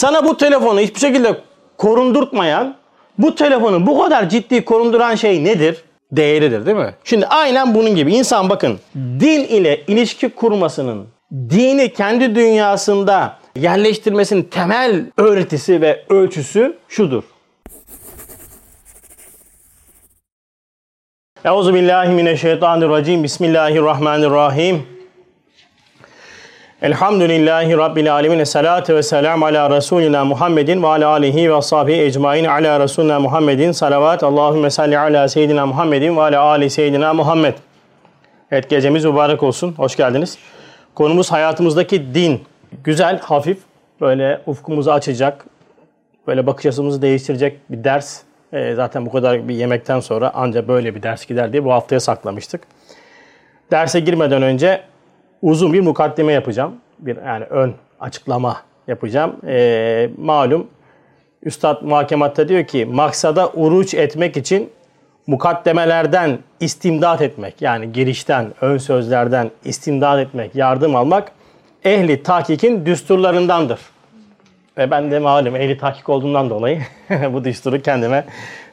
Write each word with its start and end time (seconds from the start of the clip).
Sana 0.00 0.24
bu 0.24 0.36
telefonu 0.36 0.80
hiçbir 0.80 1.00
şekilde 1.00 1.40
korundurtmayan, 1.78 2.76
bu 3.18 3.34
telefonu 3.34 3.86
bu 3.86 4.02
kadar 4.02 4.28
ciddi 4.28 4.64
korunduran 4.64 5.14
şey 5.14 5.44
nedir? 5.44 5.84
Değeridir 6.12 6.66
değil 6.66 6.76
mi? 6.76 6.94
Şimdi 7.04 7.26
aynen 7.26 7.74
bunun 7.74 7.94
gibi. 7.94 8.14
İnsan 8.14 8.48
bakın 8.48 8.78
din 8.96 9.44
ile 9.44 9.84
ilişki 9.86 10.28
kurmasının, 10.28 11.06
dini 11.32 11.92
kendi 11.92 12.34
dünyasında 12.34 13.36
yerleştirmesinin 13.56 14.42
temel 14.42 15.04
öğretisi 15.16 15.80
ve 15.80 16.04
ölçüsü 16.08 16.76
şudur. 16.88 17.22
Euzu 21.44 21.74
billahi 21.74 22.08
mineşşeytanirracim. 22.08 23.22
Bismillahirrahmanirrahim. 23.22 24.99
Elhamdülillahi 26.82 27.76
Rabbil 27.76 28.12
alemin. 28.12 28.38
Esselatu 28.38 28.94
ve 28.94 29.02
selam 29.02 29.42
ala 29.42 29.76
Resulina 29.76 30.24
Muhammedin 30.24 30.82
ve 30.82 30.86
ala 30.86 31.08
alihi 31.08 31.54
ve 31.54 31.62
sahbihi 31.62 32.02
ecmain 32.02 32.44
ala 32.44 32.80
Resulina 32.80 33.20
Muhammedin. 33.20 33.72
Salavat. 33.72 34.22
Allahümme 34.22 34.70
salli 34.70 34.98
ala 34.98 35.28
seyyidina 35.28 35.66
Muhammedin 35.66 36.16
ve 36.16 36.20
ala 36.20 36.42
ali 36.42 36.70
seyyidina 36.70 37.14
Muhammed. 37.14 37.54
Evet 38.50 38.70
gecemiz 38.70 39.04
mübarek 39.04 39.42
olsun. 39.42 39.74
Hoş 39.76 39.96
geldiniz. 39.96 40.38
Konumuz 40.94 41.32
hayatımızdaki 41.32 42.14
din. 42.14 42.42
Güzel, 42.84 43.20
hafif, 43.20 43.58
böyle 44.00 44.40
ufkumuzu 44.46 44.90
açacak, 44.90 45.44
böyle 46.26 46.46
bakış 46.46 46.66
açımızı 46.66 47.02
değiştirecek 47.02 47.60
bir 47.70 47.84
ders. 47.84 48.20
Ee, 48.52 48.74
zaten 48.74 49.06
bu 49.06 49.12
kadar 49.12 49.48
bir 49.48 49.54
yemekten 49.54 50.00
sonra 50.00 50.30
ancak 50.34 50.68
böyle 50.68 50.94
bir 50.94 51.02
ders 51.02 51.26
gider 51.26 51.52
diye 51.52 51.64
bu 51.64 51.72
haftaya 51.72 52.00
saklamıştık. 52.00 52.60
Derse 53.70 54.00
girmeden 54.00 54.42
önce 54.42 54.89
uzun 55.42 55.72
bir 55.72 55.80
mukaddime 55.80 56.32
yapacağım. 56.32 56.76
Bir 56.98 57.16
yani 57.16 57.44
ön 57.44 57.74
açıklama 58.00 58.56
yapacağım. 58.86 59.36
Ee, 59.46 60.10
malum 60.18 60.66
Üstad 61.42 61.82
muhakematta 61.82 62.48
diyor 62.48 62.64
ki 62.64 62.86
maksada 62.86 63.50
uruç 63.54 63.94
etmek 63.94 64.36
için 64.36 64.70
mukaddemelerden 65.26 66.38
istimdat 66.60 67.22
etmek 67.22 67.62
yani 67.62 67.92
girişten, 67.92 68.52
ön 68.60 68.78
sözlerden 68.78 69.50
istimdat 69.64 70.20
etmek, 70.20 70.54
yardım 70.54 70.96
almak 70.96 71.32
ehli 71.84 72.22
tahkikin 72.22 72.86
düsturlarındandır. 72.86 73.80
Ve 74.78 74.90
ben 74.90 75.10
de 75.10 75.18
malum 75.18 75.56
ehli 75.56 75.78
tahkik 75.78 76.08
olduğundan 76.08 76.50
dolayı 76.50 76.80
bu 77.32 77.44
düsturu 77.44 77.82
kendime 77.82 78.24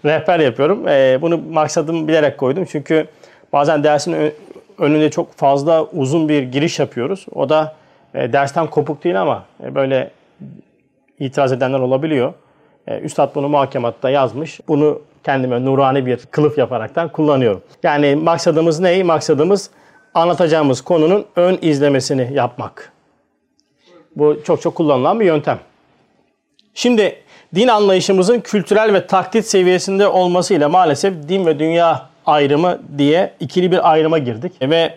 rehber 0.06 0.40
yapıyorum. 0.40 0.88
Ee, 0.88 1.18
bunu 1.22 1.38
maksadım 1.38 2.08
bilerek 2.08 2.38
koydum 2.38 2.66
çünkü 2.66 3.08
bazen 3.54 3.84
dersin 3.84 4.34
önünde 4.78 5.10
çok 5.10 5.34
fazla 5.34 5.84
uzun 5.84 6.30
bir 6.30 6.44
giriş 6.44 6.80
yapıyoruz. 6.80 7.26
O 7.36 7.50
da 7.50 7.76
e, 8.14 8.34
dersten 8.34 8.68
kopuk 8.68 9.04
değil 9.04 9.22
ama 9.22 9.44
e, 9.64 9.76
böyle 9.76 10.12
itiraz 11.20 11.52
edenler 11.52 11.80
olabiliyor. 11.80 12.34
E, 12.88 13.00
Üstad 13.00 13.36
bunu 13.36 13.50
muhakematta 13.50 14.10
yazmış. 14.10 14.60
Bunu 14.68 15.02
kendime 15.24 15.66
nurani 15.66 16.06
bir 16.06 16.18
kılıf 16.18 16.58
yaparaktan 16.58 17.12
kullanıyorum. 17.12 17.62
Yani 17.84 18.16
maksadımız 18.16 18.80
ne? 18.80 19.04
Maksadımız 19.04 19.70
anlatacağımız 20.14 20.82
konunun 20.82 21.26
ön 21.36 21.58
izlemesini 21.62 22.34
yapmak. 22.34 22.92
Bu 24.16 24.44
çok 24.44 24.62
çok 24.62 24.76
kullanılan 24.76 25.20
bir 25.20 25.26
yöntem. 25.26 25.60
Şimdi 26.74 27.16
din 27.56 27.68
anlayışımızın 27.68 28.40
kültürel 28.40 28.94
ve 28.94 29.08
taklit 29.08 29.46
seviyesinde 29.46 30.08
olmasıyla 30.08 30.70
maalesef 30.70 31.14
din 31.30 31.46
ve 31.46 31.60
dünya 31.60 32.10
ayrımı 32.28 32.80
diye 32.98 33.34
ikili 33.40 33.72
bir 33.72 33.92
ayrıma 33.92 34.18
girdik. 34.18 34.54
Ve 34.62 34.94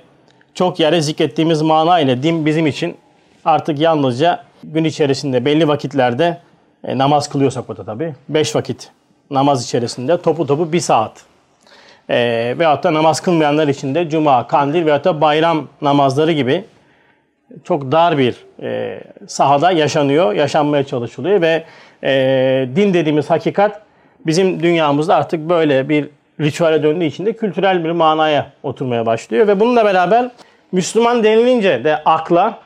çok 0.55 0.81
yere 0.81 1.01
zikrettiğimiz 1.01 1.63
mana 1.63 2.01
ile 2.01 2.23
din 2.23 2.47
bizim 2.47 2.67
için 2.67 2.97
artık 3.45 3.79
yalnızca 3.79 4.45
gün 4.65 4.85
içerisinde 4.85 5.45
belli 5.45 5.69
vakitlerde 5.69 6.39
e, 6.85 6.99
namaz 6.99 7.29
kılıyorsak 7.29 7.71
o 7.71 7.77
da 7.77 7.85
tabii. 7.85 8.15
Beş 8.29 8.57
vakit 8.57 8.91
namaz 9.31 9.65
içerisinde 9.65 10.23
topu 10.23 10.47
topu 10.47 10.73
bir 10.73 10.81
saat. 10.81 11.13
E, 12.11 12.17
veyahut 12.59 12.85
da 12.85 12.95
namaz 12.95 13.21
kılmayanlar 13.21 13.69
için 13.69 13.95
de 13.95 14.11
cuma, 14.11 14.47
kandil 14.47 14.87
veyahut 14.87 15.05
da 15.05 15.21
bayram 15.21 15.69
namazları 15.83 16.33
gibi 16.33 16.65
çok 17.65 17.93
dar 17.93 18.19
bir 18.19 18.45
e, 18.63 19.01
sahada 19.27 19.71
yaşanıyor, 19.71 20.33
yaşanmaya 20.33 20.85
çalışılıyor 20.85 21.41
ve 21.41 21.65
e, 22.05 22.69
din 22.77 22.95
dediğimiz 22.95 23.31
hakikat 23.31 23.83
bizim 24.27 24.63
dünyamızda 24.63 25.17
artık 25.17 25.49
böyle 25.49 25.89
bir 25.89 26.09
ritüele 26.41 26.83
döndüğü 26.83 27.05
için 27.05 27.27
de 27.27 27.33
kültürel 27.33 27.85
bir 27.85 27.91
manaya 27.91 28.53
oturmaya 28.63 29.07
başlıyor 29.07 29.47
ve 29.47 29.61
bununla 29.61 29.85
beraber 29.85 30.31
Müslüman 30.73 31.25
denilince 31.25 31.85
de 31.85 31.97
akla 31.97 32.59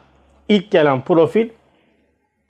ilk 0.48 0.70
gelen 0.70 1.00
profil 1.00 1.48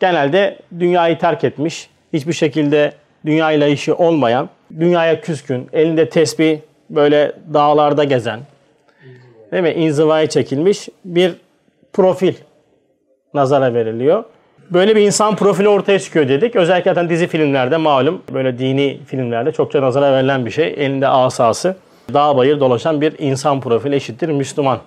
genelde 0.00 0.58
dünyayı 0.80 1.18
terk 1.18 1.44
etmiş, 1.44 1.90
hiçbir 2.12 2.32
şekilde 2.32 2.92
dünyayla 3.26 3.66
işi 3.66 3.92
olmayan, 3.92 4.48
dünyaya 4.80 5.20
küskün, 5.20 5.68
elinde 5.72 6.08
tesbih 6.08 6.58
böyle 6.90 7.32
dağlarda 7.54 8.04
gezen, 8.04 8.40
değil 9.52 9.62
mi? 9.62 9.70
İnzivaya 9.70 10.28
çekilmiş 10.28 10.88
bir 11.04 11.34
profil 11.92 12.34
nazara 13.34 13.74
veriliyor. 13.74 14.24
Böyle 14.74 14.96
bir 14.96 15.00
insan 15.00 15.36
profili 15.36 15.68
ortaya 15.68 15.98
çıkıyor 15.98 16.28
dedik. 16.28 16.56
Özellikle 16.56 16.90
zaten 16.90 17.08
dizi 17.08 17.26
filmlerde 17.26 17.76
malum 17.76 18.22
böyle 18.32 18.58
dini 18.58 19.00
filmlerde 19.06 19.52
çokça 19.52 19.82
nazara 19.82 20.12
verilen 20.12 20.46
bir 20.46 20.50
şey. 20.50 20.74
Elinde 20.76 21.08
asası, 21.08 21.76
dağ 22.14 22.36
bayır 22.36 22.60
dolaşan 22.60 23.00
bir 23.00 23.14
insan 23.18 23.60
profili 23.60 23.96
eşittir 23.96 24.28
Müslüman. 24.28 24.78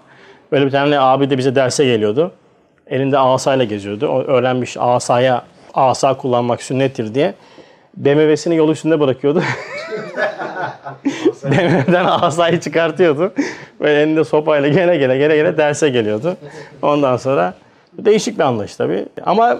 Böyle 0.52 0.66
bir 0.66 0.72
tane 0.72 1.00
abi 1.00 1.30
de 1.30 1.38
bize 1.38 1.56
derse 1.56 1.86
geliyordu. 1.86 2.32
Elinde 2.88 3.18
asayla 3.18 3.66
geziyordu. 3.66 4.08
O 4.08 4.22
öğrenmiş 4.22 4.78
asaya 4.80 5.44
asa 5.74 6.18
kullanmak 6.18 6.64
sünnettir 6.64 7.14
diye. 7.14 7.34
BMW'sini 7.98 8.56
yol 8.56 8.70
üstünde 8.70 9.00
bırakıyordu. 9.00 9.44
BMW'den 11.44 12.06
asayı 12.06 12.60
çıkartıyordu. 12.60 13.34
Ve 13.82 13.94
elinde 13.94 14.24
sopayla 14.24 14.70
gene 14.70 14.98
gene 14.98 15.18
gene 15.18 15.36
gene 15.36 15.58
derse 15.58 15.90
geliyordu. 15.90 16.38
Ondan 16.82 17.18
sonra 17.18 17.54
değişik 17.94 18.40
bir 18.40 18.44
anlayış 18.44 18.76
tabii. 18.76 19.06
Ama 19.26 19.58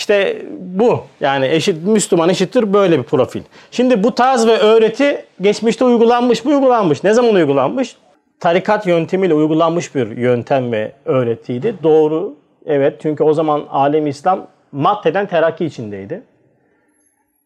işte 0.00 0.42
bu 0.60 1.00
yani 1.20 1.46
eşit 1.46 1.86
Müslüman 1.86 2.28
eşittir 2.28 2.72
böyle 2.72 2.98
bir 2.98 3.02
profil. 3.02 3.42
Şimdi 3.70 4.04
bu 4.04 4.14
tarz 4.14 4.46
ve 4.46 4.58
öğreti 4.58 5.24
geçmişte 5.40 5.84
uygulanmış 5.84 6.44
mı 6.44 6.54
uygulanmış. 6.54 7.04
Ne 7.04 7.14
zaman 7.14 7.34
uygulanmış? 7.34 7.96
Tarikat 8.40 8.86
yöntemiyle 8.86 9.34
uygulanmış 9.34 9.94
bir 9.94 10.16
yöntem 10.16 10.72
ve 10.72 10.92
öğretiydi. 11.04 11.74
Doğru. 11.82 12.34
Evet 12.66 12.98
çünkü 13.02 13.24
o 13.24 13.34
zaman 13.34 13.64
alem 13.70 14.06
İslam 14.06 14.46
maddeden 14.72 15.26
terakki 15.26 15.64
içindeydi. 15.64 16.22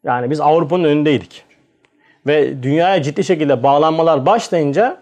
Yani 0.05 0.31
biz 0.31 0.41
Avrupa'nın 0.41 0.85
önündeydik. 0.85 1.45
Ve 2.27 2.63
dünyaya 2.63 3.03
ciddi 3.03 3.25
şekilde 3.25 3.63
bağlanmalar 3.63 4.27
başlayınca 4.27 4.97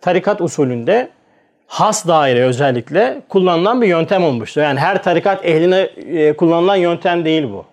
tarikat 0.00 0.40
usulünde 0.40 1.08
has 1.72 2.06
daire 2.08 2.44
özellikle 2.44 3.22
kullanılan 3.28 3.82
bir 3.82 3.86
yöntem 3.86 4.24
olmuştu. 4.24 4.60
Yani 4.60 4.80
her 4.80 5.02
tarikat 5.02 5.44
ehline 5.44 5.80
e, 5.80 6.36
kullanılan 6.36 6.76
yöntem 6.76 7.24
değil 7.24 7.44
bu. 7.44 7.64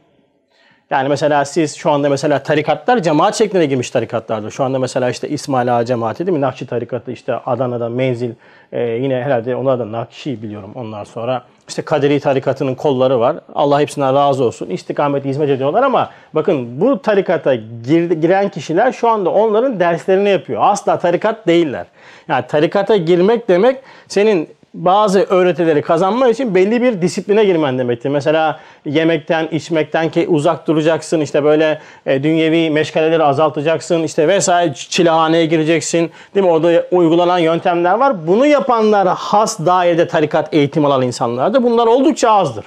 Yani 0.90 1.10
mesela 1.10 1.46
siz 1.46 1.76
şu 1.76 1.92
anda 1.92 2.10
mesela 2.10 2.44
tarikatlar 2.44 3.00
cemaat 3.00 3.36
şeklinde 3.36 3.66
girmiş 3.66 3.90
tarikatlardır. 3.92 4.52
Şu 4.52 4.64
anda 4.64 4.80
mesela 4.80 5.10
işte 5.10 5.30
İsmail 5.30 5.78
Ağa 5.78 5.86
cemaati 5.86 6.28
değil 6.28 6.38
mi? 6.38 6.42
Nakşi 6.42 6.68
tarikatı 6.68 7.12
işte 7.12 7.36
Adana'da 7.36 7.90
Menzil 7.90 8.32
e, 8.72 8.82
yine 8.82 9.22
herhalde 9.22 9.56
onlar 9.56 9.80
da 9.80 9.92
Nakşi 9.92 10.42
biliyorum 10.42 10.72
onlar 10.76 11.06
sonra. 11.06 11.44
İşte 11.69 11.81
Kaderi 11.81 12.19
tarikatının 12.19 12.75
kolları 12.75 13.19
var. 13.19 13.35
Allah 13.56 13.80
hepsinden 13.80 14.16
razı 14.16 14.44
olsun. 14.44 14.69
İstikamet 14.69 15.25
hizmet 15.25 15.50
ediyorlar 15.50 15.84
ama 15.84 16.09
bakın 16.34 16.81
bu 16.81 17.02
tarikata 17.02 17.56
gir, 17.56 18.12
giren 18.12 18.50
kişiler 18.50 18.91
şu 18.91 19.09
anda 19.09 19.30
onların 19.30 19.80
derslerini 19.80 20.30
yapıyor. 20.30 20.62
Asla 20.63 21.00
tarikat 21.00 21.47
değiller. 21.47 21.85
Yani 22.28 22.47
tarikata 22.47 22.96
girmek 22.96 23.50
demek 23.50 23.78
senin 24.07 24.50
bazı 24.74 25.19
öğretileri 25.24 25.81
kazanmak 25.81 26.34
için 26.34 26.56
belli 26.56 26.81
bir 26.81 27.02
disipline 27.02 27.46
girmen 27.46 27.80
demektir. 27.80 28.09
Mesela 28.09 28.59
yemekten, 28.85 29.47
içmekten 29.52 30.09
ki 30.09 30.28
uzak 30.28 30.68
duracaksın. 30.68 31.21
İşte 31.21 31.44
böyle 31.44 31.81
e, 32.06 32.24
dünyevi 32.24 32.69
meşgaleleri 32.69 33.24
azaltacaksın. 33.24 34.04
İşte 34.04 34.27
vesaire 34.27 34.74
çilehaneye 34.74 35.45
gireceksin. 35.45 36.12
Değil 36.36 36.45
mi? 36.45 36.51
Orada 36.51 36.86
uygulanan 36.92 37.39
yöntemler 37.39 37.94
var. 37.94 38.27
Bunu 38.27 38.45
yapanlar 38.45 39.07
has 39.07 39.60
dairede 39.60 40.07
tarikat 40.07 40.54
eğitim 40.54 40.86
alan 40.86 41.01
insanlardır. 41.01 41.63
Bunlar 41.63 41.88
oldukça 41.88 42.31
azdır. 42.31 42.66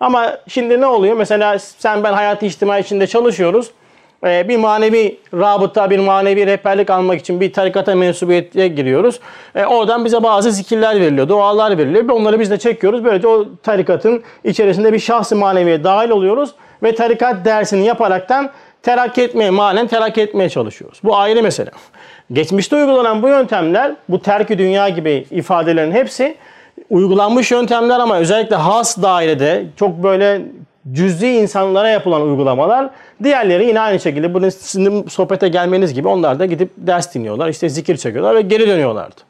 Ama 0.00 0.38
şimdi 0.48 0.80
ne 0.80 0.86
oluyor? 0.86 1.16
Mesela 1.16 1.58
sen 1.58 2.04
ben 2.04 2.12
hayatı 2.12 2.46
içtimai 2.46 2.80
içinde 2.80 3.06
çalışıyoruz. 3.06 3.70
Ee, 4.26 4.48
bir 4.48 4.56
manevi 4.56 5.18
rabıta, 5.34 5.90
bir 5.90 5.98
manevi 5.98 6.46
rehberlik 6.46 6.90
almak 6.90 7.20
için 7.20 7.40
bir 7.40 7.52
tarikata 7.52 7.94
mensubiyete 7.94 8.68
giriyoruz. 8.68 9.20
Ee, 9.54 9.64
oradan 9.64 10.04
bize 10.04 10.22
bazı 10.22 10.52
zikirler 10.52 11.00
veriliyor, 11.00 11.28
dualar 11.28 11.78
veriliyor. 11.78 12.08
Onları 12.08 12.40
biz 12.40 12.50
de 12.50 12.58
çekiyoruz. 12.58 13.04
Böylece 13.04 13.28
o 13.28 13.46
tarikatın 13.62 14.22
içerisinde 14.44 14.92
bir 14.92 14.98
şahsı 14.98 15.36
maneviye 15.36 15.84
dahil 15.84 16.10
oluyoruz. 16.10 16.50
Ve 16.82 16.94
tarikat 16.94 17.44
dersini 17.44 17.86
yaparaktan 17.86 18.50
terakki 18.82 19.22
etmeye, 19.22 19.50
manen 19.50 19.86
terakki 19.86 20.20
etmeye 20.20 20.48
çalışıyoruz. 20.48 21.00
Bu 21.04 21.16
ayrı 21.16 21.42
mesele. 21.42 21.70
Geçmişte 22.32 22.76
uygulanan 22.76 23.22
bu 23.22 23.28
yöntemler, 23.28 23.92
bu 24.08 24.22
terki 24.22 24.58
dünya 24.58 24.88
gibi 24.88 25.26
ifadelerin 25.30 25.92
hepsi 25.92 26.36
uygulanmış 26.90 27.50
yöntemler 27.50 27.98
ama 27.98 28.18
özellikle 28.18 28.56
has 28.56 29.02
dairede 29.02 29.64
çok 29.76 30.02
böyle 30.02 30.42
cüz'i 30.92 31.28
insanlara 31.28 31.88
yapılan 31.88 32.22
uygulamalar. 32.22 32.90
Diğerleri 33.22 33.66
yine 33.66 33.80
aynı 33.80 34.00
şekilde 34.00 34.34
bunu 34.34 34.50
sizin 34.50 35.06
sohbete 35.06 35.48
gelmeniz 35.48 35.94
gibi 35.94 36.08
onlar 36.08 36.38
da 36.38 36.46
gidip 36.46 36.70
ders 36.76 37.14
dinliyorlar. 37.14 37.48
işte 37.48 37.68
zikir 37.68 37.96
çekiyorlar 37.96 38.34
ve 38.34 38.40
geri 38.40 38.68
dönüyorlardı. 38.68 39.28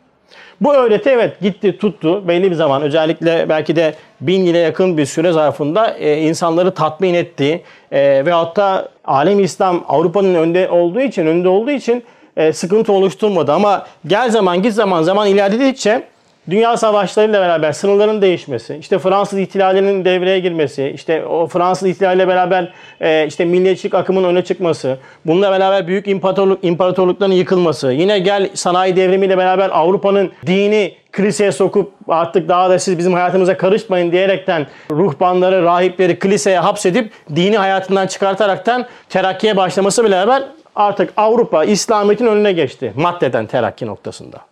Bu 0.60 0.74
öğreti 0.74 1.10
evet 1.10 1.40
gitti 1.40 1.78
tuttu 1.78 2.28
belli 2.28 2.50
bir 2.50 2.56
zaman 2.56 2.82
özellikle 2.82 3.48
belki 3.48 3.76
de 3.76 3.94
bin 4.20 4.42
yıla 4.42 4.58
yakın 4.58 4.98
bir 4.98 5.06
süre 5.06 5.32
zarfında 5.32 5.90
e, 5.98 6.20
insanları 6.20 6.74
tatmin 6.74 7.14
etti 7.14 7.62
e, 7.92 8.26
ve 8.26 8.32
hatta 8.32 8.88
alem 9.04 9.40
İslam 9.40 9.84
Avrupa'nın 9.88 10.34
önde 10.34 10.70
olduğu 10.70 11.00
için 11.00 11.26
önde 11.26 11.48
olduğu 11.48 11.70
için 11.70 12.04
e, 12.36 12.52
sıkıntı 12.52 12.92
oluşturmadı 12.92 13.52
ama 13.52 13.86
gel 14.06 14.30
zaman 14.30 14.62
git 14.62 14.72
zaman 14.72 15.02
zaman 15.02 15.28
ilerledikçe 15.28 16.02
dünya 16.50 16.76
savaşlarıyla 16.76 17.40
beraber 17.40 17.72
sınırların 17.72 18.22
değişmesi, 18.22 18.76
işte 18.76 18.98
Fransız 18.98 19.38
ihtilalinin 19.38 20.04
devreye 20.04 20.40
girmesi, 20.40 20.92
işte 20.94 21.26
o 21.26 21.46
Fransız 21.46 21.88
ihtilaliyle 21.88 22.28
beraber 22.28 22.72
e, 23.00 23.26
işte 23.26 23.44
milliyetçilik 23.44 23.94
akımının 23.94 24.28
öne 24.28 24.44
çıkması, 24.44 24.98
bununla 25.26 25.52
beraber 25.52 25.86
büyük 25.86 26.08
imparatorluk 26.08 26.64
imparatorlukların 26.64 27.32
yıkılması, 27.32 27.92
yine 27.92 28.18
gel 28.18 28.50
sanayi 28.54 28.96
devrimiyle 28.96 29.38
beraber 29.38 29.70
Avrupa'nın 29.72 30.32
dini 30.46 30.94
kiliseye 31.16 31.52
sokup 31.52 31.92
artık 32.08 32.48
daha 32.48 32.70
da 32.70 32.78
siz 32.78 32.98
bizim 32.98 33.12
hayatımıza 33.12 33.56
karışmayın 33.56 34.12
diyerekten 34.12 34.66
ruhbanları, 34.90 35.62
rahipleri 35.62 36.18
kiliseye 36.18 36.58
hapsedip 36.58 37.12
dini 37.36 37.58
hayatından 37.58 38.06
çıkartaraktan 38.06 38.86
terakkiye 39.08 39.56
başlaması 39.56 40.04
bile 40.04 40.12
beraber 40.12 40.42
artık 40.76 41.12
Avrupa 41.16 41.64
İslamiyet'in 41.64 42.26
önüne 42.26 42.52
geçti 42.52 42.92
maddeden 42.96 43.46
terakki 43.46 43.86
noktasında. 43.86 44.47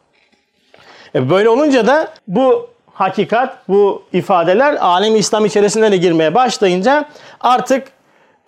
E 1.17 1.31
böyle 1.31 1.49
olunca 1.49 1.87
da 1.87 2.09
bu 2.29 2.69
hakikat, 2.93 3.69
bu 3.69 4.03
ifadeler 4.13 4.77
alem 4.81 5.17
İslam 5.17 5.45
içerisinde 5.45 5.93
de 5.93 5.97
girmeye 5.97 6.35
başlayınca 6.35 7.05
artık 7.41 7.89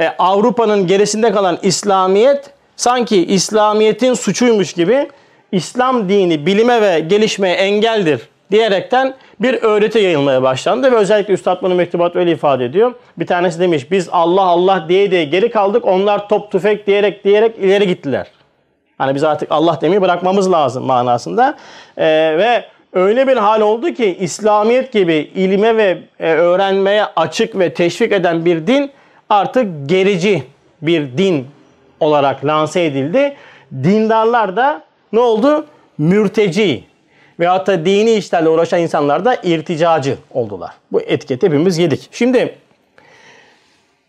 e, 0.01 0.09
Avrupa'nın 0.19 0.87
gerisinde 0.87 1.33
kalan 1.33 1.59
İslamiyet 1.63 2.51
sanki 2.77 3.27
İslamiyet'in 3.27 4.15
suçuymuş 4.15 4.73
gibi 4.73 5.09
İslam 5.53 6.09
dini 6.09 6.47
bilime 6.47 6.83
ve 6.83 7.01
gelişmeye 7.01 7.55
engeldir 7.55 8.29
diyerekten 8.51 9.15
bir 9.41 9.55
öğreti 9.63 9.99
yayılmaya 9.99 10.43
başlandı 10.43 10.93
ve 10.93 10.97
özellikle 10.97 11.35
Üstad 11.35 11.63
bunu 11.63 11.75
mektubat 11.75 12.17
öyle 12.17 12.33
ifade 12.33 12.65
ediyor. 12.65 12.95
Bir 13.19 13.27
tanesi 13.27 13.61
demiş 13.61 13.91
biz 13.91 14.09
Allah 14.13 14.43
Allah 14.43 14.87
diye 14.89 15.11
diye 15.11 15.25
geri 15.25 15.51
kaldık 15.51 15.87
onlar 15.87 16.29
top 16.29 16.53
tüfek 16.53 16.87
diyerek 16.87 17.25
diyerek 17.25 17.59
ileri 17.59 17.87
gittiler. 17.87 18.38
Hani 18.99 19.15
biz 19.15 19.25
artık 19.25 19.53
Allah 19.53 19.79
demeyi 19.81 20.03
bırakmamız 20.03 20.53
lazım 20.53 20.85
manasında. 20.85 21.57
Ee, 21.97 22.07
ve 22.39 22.65
öyle 22.93 23.29
bir 23.29 23.37
hal 23.37 23.61
oldu 23.61 23.95
ki 23.95 24.17
İslamiyet 24.21 24.93
gibi 24.93 25.15
ilime 25.15 25.77
ve 25.77 25.99
e, 26.21 26.33
öğrenmeye 26.33 27.05
açık 27.17 27.59
ve 27.59 27.75
teşvik 27.75 28.13
eden 28.13 28.45
bir 28.45 28.67
din 28.67 28.91
artık 29.31 29.89
gerici 29.89 30.43
bir 30.83 31.19
din 31.19 31.47
olarak 32.01 32.45
lanse 32.45 32.85
edildi. 32.85 33.37
Dindarlar 33.73 34.57
da 34.57 34.83
ne 35.13 35.21
oldu? 35.21 35.67
Mürteci 35.99 36.85
ve 37.41 37.47
hatta 37.47 37.85
dini 37.85 38.13
işlerle 38.13 38.49
uğraşan 38.49 38.81
insanlar 38.81 39.25
da 39.25 39.35
irticacı 39.35 40.17
oldular. 40.31 40.71
Bu 40.93 41.01
etiketi 41.01 41.47
hepimiz 41.47 41.79
yedik. 41.79 42.09
Şimdi 42.13 42.55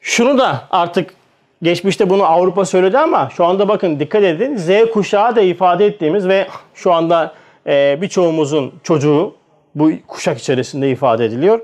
şunu 0.01 0.37
da 0.37 0.61
artık 0.71 1.18
Geçmişte 1.61 2.09
bunu 2.09 2.23
Avrupa 2.23 2.65
söyledi 2.65 2.97
ama 2.97 3.29
şu 3.29 3.45
anda 3.45 3.67
bakın 3.67 3.99
dikkat 3.99 4.23
edin 4.23 4.57
Z 4.57 4.69
kuşağı 4.93 5.35
da 5.35 5.41
ifade 5.41 5.85
ettiğimiz 5.85 6.27
ve 6.27 6.47
şu 6.73 6.93
anda 6.93 7.33
e, 7.67 8.01
birçoğumuzun 8.01 8.73
çocuğu 8.83 9.35
bu 9.75 9.91
kuşak 10.07 10.39
içerisinde 10.39 10.91
ifade 10.91 11.25
ediliyor. 11.25 11.59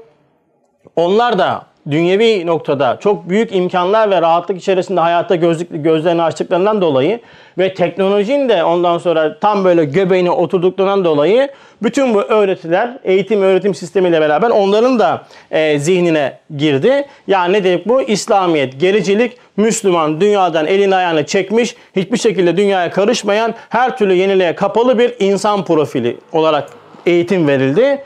Onlar 0.96 1.40
da 1.40 1.66
dünyevi 1.92 2.46
noktada 2.46 2.98
çok 3.00 3.30
büyük 3.30 3.56
imkanlar 3.56 4.12
ve 4.12 4.22
rahatlık 4.22 4.58
içerisinde 4.58 5.00
hayatta 5.00 5.36
gözlük, 5.36 5.68
gözlerini 5.72 6.22
açtıklarından 6.22 6.82
dolayı 6.82 7.20
ve 7.58 7.74
teknolojinin 7.74 8.50
de 8.50 8.64
ondan 8.64 8.98
sonra 8.98 9.40
tam 9.40 9.66
böyle 9.66 9.86
göbeğine 9.86 10.32
oturduklarından 10.32 11.06
dolayı 11.06 11.50
bütün 11.84 12.14
bu 12.14 12.22
öğretiler 12.22 12.98
eğitim 13.04 13.42
öğretim 13.42 13.76
sistemiyle 13.76 14.22
beraber 14.22 14.50
onların 14.50 15.00
da 15.00 15.24
e, 15.52 15.80
zihnine 15.80 16.38
girdi. 16.58 17.08
Yani 17.28 17.54
ne 17.54 17.64
dedik 17.64 17.88
bu? 17.88 18.02
İslamiyet, 18.02 18.80
gericilik, 18.80 19.38
Müslüman 19.58 20.22
dünyadan 20.22 20.68
elini 20.68 20.96
ayağını 20.96 21.26
çekmiş, 21.26 21.76
hiçbir 21.96 22.18
şekilde 22.18 22.58
dünyaya 22.58 22.92
karışmayan, 22.92 23.54
her 23.70 23.98
türlü 23.98 24.14
yeniliğe 24.14 24.56
kapalı 24.56 25.00
bir 25.00 25.14
insan 25.20 25.66
profili 25.66 26.18
olarak 26.32 26.70
eğitim 27.06 27.48
verildi. 27.48 28.04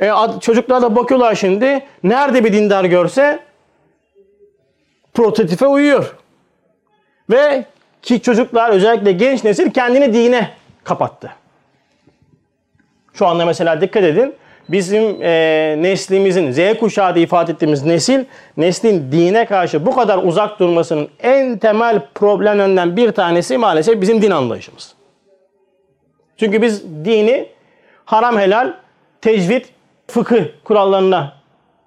E, 0.00 0.10
çocuklar 0.40 0.82
da 0.82 0.96
bakıyorlar 0.96 1.34
şimdi. 1.34 1.86
Nerede 2.02 2.44
bir 2.44 2.52
dindar 2.52 2.84
görse 2.84 3.38
prototipe 5.14 5.66
uyuyor. 5.66 6.16
Ve 7.30 7.64
ki 8.02 8.22
çocuklar 8.22 8.70
özellikle 8.70 9.12
genç 9.12 9.44
nesil 9.44 9.70
kendini 9.70 10.14
dine 10.14 10.50
kapattı. 10.84 11.32
Şu 13.14 13.26
anda 13.26 13.46
mesela 13.46 13.80
dikkat 13.80 14.04
edin. 14.04 14.34
Bizim 14.68 15.22
e, 15.22 15.76
neslimizin 15.78 16.52
Z 16.52 16.78
kuşağı 16.80 17.14
diye 17.14 17.24
ifade 17.24 17.52
ettiğimiz 17.52 17.84
nesil 17.84 18.24
neslin 18.56 19.12
dine 19.12 19.46
karşı 19.46 19.86
bu 19.86 19.94
kadar 19.94 20.18
uzak 20.18 20.58
durmasının 20.58 21.08
en 21.22 21.58
temel 21.58 22.00
problemlerinden 22.14 22.96
bir 22.96 23.12
tanesi 23.12 23.58
maalesef 23.58 24.00
bizim 24.00 24.22
din 24.22 24.30
anlayışımız. 24.30 24.94
Çünkü 26.36 26.62
biz 26.62 26.84
dini 27.04 27.48
haram 28.04 28.38
helal, 28.38 28.72
tecvid 29.20 29.64
fıkıh 30.06 30.44
kurallarına 30.64 31.32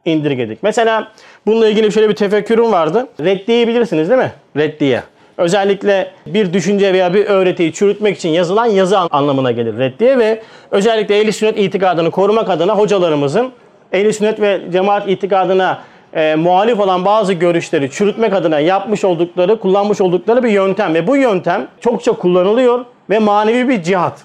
indirgedik. 0.05 0.63
Mesela 0.63 1.11
bununla 1.45 1.67
ilgili 1.67 1.91
şöyle 1.91 2.09
bir 2.09 2.15
tefekkürüm 2.15 2.71
vardı. 2.71 3.07
Reddiye'yi 3.19 3.67
bilirsiniz 3.67 4.09
değil 4.09 4.21
mi? 4.21 4.31
Reddiye. 4.57 5.03
Özellikle 5.37 6.11
bir 6.25 6.53
düşünce 6.53 6.93
veya 6.93 7.13
bir 7.13 7.25
öğretiyi 7.25 7.73
çürütmek 7.73 8.17
için 8.17 8.29
yazılan 8.29 8.65
yazı 8.65 8.99
anlamına 8.99 9.51
gelir 9.51 9.77
reddiye 9.77 10.17
ve 10.17 10.41
özellikle 10.71 11.19
ehl 11.19 11.31
sünnet 11.31 11.59
itikadını 11.59 12.11
korumak 12.11 12.49
adına 12.49 12.77
hocalarımızın 12.77 13.51
ehl 13.91 14.11
sünnet 14.11 14.41
ve 14.41 14.61
cemaat 14.71 15.09
itikadına 15.09 15.79
e, 16.13 16.35
muhalif 16.35 16.79
olan 16.79 17.05
bazı 17.05 17.33
görüşleri 17.33 17.91
çürütmek 17.91 18.33
adına 18.33 18.59
yapmış 18.59 19.03
oldukları, 19.03 19.59
kullanmış 19.59 20.01
oldukları 20.01 20.43
bir 20.43 20.49
yöntem 20.49 20.93
ve 20.93 21.07
bu 21.07 21.15
yöntem 21.15 21.67
çokça 21.81 22.11
kullanılıyor 22.11 22.85
ve 23.09 23.19
manevi 23.19 23.69
bir 23.69 23.83
cihat. 23.83 24.19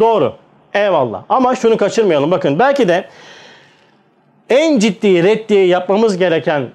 Doğru. 0.00 0.32
Eyvallah. 0.74 1.22
Ama 1.28 1.54
şunu 1.54 1.76
kaçırmayalım. 1.76 2.30
Bakın 2.30 2.58
belki 2.58 2.88
de 2.88 3.08
en 4.50 4.78
ciddi 4.78 5.22
reddiye 5.22 5.66
yapmamız 5.66 6.18
gereken 6.18 6.68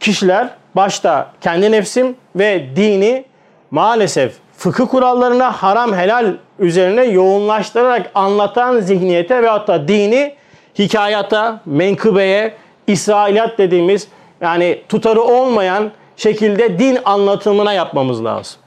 kişiler 0.00 0.48
başta 0.76 1.30
kendi 1.40 1.72
nefsim 1.72 2.16
ve 2.36 2.76
dini 2.76 3.24
maalesef 3.70 4.34
fıkıh 4.56 4.88
kurallarına 4.88 5.52
haram 5.52 5.94
helal 5.94 6.34
üzerine 6.58 7.04
yoğunlaştırarak 7.04 8.10
anlatan 8.14 8.80
zihniyete 8.80 9.42
ve 9.42 9.48
hatta 9.48 9.88
dini 9.88 10.34
hikayata, 10.78 11.60
menkıbeye, 11.66 12.54
İsrailiyat 12.86 13.58
dediğimiz 13.58 14.08
yani 14.40 14.82
tutarı 14.88 15.22
olmayan 15.22 15.90
şekilde 16.16 16.78
din 16.78 16.98
anlatımına 17.04 17.72
yapmamız 17.72 18.24
lazım. 18.24 18.60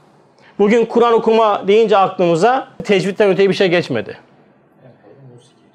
Bugün 0.58 0.84
Kur'an 0.84 1.12
okuma 1.12 1.68
deyince 1.68 1.96
aklımıza 1.96 2.68
tecvitten 2.84 3.30
öte 3.30 3.48
bir 3.48 3.54
şey 3.54 3.68
geçmedi. 3.68 4.18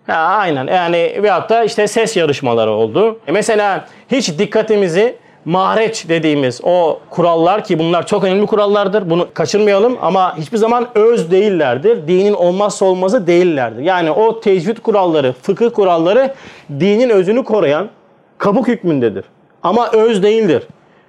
Ha, 0.08 0.13
aynen 0.13 0.67
yani 0.67 1.20
veyahut 1.24 1.50
da 1.50 1.63
işte 1.63 1.88
ses 1.88 2.17
yarışmaları 2.17 2.72
oldu. 2.72 3.20
E 3.27 3.31
mesela 3.31 3.86
hiç 4.12 4.39
dikkatimizi 4.39 5.15
mahreç 5.46 6.10
dediğimiz 6.10 6.62
o 6.63 7.00
kurallar 7.10 7.63
ki 7.63 7.79
bunlar 7.79 8.08
çok 8.08 8.24
önemli 8.24 8.46
kurallardır. 8.46 9.10
Bunu 9.10 9.27
kaçırmayalım 9.34 9.98
ama 10.01 10.38
hiçbir 10.38 10.58
zaman 10.58 10.88
öz 10.96 11.31
değillerdir. 11.31 12.08
Dinin 12.08 12.34
olmazsa 12.34 12.86
olmazı 12.86 13.27
değillerdir. 13.27 13.84
Yani 13.84 14.12
o 14.12 14.39
tecvid 14.39 14.77
kuralları, 14.77 15.34
fıkıh 15.41 15.70
kuralları 15.74 16.34
dinin 16.79 17.10
özünü 17.10 17.43
koruyan 17.43 17.89
kabuk 18.38 18.67
hükmündedir. 18.67 19.25
Ama 19.63 19.91
öz 19.91 20.24
değildir. 20.24 20.63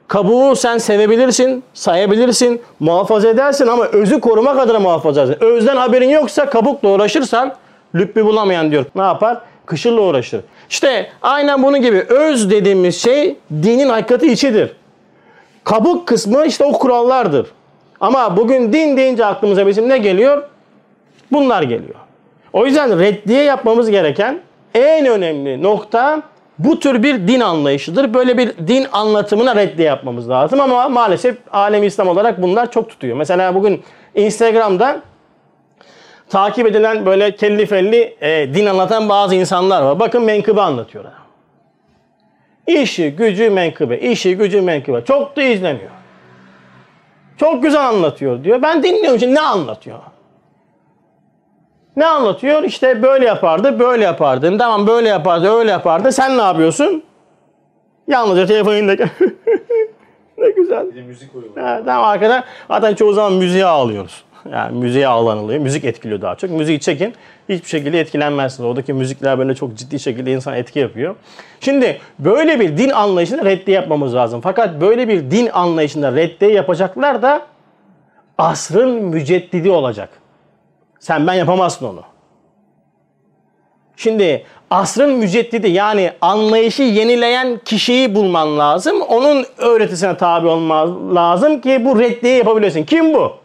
Kabuğu 0.08 0.56
sen 0.56 0.78
sevebilirsin, 0.78 1.64
sayabilirsin, 1.74 2.62
muhafaza 2.80 3.28
edersin 3.28 3.66
ama 3.66 3.84
özü 3.84 4.20
korumak 4.20 4.58
adına 4.58 4.78
muhafaza 4.78 5.22
edersin. 5.22 5.44
Özden 5.44 5.76
haberin 5.76 6.08
yoksa 6.08 6.50
kabukla 6.50 6.88
uğraşırsan 6.88 7.54
lübbi 7.94 8.24
bulamayan 8.24 8.70
diyor. 8.70 8.84
Ne 8.94 9.02
yapar? 9.02 9.38
Kışırla 9.66 10.00
uğraşır. 10.00 10.40
İşte 10.70 11.10
aynen 11.22 11.62
bunun 11.62 11.82
gibi 11.82 12.00
öz 12.00 12.50
dediğimiz 12.50 13.02
şey 13.02 13.36
dinin 13.50 13.88
hakikati 13.88 14.32
içidir. 14.32 14.76
Kabuk 15.64 16.08
kısmı 16.08 16.46
işte 16.46 16.64
o 16.64 16.72
kurallardır. 16.72 17.46
Ama 18.00 18.36
bugün 18.36 18.72
din 18.72 18.96
deyince 18.96 19.26
aklımıza 19.26 19.66
bizim 19.66 19.88
ne 19.88 19.98
geliyor? 19.98 20.42
Bunlar 21.32 21.62
geliyor. 21.62 21.94
O 22.52 22.66
yüzden 22.66 22.98
reddiye 22.98 23.42
yapmamız 23.42 23.90
gereken 23.90 24.40
en 24.74 25.06
önemli 25.06 25.62
nokta 25.62 26.22
bu 26.58 26.78
tür 26.80 27.02
bir 27.02 27.28
din 27.28 27.40
anlayışıdır. 27.40 28.14
Böyle 28.14 28.38
bir 28.38 28.52
din 28.68 28.86
anlatımına 28.92 29.56
reddiye 29.56 29.88
yapmamız 29.88 30.30
lazım 30.30 30.60
ama 30.60 30.88
maalesef 30.88 31.36
alem 31.52 31.84
İslam 31.84 32.08
olarak 32.08 32.42
bunlar 32.42 32.70
çok 32.70 32.88
tutuyor. 32.88 33.16
Mesela 33.16 33.54
bugün 33.54 33.82
Instagram'da 34.14 35.00
takip 36.32 36.66
edilen 36.66 37.06
böyle 37.06 37.36
kelli 37.36 37.66
felli 37.66 38.16
e, 38.20 38.54
din 38.54 38.66
anlatan 38.66 39.08
bazı 39.08 39.34
insanlar 39.34 39.82
var. 39.82 40.00
Bakın 40.00 40.22
menkıbe 40.22 40.60
anlatıyorlar. 40.60 41.12
İşi, 42.66 43.10
gücü, 43.10 43.50
menkıbe. 43.50 43.98
İşi, 43.98 44.36
gücü, 44.36 44.60
menkıbe. 44.60 45.04
Çok 45.04 45.36
da 45.36 45.42
izleniyor. 45.42 45.90
Çok 47.36 47.62
güzel 47.62 47.88
anlatıyor 47.88 48.44
diyor. 48.44 48.62
Ben 48.62 48.82
dinliyorum 48.82 49.20
şimdi 49.20 49.34
ne 49.34 49.40
anlatıyor? 49.40 49.98
Ne 51.96 52.06
anlatıyor? 52.06 52.62
İşte 52.62 53.02
böyle 53.02 53.26
yapardı, 53.26 53.78
böyle 53.78 54.04
yapardı. 54.04 54.58
Tamam 54.58 54.86
böyle 54.86 55.08
yapardı, 55.08 55.50
öyle 55.50 55.70
yapardı. 55.70 56.12
Sen 56.12 56.38
ne 56.38 56.42
yapıyorsun? 56.42 57.02
Yalnızca 58.08 58.46
telefonunda 58.46 58.92
ne 60.38 60.50
güzel. 60.50 60.90
Bir 60.90 60.94
de 60.94 61.02
müzik 61.02 61.34
uygulaması. 61.34 61.74
Ha, 61.74 61.82
tamam 61.86 62.04
arkada 62.04 62.44
zaten 62.68 62.94
çoğu 62.94 63.12
zaman 63.12 63.32
müziğe 63.32 63.66
ağlıyoruz. 63.66 64.24
Yani 64.52 64.78
müziğe 64.78 65.08
ağlanılıyor. 65.08 65.60
Müzik 65.60 65.84
etkiliyor 65.84 66.20
daha 66.20 66.34
çok. 66.34 66.50
Müziği 66.50 66.80
çekin. 66.80 67.14
Hiçbir 67.48 67.68
şekilde 67.68 68.00
etkilenmezsiniz. 68.00 68.68
Oradaki 68.68 68.92
müzikler 68.92 69.38
böyle 69.38 69.54
çok 69.54 69.74
ciddi 69.74 70.00
şekilde 70.00 70.32
insan 70.32 70.54
etki 70.54 70.78
yapıyor. 70.78 71.14
Şimdi 71.60 72.00
böyle 72.18 72.60
bir 72.60 72.76
din 72.76 72.90
anlayışında 72.90 73.44
reddi 73.44 73.70
yapmamız 73.70 74.14
lazım. 74.14 74.40
Fakat 74.40 74.80
böyle 74.80 75.08
bir 75.08 75.30
din 75.30 75.48
anlayışında 75.52 76.12
reddi 76.12 76.44
yapacaklar 76.44 77.22
da 77.22 77.46
asrın 78.38 78.90
müceddidi 78.90 79.70
olacak. 79.70 80.08
Sen 81.00 81.26
ben 81.26 81.34
yapamazsın 81.34 81.86
onu. 81.86 82.02
Şimdi 83.96 84.44
asrın 84.70 85.12
müceddidi 85.12 85.70
yani 85.70 86.12
anlayışı 86.20 86.82
yenileyen 86.82 87.60
kişiyi 87.64 88.14
bulman 88.14 88.58
lazım. 88.58 89.00
Onun 89.00 89.46
öğretisine 89.58 90.16
tabi 90.16 90.48
olman 90.48 91.14
lazım 91.14 91.60
ki 91.60 91.84
bu 91.84 91.98
reddiyi 91.98 92.36
yapabilesin. 92.36 92.84
Kim 92.84 93.14
bu? 93.14 93.41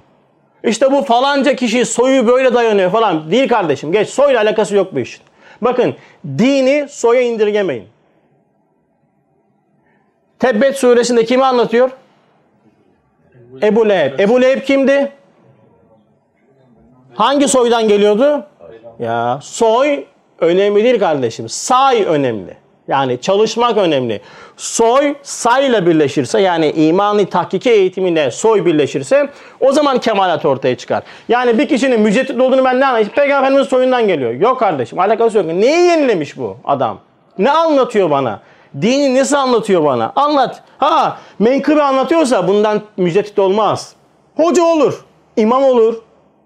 İşte 0.64 0.92
bu 0.92 1.02
falanca 1.02 1.56
kişi 1.56 1.86
soyu 1.86 2.28
böyle 2.28 2.54
dayanıyor 2.54 2.92
falan. 2.92 3.32
Değil 3.32 3.48
kardeşim. 3.48 3.92
Geç 3.92 4.10
soyla 4.10 4.42
alakası 4.42 4.76
yok 4.76 4.96
bu 4.96 5.00
işin. 5.00 5.22
Bakın 5.62 5.96
dini 6.38 6.88
soya 6.90 7.22
indirgemeyin. 7.22 7.88
Tebbet 10.40 10.78
suresinde 10.78 11.26
kimi 11.26 11.46
anlatıyor? 11.46 11.90
Ebu 13.64 13.90
Leheb. 13.90 14.20
Ebu 14.20 14.42
Leheb 14.42 14.64
kimdi? 14.64 15.12
Hangi 17.16 17.48
soydan 17.48 17.88
geliyordu? 17.88 18.46
Ya 19.00 19.40
soy 19.42 20.06
önemli 20.40 20.84
değil 20.84 21.00
kardeşim. 21.00 21.50
Say 21.50 22.04
önemli. 22.04 22.58
Yani 22.88 23.22
çalışmak 23.22 23.78
önemli. 23.78 24.22
Soy 24.58 25.16
sayla 25.24 25.86
birleşirse 25.86 26.42
yani 26.42 26.72
imani 26.72 27.26
tahkiki 27.26 27.70
eğitiminde 27.72 28.32
soy 28.32 28.66
birleşirse 28.66 29.30
o 29.60 29.72
zaman 29.72 30.00
kemalat 30.00 30.46
ortaya 30.46 30.78
çıkar. 30.78 31.04
Yani 31.30 31.58
bir 31.58 31.68
kişinin 31.68 32.00
müceddit 32.00 32.42
olduğunu 32.42 32.66
ben 32.66 32.80
ne 32.80 32.86
anlayayım? 32.86 33.12
Peygamber 33.16 33.42
Efendimiz 33.44 33.68
soyundan 33.68 34.08
geliyor. 34.08 34.32
Yok 34.34 34.60
kardeşim 34.60 35.00
alakası 35.00 35.38
yok. 35.38 35.46
Neyi 35.46 35.90
yenilemiş 35.90 36.38
bu 36.38 36.58
adam? 36.66 37.00
Ne 37.38 37.52
anlatıyor 37.52 38.12
bana? 38.12 38.40
Dini 38.82 39.20
nasıl 39.20 39.36
anlatıyor 39.36 39.84
bana? 39.84 40.12
Anlat. 40.16 40.64
Ha 40.78 41.18
menkıbe 41.40 41.84
anlatıyorsa 41.84 42.48
bundan 42.48 42.82
müceddit 42.98 43.40
olmaz. 43.40 43.94
Hoca 44.36 44.64
olur. 44.64 45.06
imam 45.38 45.64
olur. 45.64 45.96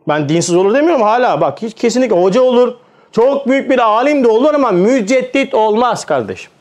Ben 0.08 0.30
dinsiz 0.30 0.56
olur 0.56 0.74
demiyorum 0.74 1.02
hala. 1.02 1.42
Bak 1.42 1.62
hiç 1.62 1.74
kesinlikle 1.74 2.22
hoca 2.22 2.42
olur. 2.42 2.74
Çok 3.12 3.48
büyük 3.48 3.70
bir 3.70 3.80
alim 3.80 4.24
de 4.24 4.28
olur 4.28 4.54
ama 4.54 4.72
müceddit 4.72 5.54
olmaz 5.54 6.06
kardeşim. 6.06 6.52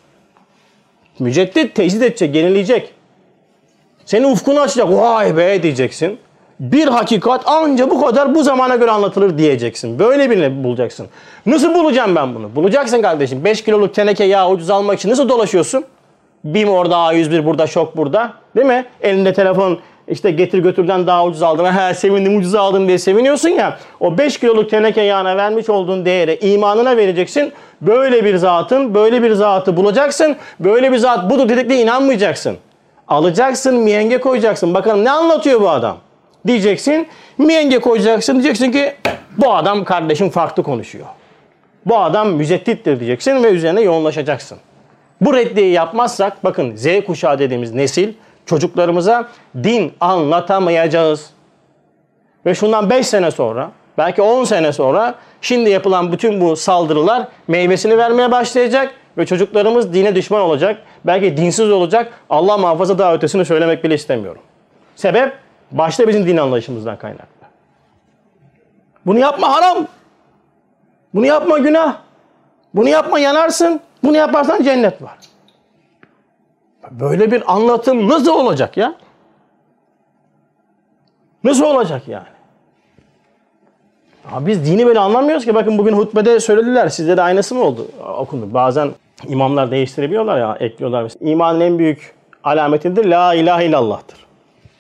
Müceddit 1.19 1.75
tecdit 1.75 2.03
edecek, 2.03 2.35
yenileyecek. 2.35 2.95
Senin 4.05 4.33
ufkunu 4.33 4.61
açacak. 4.61 4.89
Vay 4.91 5.37
be 5.37 5.63
diyeceksin. 5.63 6.19
Bir 6.61 6.89
hakikat 6.89 7.49
anca 7.49 7.91
bu 7.91 8.01
kadar 8.01 8.35
bu 8.35 8.43
zamana 8.43 8.77
göre 8.77 8.91
anlatılır 8.91 9.39
diyeceksin. 9.39 9.99
Böyle 9.99 10.31
birini 10.31 10.65
bulacaksın. 10.65 11.07
Nasıl 11.47 11.75
bulacağım 11.75 12.17
ben 12.17 12.35
bunu? 12.35 12.57
Bulacaksın 12.57 13.03
kardeşim. 13.03 13.45
5 13.45 13.65
kiloluk 13.65 13.95
teneke 13.95 14.25
yağ 14.25 14.51
ucuz 14.51 14.71
almak 14.71 14.99
için 14.99 15.11
nasıl 15.11 15.29
dolaşıyorsun? 15.29 15.85
BİM 16.45 16.69
orada, 16.69 16.95
A101 16.95 17.45
burada, 17.45 17.67
şok 17.67 17.97
burada. 17.97 18.33
Değil 18.57 18.67
mi? 18.67 18.85
Elinde 19.01 19.33
telefon 19.33 19.79
işte 20.11 20.31
getir 20.31 20.59
götürden 20.59 21.07
daha 21.07 21.25
ucuz 21.25 21.43
aldım. 21.43 21.67
He 21.67 21.95
sevindim 21.95 22.37
ucuz 22.39 22.55
aldım 22.55 22.89
diye 22.89 22.99
seviniyorsun 22.99 23.49
ya. 23.49 23.79
O 24.01 24.19
5 24.19 24.39
kiloluk 24.39 24.71
teneke 24.71 25.01
yağına 25.03 25.37
vermiş 25.37 25.69
olduğun 25.69 26.05
değere 26.05 26.37
imanına 26.37 26.97
vereceksin. 26.97 27.53
Böyle 27.81 28.25
bir 28.25 28.37
zatın, 28.37 28.95
böyle 28.95 29.23
bir 29.23 29.33
zatı 29.33 29.77
bulacaksın. 29.77 30.37
Böyle 30.61 30.93
bir 30.93 30.97
zat 30.97 31.31
budur 31.31 31.49
dedikle 31.49 31.83
inanmayacaksın. 31.83 32.57
Alacaksın, 33.09 33.75
miyenge 33.75 34.19
koyacaksın. 34.19 34.75
Bakalım 34.75 35.05
ne 35.05 35.11
anlatıyor 35.11 35.61
bu 35.61 35.71
adam? 35.71 35.97
Diyeceksin, 36.47 37.07
miyenge 37.39 37.79
koyacaksın. 37.79 38.35
Diyeceksin 38.35 38.73
ki 38.73 38.95
bu 39.39 39.55
adam 39.55 39.85
kardeşim 39.85 40.31
farklı 40.31 40.63
konuşuyor. 40.63 41.07
Bu 41.87 41.99
adam 41.99 42.33
müceddittir 42.33 43.01
diyeceksin 43.01 43.45
ve 43.45 43.49
üzerine 43.49 43.81
yoğunlaşacaksın. 43.81 44.59
Bu 45.21 45.35
reddiyi 45.35 45.73
yapmazsak 45.73 46.45
bakın 46.45 46.77
Z 46.77 46.87
kuşağı 47.07 47.39
dediğimiz 47.39 47.75
nesil 47.75 48.13
çocuklarımıza 48.47 49.29
din 49.63 49.93
anlatamayacağız. 50.01 51.31
Ve 52.47 52.55
şundan 52.55 52.91
5 52.91 53.07
sene 53.07 53.31
sonra 53.31 53.71
belki 53.99 54.23
10 54.23 54.45
sene 54.45 54.73
sonra 54.73 55.15
şimdi 55.41 55.71
yapılan 55.71 56.13
bütün 56.13 56.41
bu 56.41 56.57
saldırılar 56.57 57.29
meyvesini 57.49 57.99
vermeye 57.99 58.31
başlayacak 58.31 58.95
ve 59.19 59.27
çocuklarımız 59.27 59.95
dine 59.95 60.15
düşman 60.15 60.41
olacak. 60.41 60.83
Belki 61.05 61.37
dinsiz 61.37 61.71
olacak. 61.71 62.13
Allah 62.31 62.59
muhafaza 62.59 62.99
daha 62.99 63.15
ötesini 63.15 63.45
söylemek 63.45 63.85
bile 63.85 63.95
istemiyorum. 63.95 64.43
Sebep 64.97 65.33
başta 65.71 66.09
bizim 66.09 66.27
din 66.27 66.37
anlayışımızdan 66.37 66.99
kaynaklı. 66.99 67.47
Bunu 69.07 69.19
yapma 69.19 69.57
haram. 69.57 69.87
Bunu 71.15 71.27
yapma 71.27 71.59
günah. 71.59 71.97
Bunu 72.75 72.89
yapma 72.89 73.19
yanarsın. 73.19 73.81
Bunu 74.05 74.17
yaparsan 74.17 74.63
cennet 74.63 75.03
var. 75.03 75.19
Böyle 76.91 77.31
bir 77.31 77.55
anlatım 77.55 78.09
nasıl 78.09 78.31
olacak 78.31 78.77
ya? 78.77 78.95
Nasıl 81.45 81.65
olacak 81.65 82.09
yani? 82.09 82.27
Ya 84.33 84.47
biz 84.47 84.67
dini 84.67 84.87
böyle 84.87 84.99
anlamıyoruz 84.99 85.45
ki. 85.45 85.55
Bakın 85.55 85.79
bugün 85.79 85.93
hutbede 85.93 86.41
söylediler. 86.41 86.89
Sizde 86.89 87.17
de 87.17 87.23
aynısı 87.23 87.55
mı 87.55 87.63
oldu? 87.63 87.87
Okundu. 88.19 88.55
Bazen 88.55 88.91
imamlar 89.29 89.71
değiştirebiliyorlar 89.71 90.39
ya, 90.39 90.57
ekliyorlar. 90.61 91.13
İmanın 91.21 91.61
en 91.61 91.79
büyük 91.79 92.15
alametidir. 92.45 93.05
La 93.05 93.35
ilahe 93.35 93.67
illallah'tır. 93.67 94.19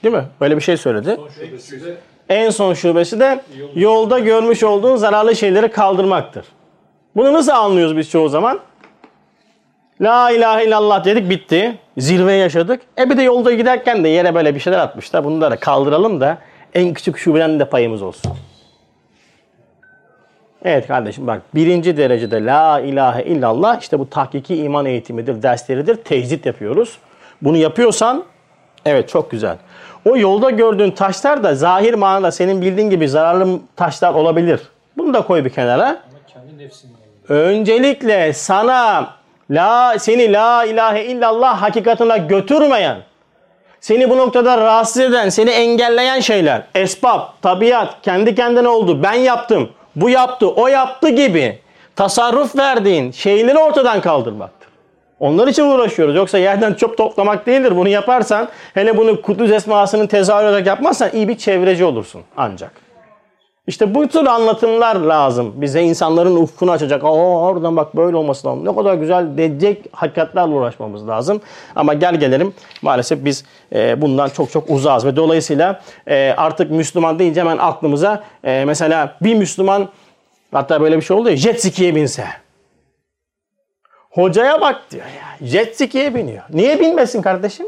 Değil 0.04 0.14
mi? 0.14 0.24
Böyle 0.40 0.56
bir 0.56 0.62
şey 0.62 0.76
söyledi. 0.76 1.16
Son 1.16 1.28
şubesi 1.28 1.84
de 1.84 1.96
En 2.28 2.50
son 2.50 2.74
şubesi 2.74 3.20
de 3.20 3.40
yolda 3.74 4.18
görmüş 4.18 4.62
olduğun 4.62 4.96
zararlı 4.96 5.36
şeyleri 5.36 5.70
kaldırmaktır. 5.70 6.44
Bunu 7.16 7.32
nasıl 7.32 7.52
anlıyoruz 7.52 7.96
biz 7.96 8.10
çoğu 8.10 8.28
zaman? 8.28 8.60
La 10.00 10.30
ilahe 10.30 10.64
illallah 10.66 11.04
dedik 11.04 11.30
bitti. 11.30 11.78
Zirve 11.98 12.32
yaşadık. 12.32 12.80
E 12.98 13.10
bir 13.10 13.16
de 13.16 13.22
yolda 13.22 13.52
giderken 13.52 14.04
de 14.04 14.08
yere 14.08 14.34
böyle 14.34 14.54
bir 14.54 14.60
şeyler 14.60 14.78
atmışlar. 14.78 15.24
Bunları 15.24 15.60
kaldıralım 15.60 16.20
da 16.20 16.38
en 16.74 16.94
küçük 16.94 17.18
şubeden 17.18 17.60
de 17.60 17.64
payımız 17.64 18.02
olsun. 18.02 18.32
Evet 20.64 20.86
kardeşim 20.86 21.26
bak 21.26 21.42
birinci 21.54 21.96
derecede 21.96 22.44
la 22.44 22.80
ilahe 22.80 23.24
illallah 23.24 23.80
işte 23.80 23.98
bu 23.98 24.10
tahkiki 24.10 24.56
iman 24.56 24.86
eğitimidir, 24.86 25.42
dersleridir. 25.42 25.96
Tecdit 25.96 26.46
yapıyoruz. 26.46 26.98
Bunu 27.42 27.56
yapıyorsan 27.56 28.24
evet 28.84 29.08
çok 29.08 29.30
güzel. 29.30 29.56
O 30.08 30.16
yolda 30.16 30.50
gördüğün 30.50 30.90
taşlar 30.90 31.42
da 31.42 31.54
zahir 31.54 31.94
manada 31.94 32.30
senin 32.30 32.62
bildiğin 32.62 32.90
gibi 32.90 33.08
zararlı 33.08 33.60
taşlar 33.76 34.14
olabilir. 34.14 34.60
Bunu 34.96 35.14
da 35.14 35.22
koy 35.22 35.44
bir 35.44 35.50
kenara. 35.50 35.86
Ama 35.86 35.98
kendi 36.26 36.64
nefsinden. 36.64 36.96
Öncelikle 37.28 38.32
sana 38.32 39.08
la 39.50 39.98
seni 39.98 40.32
la 40.32 40.64
ilahe 40.64 41.04
illallah 41.04 41.62
hakikatine 41.62 42.18
götürmeyen, 42.18 42.96
seni 43.80 44.10
bu 44.10 44.16
noktada 44.16 44.58
rahatsız 44.58 45.02
eden, 45.02 45.28
seni 45.28 45.50
engelleyen 45.50 46.20
şeyler, 46.20 46.62
esbab, 46.74 47.20
tabiat, 47.42 48.02
kendi 48.02 48.34
kendine 48.34 48.68
oldu, 48.68 49.02
ben 49.02 49.14
yaptım, 49.14 49.70
bu 49.96 50.10
yaptı, 50.10 50.48
o 50.48 50.66
yaptı 50.68 51.08
gibi 51.08 51.58
tasarruf 51.96 52.56
verdiğin 52.56 53.10
şeyleri 53.10 53.58
ortadan 53.58 54.00
kaldırmaktır. 54.00 54.70
Onlar 55.20 55.48
için 55.48 55.64
uğraşıyoruz. 55.64 56.16
Yoksa 56.16 56.38
yerden 56.38 56.74
çöp 56.74 56.98
toplamak 56.98 57.46
değildir. 57.46 57.76
Bunu 57.76 57.88
yaparsan, 57.88 58.48
hele 58.74 58.96
bunu 58.96 59.22
Kudüs 59.22 59.50
esmasının 59.50 60.06
tezahür 60.06 60.44
olarak 60.44 60.66
yapmazsan 60.66 61.10
iyi 61.12 61.28
bir 61.28 61.38
çevreci 61.38 61.84
olursun 61.84 62.22
ancak. 62.36 62.89
İşte 63.70 63.94
bu 63.94 64.08
tür 64.08 64.26
anlatımlar 64.26 64.96
lazım. 64.96 65.52
Bize 65.56 65.82
insanların 65.82 66.36
ufkunu 66.36 66.70
açacak. 66.70 67.04
Aa 67.04 67.08
oradan 67.08 67.76
bak 67.76 67.96
böyle 67.96 68.16
olması 68.16 68.48
lazım. 68.48 68.64
Ne 68.64 68.74
kadar 68.74 68.94
güzel 68.94 69.36
diyecek 69.36 69.84
hakikatlerle 69.92 70.54
uğraşmamız 70.54 71.08
lazım. 71.08 71.40
Ama 71.76 71.94
gel 71.94 72.20
gelelim 72.20 72.52
maalesef 72.82 73.24
biz 73.24 73.44
e, 73.74 74.00
bundan 74.00 74.28
çok 74.28 74.50
çok 74.50 74.70
uzağız. 74.70 75.06
Ve 75.06 75.16
dolayısıyla 75.16 75.80
e, 76.06 76.34
artık 76.36 76.70
Müslüman 76.70 77.18
deyince 77.18 77.40
hemen 77.40 77.58
aklımıza 77.58 78.24
e, 78.44 78.64
mesela 78.64 79.16
bir 79.22 79.34
Müslüman 79.34 79.88
hatta 80.52 80.80
böyle 80.80 80.96
bir 80.96 81.02
şey 81.02 81.16
oldu 81.16 81.30
ya 81.30 81.36
jet 81.36 81.62
ski'ye 81.62 81.94
binse. 81.94 82.24
Hocaya 84.10 84.60
bak 84.60 84.82
diyor 84.90 85.06
ya. 85.06 85.48
Jet 85.48 85.76
ski'ye 85.76 86.14
biniyor. 86.14 86.42
Niye 86.50 86.80
binmesin 86.80 87.22
kardeşim? 87.22 87.66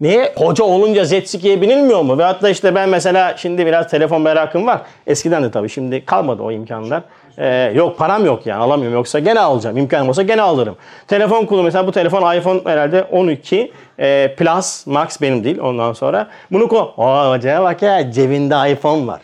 Niye? 0.00 0.32
Hoca 0.36 0.64
olunca 0.64 1.04
jet 1.04 1.44
binilmiyor 1.44 2.02
mu? 2.02 2.18
Ve 2.18 2.22
hatta 2.22 2.48
işte 2.48 2.74
ben 2.74 2.88
mesela 2.88 3.36
şimdi 3.36 3.66
biraz 3.66 3.90
telefon 3.90 4.22
merakım 4.22 4.66
var. 4.66 4.82
Eskiden 5.06 5.42
de 5.42 5.50
tabii 5.50 5.68
şimdi 5.68 6.04
kalmadı 6.04 6.42
o 6.42 6.52
imkanlar. 6.52 7.02
Ee, 7.38 7.72
yok 7.74 7.98
param 7.98 8.26
yok 8.26 8.46
yani 8.46 8.62
alamıyorum. 8.62 8.96
Yoksa 8.96 9.18
gene 9.18 9.40
alacağım. 9.40 9.76
İmkanım 9.76 10.08
olsa 10.08 10.22
gene 10.22 10.42
alırım. 10.42 10.76
Telefon 11.08 11.46
kulu 11.46 11.62
mesela 11.62 11.86
bu 11.86 11.92
telefon 11.92 12.36
iPhone 12.36 12.60
herhalde 12.64 13.02
12 13.02 13.72
e, 13.98 14.34
Plus 14.36 14.86
Max 14.86 15.20
benim 15.20 15.44
değil 15.44 15.58
ondan 15.58 15.92
sonra. 15.92 16.28
Bunu 16.52 16.68
ko 16.68 16.94
Aa 16.98 17.30
hocaya 17.30 17.62
bak 17.62 17.82
ya 17.82 18.12
cebinde 18.12 18.72
iPhone 18.72 19.06
var. 19.06 19.20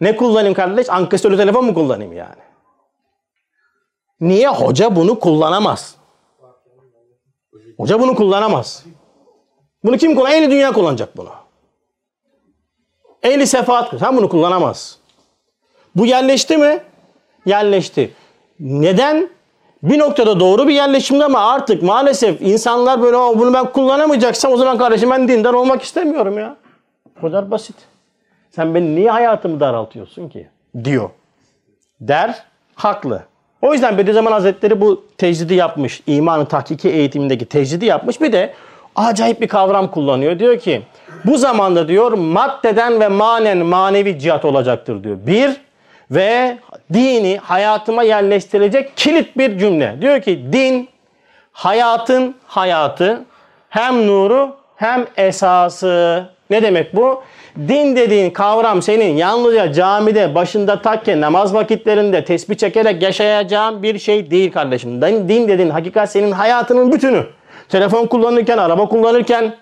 Ne 0.00 0.16
kullanayım 0.16 0.54
kardeş? 0.54 0.90
Ankestörlü 0.90 1.36
telefon 1.36 1.64
mu 1.64 1.74
kullanayım 1.74 2.12
yani? 2.12 2.40
Niye? 4.20 4.48
Hoca 4.48 4.96
bunu 4.96 5.18
kullanamaz. 5.18 5.96
Hoca 7.78 8.00
bunu 8.00 8.14
kullanamaz. 8.14 8.84
Bunu 9.84 9.96
kim 9.96 10.14
kullanacak? 10.14 10.38
Ehli 10.38 10.50
dünya 10.50 10.72
kullanacak 10.72 11.16
bunu. 11.16 11.30
Ehli 13.22 13.46
sefaat. 13.46 13.98
Sen 13.98 14.16
bunu 14.16 14.28
kullanamaz. 14.28 14.98
Bu 15.96 16.06
yerleşti 16.06 16.56
mi? 16.56 16.80
Yerleşti. 17.46 18.10
Neden? 18.60 19.30
Bir 19.82 19.98
noktada 19.98 20.40
doğru 20.40 20.68
bir 20.68 20.74
yerleşimde 20.74 21.24
ama 21.24 21.52
artık 21.52 21.82
maalesef 21.82 22.42
insanlar 22.42 23.02
böyle 23.02 23.16
bunu 23.16 23.54
ben 23.54 23.72
kullanamayacaksam 23.72 24.52
o 24.52 24.56
zaman 24.56 24.78
kardeşim 24.78 25.10
ben 25.10 25.28
dindar 25.28 25.54
olmak 25.54 25.82
istemiyorum 25.82 26.38
ya. 26.38 26.56
Bu 27.16 27.20
kadar 27.20 27.50
basit. 27.50 27.76
Sen 28.50 28.74
beni 28.74 28.96
niye 28.96 29.10
hayatımı 29.10 29.60
daraltıyorsun 29.60 30.28
ki? 30.28 30.48
Diyor. 30.84 31.10
Der, 32.00 32.44
haklı. 32.74 33.22
O 33.62 33.72
yüzden 33.72 33.98
Bediüzzaman 33.98 34.32
Hazretleri 34.32 34.80
bu 34.80 35.04
tecdidi 35.18 35.54
yapmış. 35.54 36.02
İmanı 36.06 36.46
tahkiki 36.46 36.88
eğitimindeki 36.88 37.46
tecdidi 37.46 37.86
yapmış. 37.86 38.20
Bir 38.20 38.32
de 38.32 38.54
acayip 38.96 39.40
bir 39.40 39.48
kavram 39.48 39.90
kullanıyor. 39.90 40.38
Diyor 40.38 40.58
ki 40.58 40.82
bu 41.24 41.38
zamanda 41.38 41.88
diyor 41.88 42.12
maddeden 42.12 43.00
ve 43.00 43.08
manen 43.08 43.58
manevi 43.58 44.18
cihat 44.18 44.44
olacaktır 44.44 45.04
diyor. 45.04 45.16
Bir 45.26 45.50
ve 46.10 46.58
dini 46.92 47.38
hayatıma 47.42 48.02
yerleştirecek 48.02 48.96
kilit 48.96 49.38
bir 49.38 49.58
cümle. 49.58 49.96
Diyor 50.00 50.20
ki 50.20 50.44
din 50.52 50.88
hayatın 51.52 52.34
hayatı 52.46 53.24
hem 53.68 54.06
nuru 54.06 54.56
hem 54.76 55.06
esası. 55.16 56.24
Ne 56.50 56.62
demek 56.62 56.96
bu? 56.96 57.22
Din 57.68 57.96
dediğin 57.96 58.30
kavram 58.30 58.82
senin 58.82 59.16
yalnızca 59.16 59.72
camide 59.72 60.34
başında 60.34 60.82
takken 60.82 61.20
namaz 61.20 61.54
vakitlerinde 61.54 62.24
tesbih 62.24 62.56
çekerek 62.56 63.02
yaşayacağın 63.02 63.82
bir 63.82 63.98
şey 63.98 64.30
değil 64.30 64.52
kardeşim. 64.52 65.02
Din 65.02 65.48
dediğin 65.48 65.70
hakikat 65.70 66.10
senin 66.12 66.32
hayatının 66.32 66.92
bütünü. 66.92 67.26
Telefon 67.70 68.06
kullanırken, 68.06 68.58
araba 68.58 68.88
kullanırken, 68.88 69.56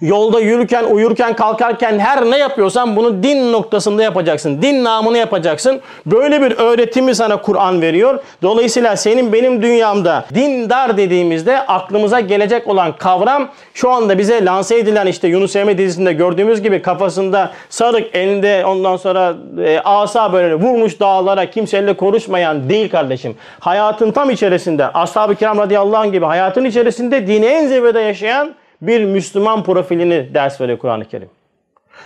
yolda 0.00 0.40
yürürken, 0.40 0.84
uyurken, 0.84 1.36
kalkarken 1.36 1.98
her 1.98 2.30
ne 2.30 2.38
yapıyorsan 2.38 2.96
bunu 2.96 3.22
din 3.22 3.52
noktasında 3.52 4.02
yapacaksın. 4.02 4.62
Din 4.62 4.84
namını 4.84 5.18
yapacaksın. 5.18 5.80
Böyle 6.06 6.42
bir 6.42 6.52
öğretimi 6.52 7.14
sana 7.14 7.42
Kur'an 7.42 7.82
veriyor. 7.82 8.18
Dolayısıyla 8.42 8.96
senin 8.96 9.32
benim 9.32 9.62
dünyamda 9.62 10.24
dindar 10.34 10.96
dediğimizde 10.96 11.60
aklımıza 11.60 12.20
gelecek 12.20 12.68
olan 12.68 12.96
kavram 12.96 13.48
şu 13.74 13.90
anda 13.90 14.18
bize 14.18 14.44
lanse 14.44 14.78
edilen 14.78 15.06
işte 15.06 15.28
Yunus 15.28 15.56
Emre 15.56 15.78
dizisinde 15.78 16.12
gördüğümüz 16.12 16.62
gibi 16.62 16.82
kafasında 16.82 17.50
sarık 17.68 18.16
elinde 18.16 18.66
ondan 18.66 18.96
sonra 18.96 19.34
e, 19.64 19.80
asa 19.84 20.32
böyle 20.32 20.54
vurmuş 20.54 21.00
dağlara 21.00 21.50
kimseyle 21.50 21.96
konuşmayan 21.96 22.68
değil 22.68 22.90
kardeşim. 22.90 23.36
Hayatın 23.60 24.10
tam 24.10 24.30
içerisinde 24.30 24.86
ashab-ı 24.86 25.34
kiram 25.34 25.58
radıyallahu 25.58 25.96
anh 25.96 26.12
gibi 26.12 26.24
hayatın 26.26 26.64
içerisinde 26.64 27.26
dini 27.26 27.46
en 27.46 27.66
zirvede 27.66 28.00
yaşayan 28.00 28.54
bir 28.86 29.04
Müslüman 29.04 29.64
profilini 29.64 30.34
ders 30.34 30.60
veriyor 30.60 30.78
Kur'an-ı 30.78 31.04
Kerim. 31.04 31.28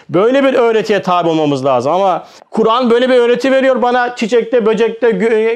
Böyle 0.09 0.45
bir 0.45 0.55
öğretiye 0.55 1.03
tabi 1.03 1.29
olmamız 1.29 1.65
lazım 1.65 1.93
ama 1.93 2.27
Kur'an 2.51 2.91
böyle 2.91 3.09
bir 3.09 3.15
öğreti 3.15 3.53
veriyor 3.53 3.83
bana 3.83 4.17
çiçekte, 4.17 4.67
böcekte, 4.67 5.11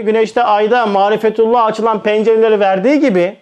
güneşte, 0.05 0.43
ayda 0.43 0.87
marifetullah 0.87 1.65
açılan 1.65 2.03
pencereleri 2.03 2.61
verdiği 2.61 3.01
gibi 3.01 3.37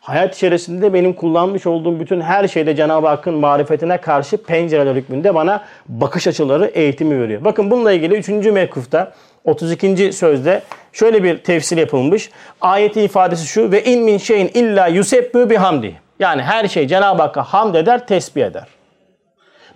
hayat 0.00 0.36
içerisinde 0.36 0.94
benim 0.94 1.12
kullanmış 1.12 1.66
olduğum 1.66 2.00
bütün 2.00 2.20
her 2.20 2.48
şeyde 2.48 2.76
Cenab-ı 2.76 3.06
Hakk'ın 3.06 3.34
marifetine 3.34 3.98
karşı 3.98 4.36
pencereler 4.36 4.94
hükmünde 4.94 5.34
bana 5.34 5.64
bakış 5.88 6.26
açıları 6.26 6.66
eğitimi 6.66 7.22
veriyor. 7.22 7.44
Bakın 7.44 7.70
bununla 7.70 7.92
ilgili 7.92 8.14
3. 8.14 8.28
mekufta 8.28 9.12
32. 9.44 10.12
sözde 10.12 10.62
şöyle 10.92 11.22
bir 11.22 11.38
tefsir 11.38 11.76
yapılmış. 11.76 12.30
Ayeti 12.60 13.00
ifadesi 13.00 13.46
şu 13.46 13.72
ve 13.72 13.84
in 13.84 14.02
min 14.02 14.18
şeyin 14.18 14.50
illa 14.54 14.86
yusebbu 14.86 15.50
bihamdi. 15.50 16.09
Yani 16.20 16.42
her 16.42 16.68
şey 16.68 16.88
Cenab-ı 16.88 17.22
Hakk'a 17.22 17.42
hamd 17.42 17.74
eder, 17.74 18.06
tesbih 18.06 18.44
eder. 18.44 18.66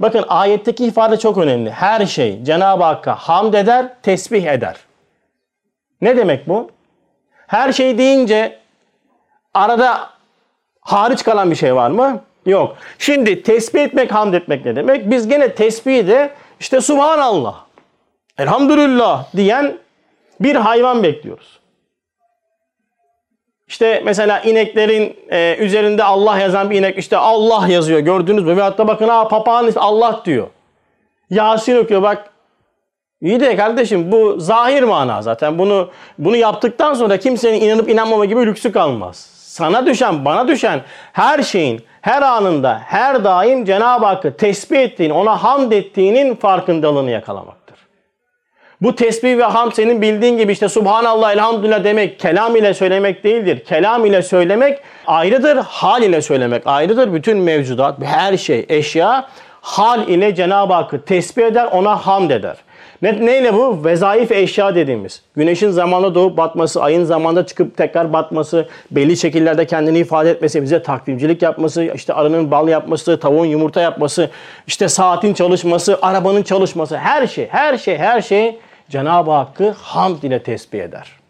Bakın 0.01 0.25
ayetteki 0.29 0.85
ifade 0.85 1.19
çok 1.19 1.39
önemli. 1.39 1.71
Her 1.71 2.07
şey 2.07 2.45
Cenab-ı 2.45 2.85
Hakk'a 2.85 3.15
hamd 3.15 3.55
eder, 3.55 3.87
tesbih 4.03 4.47
eder. 4.47 4.77
Ne 6.01 6.17
demek 6.17 6.49
bu? 6.49 6.71
Her 7.47 7.73
şey 7.73 7.99
deyince 7.99 8.59
arada 9.55 10.11
hariç 10.81 11.25
kalan 11.25 11.51
bir 11.51 11.57
şey 11.57 11.75
var 11.75 11.91
mı? 11.91 12.21
Yok. 12.47 12.77
Şimdi 12.99 13.43
tesbih 13.43 13.83
etmek, 13.83 14.13
hamd 14.13 14.35
etmek 14.35 14.65
ne 14.65 14.77
demek? 14.77 15.11
Biz 15.11 15.29
gene 15.29 15.55
tesbihi 15.55 16.09
de 16.09 16.31
işte 16.61 16.81
Subhanallah, 16.81 17.65
Elhamdülillah 18.39 19.25
diyen 19.37 19.77
bir 20.41 20.57
hayvan 20.57 21.03
bekliyoruz. 21.03 21.61
İşte 23.69 24.03
mesela 24.05 24.41
ineklerin 24.41 25.17
e, 25.31 25.57
üzerinde 25.57 26.05
Allah 26.05 26.39
yazan 26.39 26.71
bir 26.71 26.79
inek 26.79 26.99
işte 26.99 27.17
Allah 27.17 27.69
yazıyor 27.69 28.01
gördünüz 28.01 28.45
mü? 28.45 28.57
Ve 28.57 28.63
hatta 28.63 28.89
bakın 28.89 29.09
ha 29.09 29.29
papağan 29.29 29.73
Allah 29.77 30.23
diyor. 30.25 30.47
Yasin 31.31 31.77
okuyor 31.77 32.03
bak. 32.03 32.31
İyi 33.21 33.41
de 33.41 33.57
kardeşim 33.57 34.13
bu 34.13 34.41
zahir 34.41 34.83
mana 34.83 35.23
zaten. 35.23 35.59
Bunu 35.59 35.91
bunu 36.19 36.37
yaptıktan 36.37 36.95
sonra 36.95 37.17
kimsenin 37.17 37.61
inanıp 37.61 37.89
inanmama 37.89 38.25
gibi 38.25 38.47
lüksü 38.47 38.73
kalmaz. 38.73 39.17
Sana 39.35 39.87
düşen, 39.87 40.25
bana 40.25 40.49
düşen 40.49 40.81
her 41.13 41.43
şeyin 41.43 41.85
her 42.01 42.23
anında, 42.23 42.81
her 42.85 43.25
daim 43.25 43.65
Cenab-ı 43.65 44.07
Hakk'ı 44.07 44.37
tesbih 44.37 44.79
ettiğin, 44.79 45.11
ona 45.11 45.43
hamd 45.43 45.73
ettiğinin 45.73 46.35
farkındalığını 46.35 47.11
yakalamak. 47.11 47.64
Bu 48.81 48.97
tesbih 48.97 49.39
ve 49.39 49.45
ham 49.45 49.73
senin 49.73 50.03
bildiğin 50.03 50.39
gibi 50.39 50.53
işte 50.53 50.69
Subhanallah 50.69 51.33
elhamdülillah 51.33 51.85
demek 51.85 52.21
kelam 52.21 52.57
ile 52.57 52.75
söylemek 52.75 53.25
değildir. 53.25 53.65
Kelam 53.65 54.07
ile 54.07 54.23
söylemek 54.23 54.79
ayrıdır, 55.07 55.57
hal 55.57 56.03
ile 56.03 56.23
söylemek 56.23 56.67
ayrıdır. 56.67 57.13
Bütün 57.13 57.39
mevcudat, 57.39 58.03
her 58.05 58.37
şey, 58.37 58.67
eşya 58.69 59.29
hal 59.61 60.09
ile 60.09 60.35
Cenab-ı 60.35 60.75
Hakk'ı 60.75 61.05
tesbih 61.05 61.45
eder, 61.45 61.69
ona 61.73 61.97
hamd 62.07 62.31
eder. 62.31 62.57
Ne, 63.05 63.27
neyle 63.27 63.55
bu? 63.55 63.85
Vezaif 63.85 64.33
eşya 64.33 64.75
dediğimiz. 64.75 65.23
Güneşin 65.37 65.71
zamanla 65.71 66.15
doğup 66.15 66.37
batması, 66.37 66.83
ayın 66.83 67.05
zamanda 67.05 67.47
çıkıp 67.47 67.77
tekrar 67.77 68.13
batması, 68.13 68.69
belli 68.91 69.17
şekillerde 69.17 69.67
kendini 69.67 69.99
ifade 69.99 70.31
etmesi, 70.31 70.63
bize 70.63 70.83
takvimcilik 70.83 71.43
yapması, 71.43 71.85
işte 71.95 72.15
arının 72.15 72.51
bal 72.51 72.69
yapması, 72.69 73.21
tavuğun 73.21 73.47
yumurta 73.47 73.81
yapması, 73.81 74.31
işte 74.67 74.89
saatin 74.89 75.35
çalışması, 75.35 75.99
arabanın 76.03 76.43
çalışması, 76.43 76.97
her 76.97 77.27
şey, 77.27 77.49
her 77.51 77.79
şey, 77.79 77.99
her 77.99 78.23
şey 78.23 78.59
Cenab-ı 78.91 79.31
Hakk'ı 79.31 79.75
hamd 79.79 80.23
ile 80.23 80.43
tesbih 80.43 80.81
eder. 80.81 81.24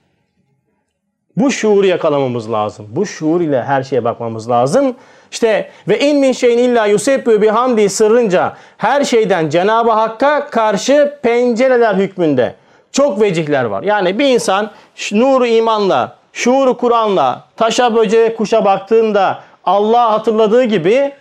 Bu 1.36 1.50
şuuru 1.50 1.86
yakalamamız 1.86 2.52
lazım. 2.52 2.86
Bu 2.88 3.06
şuur 3.06 3.40
ile 3.40 3.62
her 3.62 3.82
şeye 3.82 4.04
bakmamız 4.04 4.50
lazım. 4.50 4.94
İşte 5.30 5.70
ve 5.88 5.98
in 5.98 6.18
min 6.18 6.32
şeyin 6.32 6.58
illa 6.58 6.86
yusebbu 6.86 7.42
bihamdi 7.42 7.88
sırrınca 7.88 8.52
her 8.78 9.04
şeyden 9.04 9.48
Cenab-ı 9.48 9.90
Hakk'a 9.90 10.50
karşı 10.50 11.18
pencereler 11.22 11.94
hükmünde 11.94 12.54
çok 12.92 13.20
vecihler 13.20 13.64
var. 13.64 13.82
Yani 13.82 14.18
bir 14.18 14.28
insan 14.28 14.70
nuru 15.12 15.46
imanla, 15.46 16.16
şuuru 16.32 16.76
Kur'an'la, 16.76 17.44
taşa 17.56 17.94
böceğe 17.94 18.36
kuşa 18.36 18.64
baktığında 18.64 19.38
Allah 19.64 20.12
hatırladığı 20.12 20.64
gibi 20.64 21.12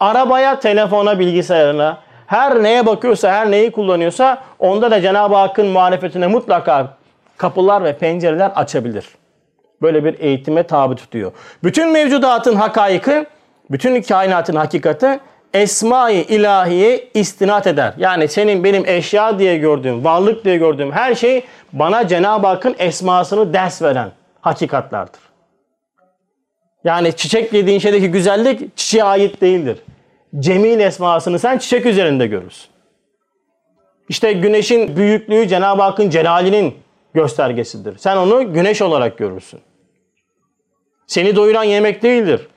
arabaya, 0.00 0.60
telefona, 0.60 1.18
bilgisayarına, 1.18 1.98
her 2.26 2.62
neye 2.62 2.86
bakıyorsa, 2.86 3.32
her 3.32 3.50
neyi 3.50 3.72
kullanıyorsa 3.72 4.42
onda 4.58 4.90
da 4.90 5.00
Cenab-ı 5.00 5.34
Hakk'ın 5.34 5.66
marifetine 5.66 6.26
mutlaka 6.26 6.88
kapılar 7.36 7.84
ve 7.84 7.98
pencereler 7.98 8.52
açabilir. 8.54 9.06
Böyle 9.82 10.04
bir 10.04 10.20
eğitime 10.20 10.62
tabi 10.62 10.94
tutuyor. 10.94 11.32
Bütün 11.64 11.92
mevcudatın 11.92 12.54
hakaiki, 12.54 13.26
bütün 13.70 14.02
kainatın 14.02 14.56
hakikati 14.56 15.20
esma-i 15.54 16.16
ilahiye 16.16 17.08
istinat 17.14 17.66
eder. 17.66 17.94
Yani 17.98 18.28
senin 18.28 18.64
benim 18.64 18.86
eşya 18.86 19.38
diye 19.38 19.56
gördüğüm, 19.56 20.04
varlık 20.04 20.44
diye 20.44 20.56
gördüğüm 20.56 20.92
her 20.92 21.14
şey 21.14 21.44
bana 21.72 22.08
Cenab-ı 22.08 22.46
Hakk'ın 22.46 22.76
esmasını 22.78 23.52
ders 23.52 23.82
veren 23.82 24.10
hakikatlardır. 24.40 25.20
Yani 26.84 27.16
çiçek 27.16 27.52
dediğin 27.52 27.78
şeydeki 27.78 28.10
güzellik 28.10 28.76
çiçeğe 28.76 29.04
ait 29.04 29.40
değildir. 29.40 29.78
Cemil 30.38 30.80
esmasını 30.80 31.38
sen 31.38 31.58
çiçek 31.58 31.86
üzerinde 31.86 32.26
görürsün. 32.26 32.70
İşte 34.08 34.32
güneşin 34.32 34.96
büyüklüğü 34.96 35.48
Cenab-ı 35.48 35.82
Hakk'ın 35.82 36.10
celalinin 36.10 36.74
göstergesidir. 37.16 37.98
Sen 37.98 38.16
onu 38.16 38.52
güneş 38.52 38.82
olarak 38.82 39.18
görürsün. 39.18 39.60
Seni 41.06 41.36
doyuran 41.36 41.64
yemek 41.64 42.02
değildir. 42.02 42.48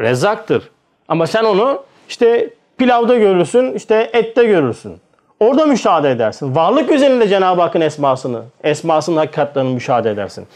Rezzaktır. 0.00 0.70
Ama 1.08 1.26
sen 1.26 1.44
onu 1.44 1.82
işte 2.08 2.50
pilavda 2.78 3.16
görürsün, 3.16 3.74
işte 3.74 4.10
ette 4.12 4.44
görürsün. 4.44 5.00
Orada 5.40 5.66
müşahede 5.66 6.10
edersin. 6.10 6.54
Varlık 6.54 6.90
üzerinde 6.90 7.28
Cenab-ı 7.28 7.60
Hakk'ın 7.60 7.80
esmasını, 7.80 8.42
esmasının 8.64 9.16
hakikatlerini 9.16 9.74
müşahede 9.74 10.10
edersin. 10.10 10.46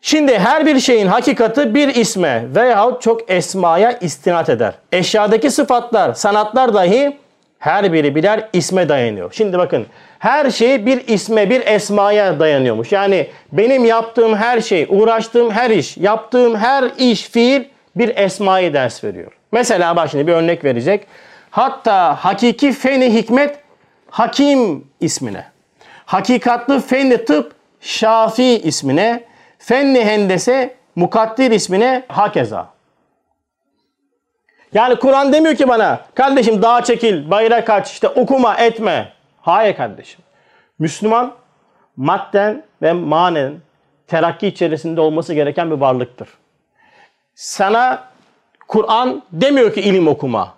Şimdi 0.00 0.38
her 0.38 0.66
bir 0.66 0.80
şeyin 0.80 1.06
hakikati 1.06 1.74
bir 1.74 1.88
isme 1.88 2.44
veyahut 2.54 3.02
çok 3.02 3.30
esmaya 3.30 3.92
istinat 3.92 4.48
eder. 4.48 4.74
Eşyadaki 4.92 5.50
sıfatlar, 5.50 6.14
sanatlar 6.14 6.74
dahi 6.74 7.18
her 7.58 7.92
biri 7.92 8.14
birer 8.14 8.48
isme 8.52 8.88
dayanıyor. 8.88 9.32
Şimdi 9.32 9.58
bakın 9.58 9.86
her 10.18 10.50
şey 10.50 10.86
bir 10.86 11.08
isme, 11.08 11.50
bir 11.50 11.66
esmaya 11.66 12.40
dayanıyormuş. 12.40 12.92
Yani 12.92 13.26
benim 13.52 13.84
yaptığım 13.84 14.36
her 14.36 14.60
şey, 14.60 14.86
uğraştığım 14.88 15.50
her 15.50 15.70
iş, 15.70 15.96
yaptığım 15.96 16.56
her 16.56 16.84
iş, 16.98 17.22
fiil 17.22 17.64
bir 17.96 18.16
esmayı 18.16 18.74
ders 18.74 19.04
veriyor. 19.04 19.32
Mesela 19.52 19.96
bak 19.96 20.10
şimdi 20.10 20.26
bir 20.26 20.32
örnek 20.32 20.64
verecek. 20.64 21.06
Hatta 21.50 22.14
hakiki 22.14 22.72
feni 22.72 23.14
hikmet 23.14 23.58
hakim 24.10 24.84
ismine. 25.00 25.44
Hakikatlı 26.06 26.80
fenli 26.80 27.24
tıp 27.24 27.52
şafi 27.80 28.44
ismine. 28.44 29.24
Fenni 29.58 30.04
hendese 30.04 30.74
mukaddir 30.96 31.50
ismine 31.50 32.02
hakeza. 32.08 32.75
Yani 34.76 34.96
Kur'an 34.96 35.32
demiyor 35.32 35.54
ki 35.54 35.68
bana 35.68 36.00
kardeşim 36.14 36.62
dağa 36.62 36.84
çekil, 36.84 37.30
bayra 37.30 37.64
kaç, 37.64 37.92
işte 37.92 38.08
okuma 38.08 38.54
etme. 38.54 39.12
Hayır 39.40 39.76
kardeşim. 39.76 40.20
Müslüman 40.78 41.32
madden 41.96 42.62
ve 42.82 42.92
manen 42.92 43.52
terakki 44.06 44.46
içerisinde 44.46 45.00
olması 45.00 45.34
gereken 45.34 45.70
bir 45.70 45.76
varlıktır. 45.76 46.28
Sana 47.34 48.04
Kur'an 48.68 49.22
demiyor 49.32 49.74
ki 49.74 49.80
ilim 49.80 50.08
okuma. 50.08 50.54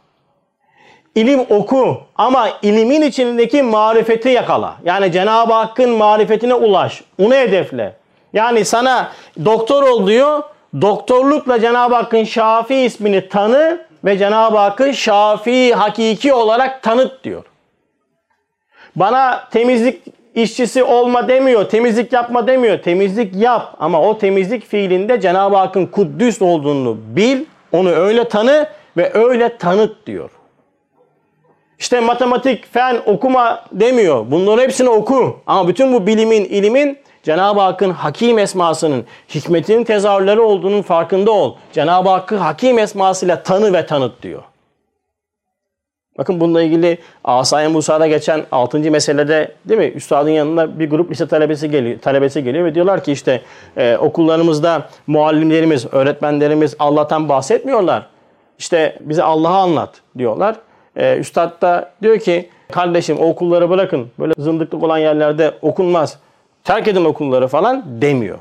İlim 1.15 1.41
oku 1.41 2.01
ama 2.17 2.49
ilimin 2.63 3.03
içindeki 3.03 3.63
marifeti 3.63 4.29
yakala. 4.29 4.77
Yani 4.85 5.13
Cenab-ı 5.13 5.53
Hakk'ın 5.53 5.91
marifetine 5.91 6.55
ulaş. 6.55 7.03
Onu 7.19 7.35
hedefle. 7.35 7.97
Yani 8.33 8.65
sana 8.65 9.13
doktor 9.45 9.83
ol 9.83 10.07
diyor. 10.07 10.43
Doktorlukla 10.81 11.61
Cenab-ı 11.61 11.95
Hakk'ın 11.95 12.25
Şafi 12.25 12.75
ismini 12.75 13.29
tanı 13.29 13.88
ve 14.05 14.19
Cenab-ı 14.19 14.57
Hakk'ı 14.57 14.95
Şafi 14.95 15.75
hakiki 15.75 16.33
olarak 16.33 16.83
tanıt 16.83 17.25
diyor. 17.25 17.45
Bana 18.97 19.49
temizlik 19.51 20.03
işçisi 20.35 20.83
olma 20.83 21.29
demiyor, 21.29 21.65
temizlik 21.65 22.13
yapma 22.13 22.47
demiyor. 22.47 22.83
Temizlik 22.83 23.37
yap 23.37 23.75
ama 23.79 24.03
o 24.03 24.19
temizlik 24.19 24.67
fiilinde 24.67 25.21
Cenab-ı 25.21 25.57
Hakk'ın 25.57 25.87
kuddüs 25.87 26.43
olduğunu 26.43 26.97
bil, 27.17 27.45
onu 27.73 27.91
öyle 27.91 28.29
tanı 28.29 28.69
ve 28.97 29.15
öyle 29.15 29.57
tanıt 29.57 30.07
diyor. 30.07 30.31
İşte 31.79 32.01
matematik, 32.01 32.73
fen 32.73 32.97
okuma 33.07 33.65
demiyor. 33.73 34.25
Bunların 34.31 34.63
hepsini 34.63 34.89
oku. 34.89 35.41
Ama 35.47 35.69
bütün 35.69 35.93
bu 35.93 36.07
bilimin, 36.07 36.45
ilimin 36.45 36.99
Cenab-ı 37.23 37.61
Hakk'ın 37.61 37.91
hakim 37.91 38.39
esmasının, 38.39 39.05
hikmetinin 39.35 39.85
tezahürleri 39.85 40.41
olduğunun 40.41 40.83
farkında 40.83 41.31
ol. 41.31 41.55
Cenab-ı 41.73 42.09
Hakk'ı 42.09 42.37
hakim 42.37 42.79
esmasıyla 42.79 43.43
tanı 43.43 43.73
ve 43.73 43.87
tanıt 43.87 44.23
diyor. 44.23 44.43
Bakın 46.19 46.41
bununla 46.41 46.63
ilgili 46.63 46.99
Asay 47.25 47.69
Musa'da 47.69 48.07
geçen 48.07 48.43
6. 48.53 48.79
meselede 48.79 49.55
değil 49.65 49.81
mi? 49.81 49.87
Üstadın 49.87 50.31
yanında 50.31 50.79
bir 50.79 50.91
grup 50.91 51.11
lise 51.11 51.27
talebesi 51.27 51.71
geliyor, 51.71 51.99
talebesi 51.99 52.45
geliyor 52.45 52.65
ve 52.65 52.75
diyorlar 52.75 53.05
ki 53.05 53.13
işte 53.13 53.43
e, 53.77 53.97
okullarımızda 53.97 54.89
muallimlerimiz, 55.07 55.87
öğretmenlerimiz 55.93 56.77
Allah'tan 56.79 57.29
bahsetmiyorlar. 57.29 58.07
İşte 58.59 58.99
bize 59.01 59.23
Allah'ı 59.23 59.57
anlat 59.57 59.91
diyorlar. 60.19 60.57
E, 60.97 61.17
Üstad 61.17 61.63
da 61.63 61.91
diyor 62.03 62.19
ki 62.19 62.49
kardeşim 62.73 63.21
okulları 63.21 63.71
bırakın. 63.71 64.11
Böyle 64.19 64.33
zındıklık 64.39 64.83
olan 64.83 64.99
yerlerde 64.99 65.55
okunmaz. 65.63 66.19
Terk 66.65 66.89
edin 66.89 67.05
okulları 67.05 67.49
falan 67.49 67.85
demiyor. 67.87 68.39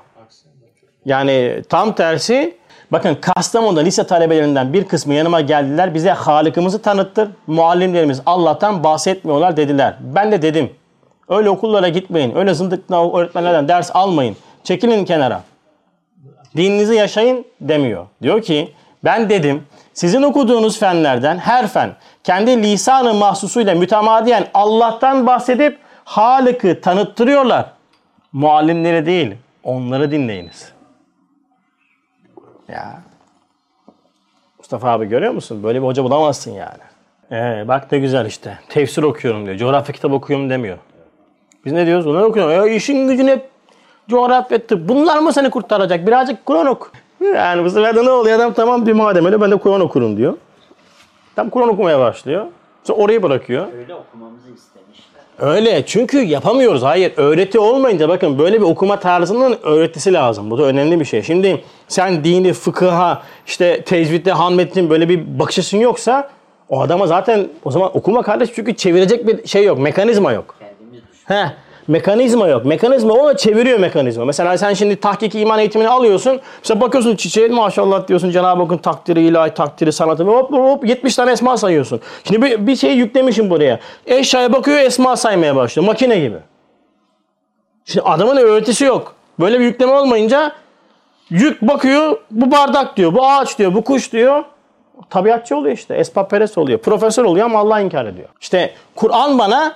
Yani 1.06 1.64
tam 1.70 1.96
tersi 1.96 2.58
Bakın 2.92 3.16
Kastamonu'da 3.16 3.80
lise 3.80 4.08
talebelerinden 4.08 4.74
bir 4.74 4.84
kısmı 4.84 5.14
yanıma 5.14 5.42
geldiler. 5.42 5.94
Bize 5.94 6.12
Halık'ımızı 6.12 6.82
tanıttır. 6.82 7.30
Muallimlerimiz 7.48 8.22
Allah'tan 8.26 8.84
bahsetmiyorlar 8.84 9.58
dediler. 9.58 9.96
Ben 10.02 10.32
de 10.32 10.42
dedim. 10.42 10.70
Öyle 11.30 11.50
okullara 11.50 11.90
gitmeyin. 11.90 12.36
Öyle 12.36 12.54
zındıkla 12.54 13.18
öğretmenlerden 13.18 13.68
ders 13.68 13.92
almayın. 13.94 14.36
Çekilin 14.64 15.06
kenara. 15.06 15.42
Dininizi 16.56 16.96
yaşayın 16.96 17.46
demiyor. 17.62 18.06
Diyor 18.22 18.42
ki 18.42 18.74
ben 19.04 19.30
dedim 19.30 19.64
sizin 19.94 20.22
okuduğunuz 20.22 20.80
fenlerden 20.80 21.38
her 21.38 21.68
fen 21.68 21.90
kendi 22.24 22.64
lisanı 22.64 23.14
mahsusuyla 23.14 23.76
mütemadiyen 23.76 24.48
Allah'tan 24.54 25.28
bahsedip 25.28 25.78
Halık'ı 26.04 26.82
tanıttırıyorlar. 26.82 27.66
Muallimleri 28.38 29.06
değil 29.06 29.36
onları 29.64 30.12
dinleyiniz. 30.12 30.74
Ya. 32.68 33.02
Mustafa 34.58 34.90
abi 34.90 35.06
görüyor 35.06 35.34
musun? 35.34 35.64
Böyle 35.64 35.82
bir 35.82 35.88
hoca 35.88 36.04
bulamazsın 36.04 36.52
yani. 36.52 36.84
Ee, 37.32 37.68
bak 37.68 37.92
ne 37.92 38.00
güzel 38.00 38.26
işte. 38.26 38.60
Tefsir 38.70 39.04
okuyorum 39.04 39.46
diyor. 39.46 39.58
Coğrafya 39.58 39.96
kitabı 39.96 40.16
okuyorum 40.16 40.50
demiyor. 40.50 40.78
Biz 41.66 41.74
ne 41.74 41.86
diyoruz? 41.86 42.06
Bunları 42.06 42.26
okuyorum. 42.26 42.52
Ya 42.52 42.68
işin 42.76 43.08
gücün 43.08 43.28
hep 43.28 43.50
coğrafya 44.10 44.68
tıp. 44.68 44.90
Bunlar 44.90 45.20
mı 45.20 45.34
seni 45.34 45.50
kurtaracak? 45.50 46.08
Birazcık 46.08 46.46
Kur'an 46.46 46.68
oku. 46.68 46.88
Yani 47.22 47.64
bu 47.64 47.70
sefer 47.70 47.96
de 47.96 48.06
ne 48.06 48.10
oluyor? 48.10 48.36
Adam 48.40 48.54
tamam 48.54 48.86
diyor 48.86 48.98
madem 48.98 49.26
öyle 49.26 49.42
ben 49.42 49.52
de 49.52 49.56
Kur'an 49.56 49.82
okurum 49.82 50.18
diyor. 50.18 50.38
Tam 51.36 51.50
Kur'an 51.50 51.70
okumaya 51.70 52.00
başlıyor. 52.00 52.46
Sonra 52.84 53.00
orayı 53.00 53.24
bırakıyor. 53.24 53.74
Öyle 53.74 53.96
okumamızı 53.96 54.52
istemişler. 54.52 54.77
Öyle 55.40 55.86
çünkü 55.86 56.24
yapamıyoruz. 56.24 56.84
Hayır 56.84 57.14
öğreti 57.18 57.60
olmayınca 57.60 58.10
bakın 58.10 58.40
böyle 58.40 58.58
bir 58.58 58.66
okuma 58.66 59.00
tarzının 59.00 59.58
öğretisi 59.64 60.14
lazım. 60.14 60.52
Bu 60.52 60.58
da 60.58 60.64
önemli 60.64 61.00
bir 61.00 61.06
şey. 61.06 61.24
Şimdi 61.24 61.64
sen 61.88 62.24
dini, 62.24 62.54
fıkıha, 62.54 63.24
işte 63.48 63.82
tecvidde, 63.82 64.32
hanmetin 64.32 64.90
böyle 64.90 65.10
bir 65.10 65.40
bakış 65.40 65.60
açın 65.60 65.78
yoksa 65.78 66.30
o 66.70 66.82
adama 66.82 67.08
zaten 67.08 67.48
o 67.64 67.72
zaman 67.72 67.98
okuma 67.98 68.22
kardeş 68.22 68.50
çünkü 68.56 68.76
çevirecek 68.76 69.28
bir 69.28 69.48
şey 69.48 69.64
yok, 69.64 69.80
mekanizma 69.80 70.32
yok. 70.32 70.56
He. 71.26 71.46
Mekanizma 71.88 72.48
yok. 72.48 72.66
Mekanizma 72.66 73.14
ona 73.14 73.38
çeviriyor 73.38 73.80
mekanizma. 73.80 74.26
Mesela 74.26 74.58
sen 74.58 74.74
şimdi 74.74 74.96
tahkiki 74.96 75.40
iman 75.40 75.60
eğitimini 75.60 75.90
alıyorsun. 75.90 76.40
Mesela 76.64 76.82
bakıyorsun 76.82 77.16
çiçeğe 77.16 77.48
maşallah 77.48 78.08
diyorsun 78.08 78.30
Cenab-ı 78.30 78.62
Hakk'ın 78.62 78.78
takdiri, 78.78 79.22
ilahi 79.22 79.54
takdiri, 79.54 79.92
sanatı 79.92 80.24
hop 80.24 80.52
hop 80.52 80.60
hop 80.60 80.88
70 80.88 81.16
tane 81.16 81.32
esma 81.32 81.58
sayıyorsun. 81.58 82.02
Şimdi 82.24 82.42
bir, 82.42 82.68
bir 82.68 82.76
şey 82.76 82.94
yüklemişim 82.94 83.50
buraya. 83.50 83.80
Eşyaya 84.06 84.54
bakıyor 84.54 84.78
esma 84.78 85.16
saymaya 85.16 85.56
başlıyor. 85.56 85.86
Makine 85.86 86.20
gibi. 86.20 86.38
Şimdi 87.86 88.06
adamın 88.06 88.38
öğretisi 88.38 88.86
yok. 88.86 89.16
Böyle 89.40 89.60
bir 89.60 89.66
yükleme 89.66 89.92
olmayınca 89.92 90.52
yük 91.30 91.62
bakıyor 91.62 92.18
bu 92.32 92.52
bardak 92.52 92.98
diyor, 92.98 93.14
bu 93.14 93.28
ağaç 93.28 93.60
diyor, 93.60 93.74
bu 93.74 93.84
kuş 93.84 94.12
diyor. 94.14 94.44
Tabiatçı 95.10 95.58
oluyor 95.58 95.78
işte. 95.78 95.96
Esbab 95.96 96.30
perest 96.30 96.58
oluyor. 96.58 96.80
Profesör 96.80 97.26
oluyor 97.26 97.46
ama 97.46 97.60
Allah 97.60 97.80
inkar 97.80 98.06
ediyor. 98.06 98.30
İşte 98.42 98.74
Kur'an 98.96 99.40
bana 99.40 99.76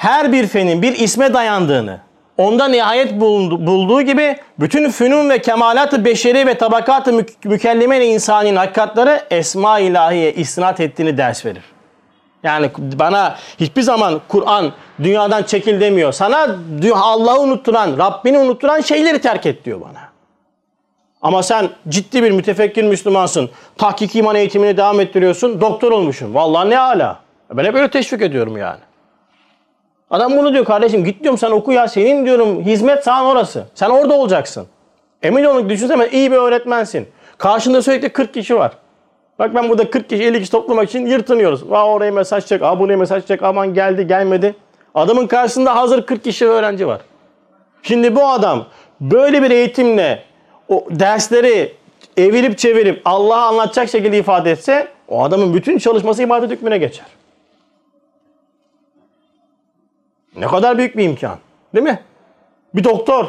her 0.00 0.32
bir 0.32 0.46
fenin 0.46 0.82
bir 0.82 0.98
isme 0.98 1.34
dayandığını, 1.34 1.98
onda 2.38 2.68
nihayet 2.68 3.20
bulduğu 3.20 4.02
gibi 4.02 4.36
bütün 4.60 4.90
fünun 4.90 5.30
ve 5.30 5.42
kemalat-ı 5.42 6.04
beşeri 6.04 6.46
ve 6.46 6.58
tabakat-ı 6.58 7.12
mü- 7.12 7.26
mükelleme 7.44 8.06
insanın 8.06 8.56
hakikatları 8.56 9.22
esma 9.30 9.78
ilahiye 9.78 10.32
istinat 10.32 10.80
ettiğini 10.80 11.16
ders 11.16 11.46
verir. 11.46 11.62
Yani 12.42 12.70
bana 12.76 13.36
hiçbir 13.60 13.82
zaman 13.82 14.20
Kur'an 14.28 14.72
dünyadan 15.02 15.42
çekil 15.42 15.80
demiyor. 15.80 16.12
Sana 16.12 16.56
Allah'ı 16.94 17.40
unutturan, 17.40 17.98
Rabbini 17.98 18.38
unutturan 18.38 18.80
şeyleri 18.80 19.20
terk 19.20 19.46
et 19.46 19.64
diyor 19.64 19.80
bana. 19.80 20.00
Ama 21.22 21.42
sen 21.42 21.68
ciddi 21.88 22.22
bir 22.22 22.30
mütefekkir 22.30 22.84
Müslümansın. 22.84 23.50
Tahkik 23.78 24.16
iman 24.16 24.36
eğitimini 24.36 24.76
devam 24.76 25.00
ettiriyorsun. 25.00 25.60
Doktor 25.60 25.92
olmuşsun. 25.92 26.34
Vallahi 26.34 26.70
ne 26.70 26.78
ala. 26.78 27.18
Ben 27.50 27.64
hep 27.64 27.74
böyle 27.74 27.90
teşvik 27.90 28.22
ediyorum 28.22 28.56
yani. 28.56 28.80
Adam 30.10 30.36
bunu 30.36 30.52
diyor 30.52 30.64
kardeşim 30.64 31.04
git 31.04 31.22
diyorum 31.22 31.38
sen 31.38 31.50
oku 31.50 31.72
ya 31.72 31.88
senin 31.88 32.24
diyorum 32.26 32.64
hizmet 32.64 33.04
sahan 33.04 33.26
orası. 33.26 33.64
Sen 33.74 33.90
orada 33.90 34.14
olacaksın. 34.14 34.66
Emin 35.22 35.44
olun 35.44 35.68
düşünsene 35.68 36.08
iyi 36.08 36.32
bir 36.32 36.36
öğretmensin. 36.36 37.08
Karşında 37.38 37.82
sürekli 37.82 38.08
40 38.08 38.34
kişi 38.34 38.56
var. 38.56 38.72
Bak 39.38 39.54
ben 39.54 39.68
burada 39.68 39.90
40 39.90 40.08
kişi 40.08 40.24
50 40.24 40.38
kişi 40.40 40.50
toplamak 40.50 40.88
için 40.88 41.06
yırtınıyoruz. 41.06 41.70
Vaa 41.70 41.86
oraya 41.86 42.12
mesaj 42.12 42.46
çek, 42.46 42.62
aa 42.62 42.78
buraya 42.80 42.96
mesaj 42.96 43.26
çek, 43.26 43.42
aman 43.42 43.74
geldi 43.74 44.06
gelmedi. 44.06 44.54
Adamın 44.94 45.26
karşısında 45.26 45.76
hazır 45.76 46.06
40 46.06 46.24
kişi 46.24 46.46
öğrenci 46.46 46.86
var. 46.86 47.00
Şimdi 47.82 48.16
bu 48.16 48.28
adam 48.28 48.66
böyle 49.00 49.42
bir 49.42 49.50
eğitimle 49.50 50.22
o 50.68 50.84
dersleri 50.90 51.72
evirip 52.16 52.58
çevirip 52.58 53.02
Allah'a 53.04 53.46
anlatacak 53.46 53.88
şekilde 53.88 54.18
ifade 54.18 54.50
etse 54.50 54.88
o 55.08 55.22
adamın 55.22 55.54
bütün 55.54 55.78
çalışması 55.78 56.22
ibadet 56.22 56.50
hükmüne 56.50 56.78
geçer. 56.78 57.06
Ne 60.36 60.46
kadar 60.46 60.78
büyük 60.78 60.96
bir 60.96 61.04
imkan. 61.04 61.38
Değil 61.74 61.84
mi? 61.84 62.00
Bir 62.74 62.84
doktor 62.84 63.26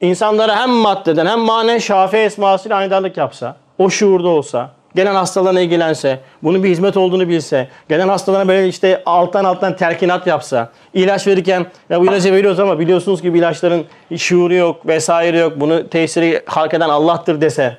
insanlara 0.00 0.56
hem 0.56 0.70
maddeden 0.70 1.26
hem 1.26 1.40
manen 1.40 1.78
şafi 1.78 2.16
esmasıyla 2.16 2.76
aydarlık 2.76 3.16
yapsa, 3.16 3.56
o 3.78 3.90
şuurda 3.90 4.28
olsa, 4.28 4.70
Gelen 4.94 5.14
hastalarına 5.14 5.60
ilgilense, 5.60 6.20
bunun 6.42 6.64
bir 6.64 6.68
hizmet 6.68 6.96
olduğunu 6.96 7.28
bilse, 7.28 7.68
gelen 7.88 8.08
hastalarına 8.08 8.48
böyle 8.48 8.68
işte 8.68 9.02
alttan 9.06 9.44
alttan 9.44 9.76
telkinat 9.76 10.26
yapsa, 10.26 10.72
ilaç 10.94 11.26
verirken 11.26 11.66
ya 11.90 12.00
bu 12.00 12.04
ilacı 12.04 12.32
veriyoruz 12.32 12.60
ama 12.60 12.78
biliyorsunuz 12.78 13.22
ki 13.22 13.28
ilaçların 13.28 13.84
şuuru 14.16 14.54
yok 14.54 14.86
vesaire 14.86 15.38
yok. 15.38 15.52
Bunu 15.56 15.88
tesiri 15.88 16.42
halk 16.46 16.74
eden 16.74 16.88
Allah'tır 16.88 17.40
dese. 17.40 17.76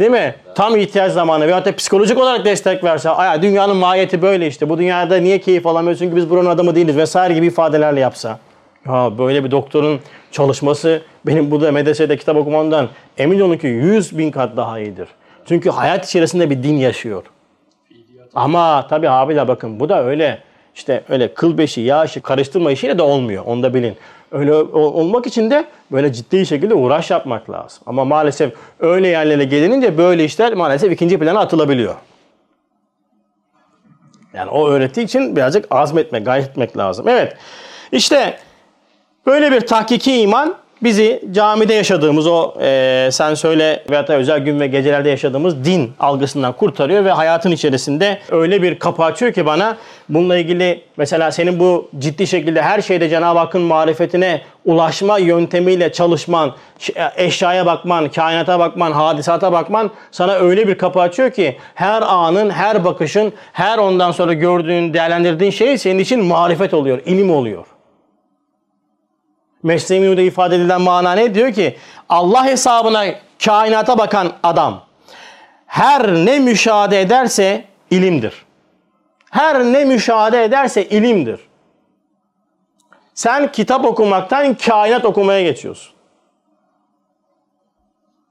Değil 0.00 0.10
mi? 0.10 0.34
Tam 0.54 0.76
ihtiyaç 0.76 1.12
zamanı 1.12 1.46
veyahut 1.46 1.66
da 1.66 1.76
psikolojik 1.76 2.18
olarak 2.18 2.44
destek 2.44 2.84
verse. 2.84 3.10
Aya 3.10 3.42
dünyanın 3.42 3.76
mahiyeti 3.76 4.22
böyle 4.22 4.46
işte. 4.46 4.68
Bu 4.68 4.78
dünyada 4.78 5.16
niye 5.16 5.40
keyif 5.40 5.66
alamıyoruz? 5.66 5.98
Çünkü 5.98 6.16
biz 6.16 6.30
buranın 6.30 6.50
adamı 6.50 6.74
değiliz 6.74 6.96
vesaire 6.96 7.34
gibi 7.34 7.46
ifadelerle 7.46 8.00
yapsa. 8.00 8.38
Ya 8.86 9.18
böyle 9.18 9.44
bir 9.44 9.50
doktorun 9.50 10.00
çalışması 10.32 11.02
benim 11.26 11.50
burada 11.50 11.72
medresede 11.72 12.16
kitap 12.16 12.36
okumamdan 12.36 12.88
emin 13.18 13.40
olun 13.40 13.56
ki 13.56 13.66
100 13.66 14.18
bin 14.18 14.30
kat 14.30 14.56
daha 14.56 14.78
iyidir. 14.78 15.08
Çünkü 15.46 15.70
hayat 15.70 16.06
içerisinde 16.08 16.50
bir 16.50 16.62
din 16.62 16.76
yaşıyor. 16.76 17.22
Ama 18.34 18.86
tabii 18.90 19.10
abiler 19.10 19.48
bakın 19.48 19.80
bu 19.80 19.88
da 19.88 20.04
öyle 20.04 20.38
işte 20.74 21.04
öyle 21.08 21.34
kıl 21.34 21.58
beşi, 21.58 21.80
yağ 21.80 22.04
işi 22.04 22.20
karıştırma 22.20 22.72
işiyle 22.72 22.98
de 22.98 23.02
olmuyor. 23.02 23.44
Onu 23.46 23.62
da 23.62 23.74
bilin. 23.74 23.96
Öyle 24.32 24.54
olmak 24.54 25.26
için 25.26 25.50
de 25.50 25.64
böyle 25.92 26.12
ciddi 26.12 26.46
şekilde 26.46 26.74
uğraş 26.74 27.10
yapmak 27.10 27.50
lazım. 27.50 27.82
Ama 27.86 28.04
maalesef 28.04 28.52
öyle 28.80 29.08
yerlere 29.08 29.44
gelinince 29.44 29.98
böyle 29.98 30.24
işler 30.24 30.54
maalesef 30.54 30.92
ikinci 30.92 31.18
plana 31.18 31.40
atılabiliyor. 31.40 31.94
Yani 34.34 34.50
o 34.50 34.68
öğrettiği 34.68 35.06
için 35.06 35.36
birazcık 35.36 35.66
azmetmek, 35.70 36.24
gayret 36.24 36.48
etmek 36.50 36.76
lazım. 36.76 37.08
Evet. 37.08 37.36
İşte 37.92 38.38
böyle 39.26 39.52
bir 39.52 39.60
tahkiki 39.60 40.20
iman 40.20 40.56
bizi 40.82 41.22
camide 41.32 41.74
yaşadığımız 41.74 42.26
o 42.26 42.54
e, 42.60 43.08
sen 43.12 43.34
söyle 43.34 43.82
veyahut 43.90 44.08
da 44.08 44.14
özel 44.16 44.38
gün 44.38 44.60
ve 44.60 44.66
gecelerde 44.66 45.08
yaşadığımız 45.10 45.64
din 45.64 45.92
algısından 46.00 46.52
kurtarıyor 46.52 47.04
ve 47.04 47.10
hayatın 47.10 47.50
içerisinde 47.50 48.18
öyle 48.30 48.62
bir 48.62 48.78
kapı 48.78 49.04
açıyor 49.04 49.32
ki 49.32 49.46
bana 49.46 49.76
bununla 50.08 50.36
ilgili 50.38 50.80
mesela 50.96 51.32
senin 51.32 51.60
bu 51.60 51.88
ciddi 51.98 52.26
şekilde 52.26 52.62
her 52.62 52.80
şeyde 52.80 53.08
Cenab-ı 53.08 53.38
Hakk'ın 53.38 53.62
marifetine 53.62 54.40
ulaşma 54.64 55.18
yöntemiyle 55.18 55.92
çalışman, 55.92 56.54
ş- 56.78 56.92
eşyaya 57.16 57.66
bakman, 57.66 58.08
kainata 58.08 58.58
bakman, 58.58 58.92
hadisata 58.92 59.52
bakman 59.52 59.90
sana 60.10 60.32
öyle 60.32 60.68
bir 60.68 60.78
kapı 60.78 61.00
açıyor 61.00 61.30
ki 61.30 61.56
her 61.74 62.02
anın, 62.02 62.50
her 62.50 62.84
bakışın, 62.84 63.32
her 63.52 63.78
ondan 63.78 64.12
sonra 64.12 64.32
gördüğün, 64.32 64.94
değerlendirdiğin 64.94 65.50
şey 65.50 65.78
senin 65.78 65.98
için 65.98 66.24
marifet 66.24 66.74
oluyor, 66.74 66.98
ilim 67.06 67.30
oluyor. 67.30 67.64
Mesnevi'de 69.62 70.24
ifade 70.24 70.56
edilen 70.56 70.80
mana 70.80 71.12
ne? 71.12 71.34
Diyor 71.34 71.52
ki 71.52 71.76
Allah 72.08 72.44
hesabına 72.44 73.04
kainata 73.44 73.98
bakan 73.98 74.32
adam 74.42 74.82
her 75.66 76.12
ne 76.14 76.38
müşahede 76.38 77.00
ederse 77.00 77.64
ilimdir. 77.90 78.44
Her 79.30 79.64
ne 79.64 79.84
müşahede 79.84 80.44
ederse 80.44 80.88
ilimdir. 80.88 81.40
Sen 83.14 83.52
kitap 83.52 83.84
okumaktan 83.84 84.54
kainat 84.54 85.04
okumaya 85.04 85.42
geçiyorsun. 85.42 85.92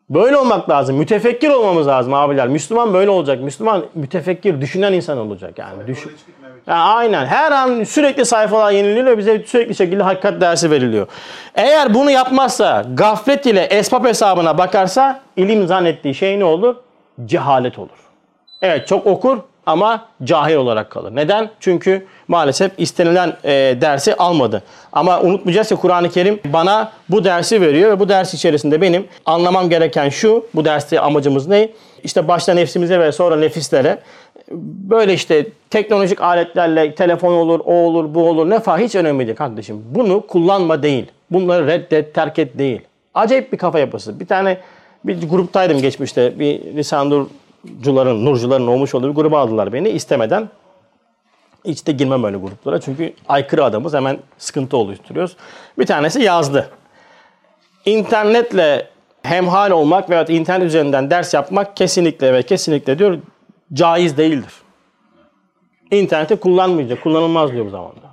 Böyle 0.10 0.38
olmak 0.38 0.70
lazım. 0.70 0.96
Mütefekkir 0.96 1.50
olmamız 1.50 1.88
lazım 1.88 2.14
abiler. 2.14 2.48
Müslüman 2.48 2.94
böyle 2.94 3.10
olacak. 3.10 3.42
Müslüman 3.42 3.86
mütefekkir, 3.94 4.62
düşünen 4.62 4.94
insan 4.94 5.18
olacak. 5.18 5.60
Yani 5.60 5.88
düşün. 5.88 6.12
Ya 6.68 6.76
aynen. 6.76 7.26
Her 7.26 7.52
an 7.52 7.84
sürekli 7.84 8.26
sayfalar 8.26 8.72
yeniliyor 8.72 9.18
bize 9.18 9.44
sürekli 9.48 9.76
şekilde 9.76 10.04
hakikat 10.04 10.42
dersi 10.42 10.72
veriliyor. 10.72 11.08
Eğer 11.56 11.94
bunu 11.94 12.12
yapmazsa, 12.12 12.86
gaflet 12.94 13.46
ile 13.46 13.64
esbab 13.64 14.06
hesabına 14.06 14.58
bakarsa 14.58 15.20
ilim 15.38 15.68
zannettiği 15.68 16.16
şey 16.16 16.40
ne 16.40 16.44
olur? 16.46 16.76
Cehalet 17.26 17.80
olur. 17.80 17.90
Evet 18.62 18.88
çok 18.88 19.06
okur 19.06 19.38
ama 19.66 20.06
cahil 20.24 20.56
olarak 20.56 20.90
kalır. 20.90 21.16
Neden? 21.16 21.50
Çünkü 21.60 22.08
maalesef 22.28 22.72
istenilen 22.78 23.34
e, 23.44 23.52
dersi 23.82 24.16
almadı. 24.16 24.64
Ama 24.94 25.22
unutmayacağız 25.22 25.70
ki 25.70 25.76
Kur'an-ı 25.76 26.10
Kerim 26.10 26.40
bana 26.46 26.92
bu 27.10 27.24
dersi 27.24 27.62
veriyor 27.62 27.92
ve 27.92 28.00
bu 28.00 28.10
ders 28.10 28.34
içerisinde 28.34 28.82
benim 28.82 29.08
anlamam 29.26 29.70
gereken 29.70 30.10
şu, 30.10 30.46
bu 30.56 30.66
derste 30.66 31.00
amacımız 31.00 31.48
ne? 31.48 31.70
İşte 32.04 32.28
başta 32.28 32.54
nefsimize 32.54 33.00
ve 33.00 33.12
sonra 33.12 33.36
nefislere 33.36 34.00
böyle 34.90 35.14
işte 35.14 35.48
teknolojik 35.70 36.22
aletlerle 36.22 36.96
telefon 36.96 37.34
olur, 37.34 37.60
o 37.66 37.74
olur, 37.74 38.14
bu 38.14 38.30
olur 38.30 38.50
ne 38.50 38.60
falan 38.60 38.78
hiç 38.78 38.96
önemli 38.96 39.28
değil 39.28 39.38
kardeşim. 39.38 39.86
Bunu 39.96 40.28
kullanma 40.28 40.84
değil. 40.84 41.06
Bunları 41.32 41.68
reddet, 41.68 42.14
terk 42.14 42.40
et 42.40 42.58
değil. 42.58 42.82
Acayip 43.14 43.54
bir 43.54 43.58
kafa 43.58 43.80
yapısı. 43.80 44.20
Bir 44.20 44.28
tane 44.28 44.58
bir 45.06 45.30
gruptaydım 45.30 45.82
geçmişte. 45.82 46.40
Bir 46.40 46.76
lisanurcuların, 46.76 48.26
nurcuların 48.26 48.68
olmuş 48.68 48.96
olduğu 48.96 49.10
bir 49.10 49.16
gruba 49.16 49.40
aldılar 49.40 49.74
beni 49.74 49.90
istemeden. 49.90 50.50
Hiç 51.66 51.88
de 51.88 51.92
girmem 51.92 52.24
öyle 52.24 52.38
gruplara. 52.38 52.82
Çünkü 52.82 53.14
aykırı 53.28 53.64
adamız 53.64 53.94
hemen 53.94 54.18
sıkıntı 54.38 54.78
oluşturuyoruz. 54.78 55.36
Bir 55.80 55.86
tanesi 55.86 56.22
yazdı. 56.22 56.70
İnternetle 57.86 58.88
hemhal 59.24 59.72
olmak 59.72 60.10
veya 60.10 60.26
internet 60.26 60.68
üzerinden 60.68 61.10
ders 61.10 61.34
yapmak 61.34 61.78
kesinlikle 61.78 62.34
ve 62.34 62.44
kesinlikle 62.44 63.00
diyor 63.00 63.18
caiz 63.74 64.18
değildir. 64.18 64.54
İnterneti 65.92 66.36
kullanmayacak, 66.36 67.04
kullanılmaz 67.04 67.52
diyor 67.52 67.66
bu 67.66 67.70
zamanda. 67.70 68.10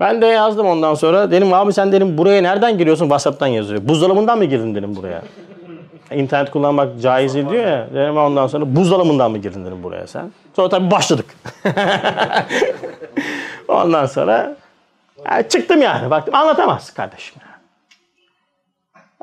Ben 0.00 0.22
de 0.22 0.26
yazdım 0.26 0.66
ondan 0.66 0.94
sonra. 0.94 1.30
Dedim 1.30 1.52
abi 1.52 1.72
sen 1.72 1.92
dedim 1.92 2.18
buraya 2.18 2.42
nereden 2.42 2.78
giriyorsun? 2.78 3.04
WhatsApp'tan 3.04 3.46
yazıyor. 3.46 3.88
Buzdolabından 3.88 4.38
mı 4.38 4.44
girdin 4.44 4.74
dedim 4.74 4.96
buraya. 4.96 5.22
İnternet 6.10 6.50
kullanmak 6.50 7.00
caiz 7.00 7.34
değil 7.34 7.48
diyor 7.48 7.66
ya. 7.66 7.88
Dedim 7.94 8.16
ondan 8.16 8.46
sonra 8.46 8.76
buzdolabından 8.76 9.30
mı 9.30 9.38
girdin 9.38 9.64
dedim 9.64 9.82
buraya 9.82 10.06
sen. 10.06 10.32
Sonra 10.56 10.68
tabii 10.68 10.90
başladık. 10.90 11.26
ondan 13.68 14.06
sonra 14.06 14.56
ya 15.30 15.48
çıktım 15.48 15.82
yani. 15.82 16.10
Baktım 16.10 16.34
anlatamazsın 16.34 16.94
kardeşim. 16.94 17.36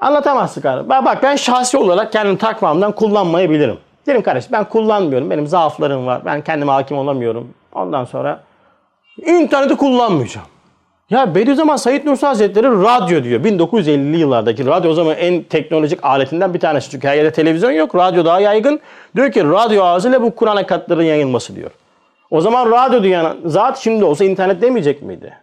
Anlatamazsın 0.02 0.62
kardeşim. 0.62 0.90
Bak, 0.90 1.24
ben 1.24 1.36
şahsi 1.36 1.78
olarak 1.78 2.12
kendim 2.12 2.38
takmamdan 2.38 2.92
kullanmayabilirim. 2.92 3.78
Dedim 4.08 4.22
kardeşim 4.22 4.52
ben 4.52 4.64
kullanmıyorum. 4.64 5.30
Benim 5.30 5.48
zaaflarım 5.48 6.06
var. 6.06 6.22
Ben 6.26 6.42
kendime 6.42 6.72
hakim 6.72 6.98
olamıyorum. 6.98 7.48
Ondan 7.74 8.06
sonra 8.06 8.44
interneti 9.26 9.78
kullanmayacağım. 9.78 10.48
Ya 11.10 11.36
Bediüzzaman 11.36 11.76
Said 11.76 12.06
Nursi 12.06 12.26
Hazretleri 12.26 12.68
radyo 12.68 13.24
diyor. 13.24 13.44
1950'li 13.44 14.18
yıllardaki 14.18 14.66
radyo 14.66 14.92
o 14.92 14.94
zaman 14.94 15.16
en 15.16 15.44
teknolojik 15.44 16.00
aletinden 16.06 16.54
bir 16.54 16.60
tanesi. 16.60 16.90
Çünkü 16.90 17.08
her 17.08 17.16
yerde 17.16 17.32
televizyon 17.32 17.72
yok. 17.72 17.96
Radyo 17.96 18.26
daha 18.26 18.40
yaygın. 18.40 18.80
Diyor 19.16 19.32
ki 19.32 19.44
radyo 19.44 19.84
ağzıyla 19.84 20.22
bu 20.22 20.36
Kur'an 20.36 20.56
hakikatlerin 20.56 21.04
yayılması 21.04 21.56
diyor. 21.56 21.72
O 22.32 22.42
zaman 22.42 22.72
radyo 22.72 23.04
diyen 23.04 23.36
zat 23.46 23.78
şimdi 23.78 24.04
olsa 24.04 24.26
internet 24.26 24.62
demeyecek 24.62 25.02
miydi? 25.02 25.34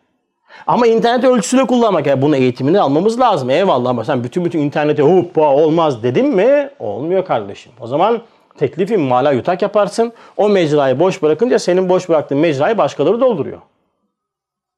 Ama 0.67 0.87
internet 0.87 1.25
ölçüsüyle 1.25 1.67
kullanmak. 1.67 2.07
Yani 2.07 2.23
bunun 2.23 2.33
eğitimini 2.33 2.81
almamız 2.81 3.21
lazım. 3.21 3.51
Eyvallah 3.51 3.91
ama 3.91 4.05
sen 4.05 4.25
bütün 4.25 4.45
bütün 4.45 4.59
internete 4.59 5.03
hoppa 5.03 5.55
olmaz 5.55 6.03
dedim 6.03 6.27
mi? 6.27 6.71
Olmuyor 6.79 7.25
kardeşim. 7.25 7.73
O 7.81 7.87
zaman 7.87 8.21
teklifi 8.59 8.97
mala 8.97 9.33
yutak 9.33 9.63
yaparsın. 9.63 10.13
O 10.37 10.49
mecrayı 10.49 11.01
boş 11.01 11.23
bırakınca 11.23 11.59
senin 11.59 11.89
boş 11.89 12.09
bıraktığın 12.09 12.39
mecrayı 12.39 12.79
başkaları 12.79 13.21
dolduruyor. 13.21 13.59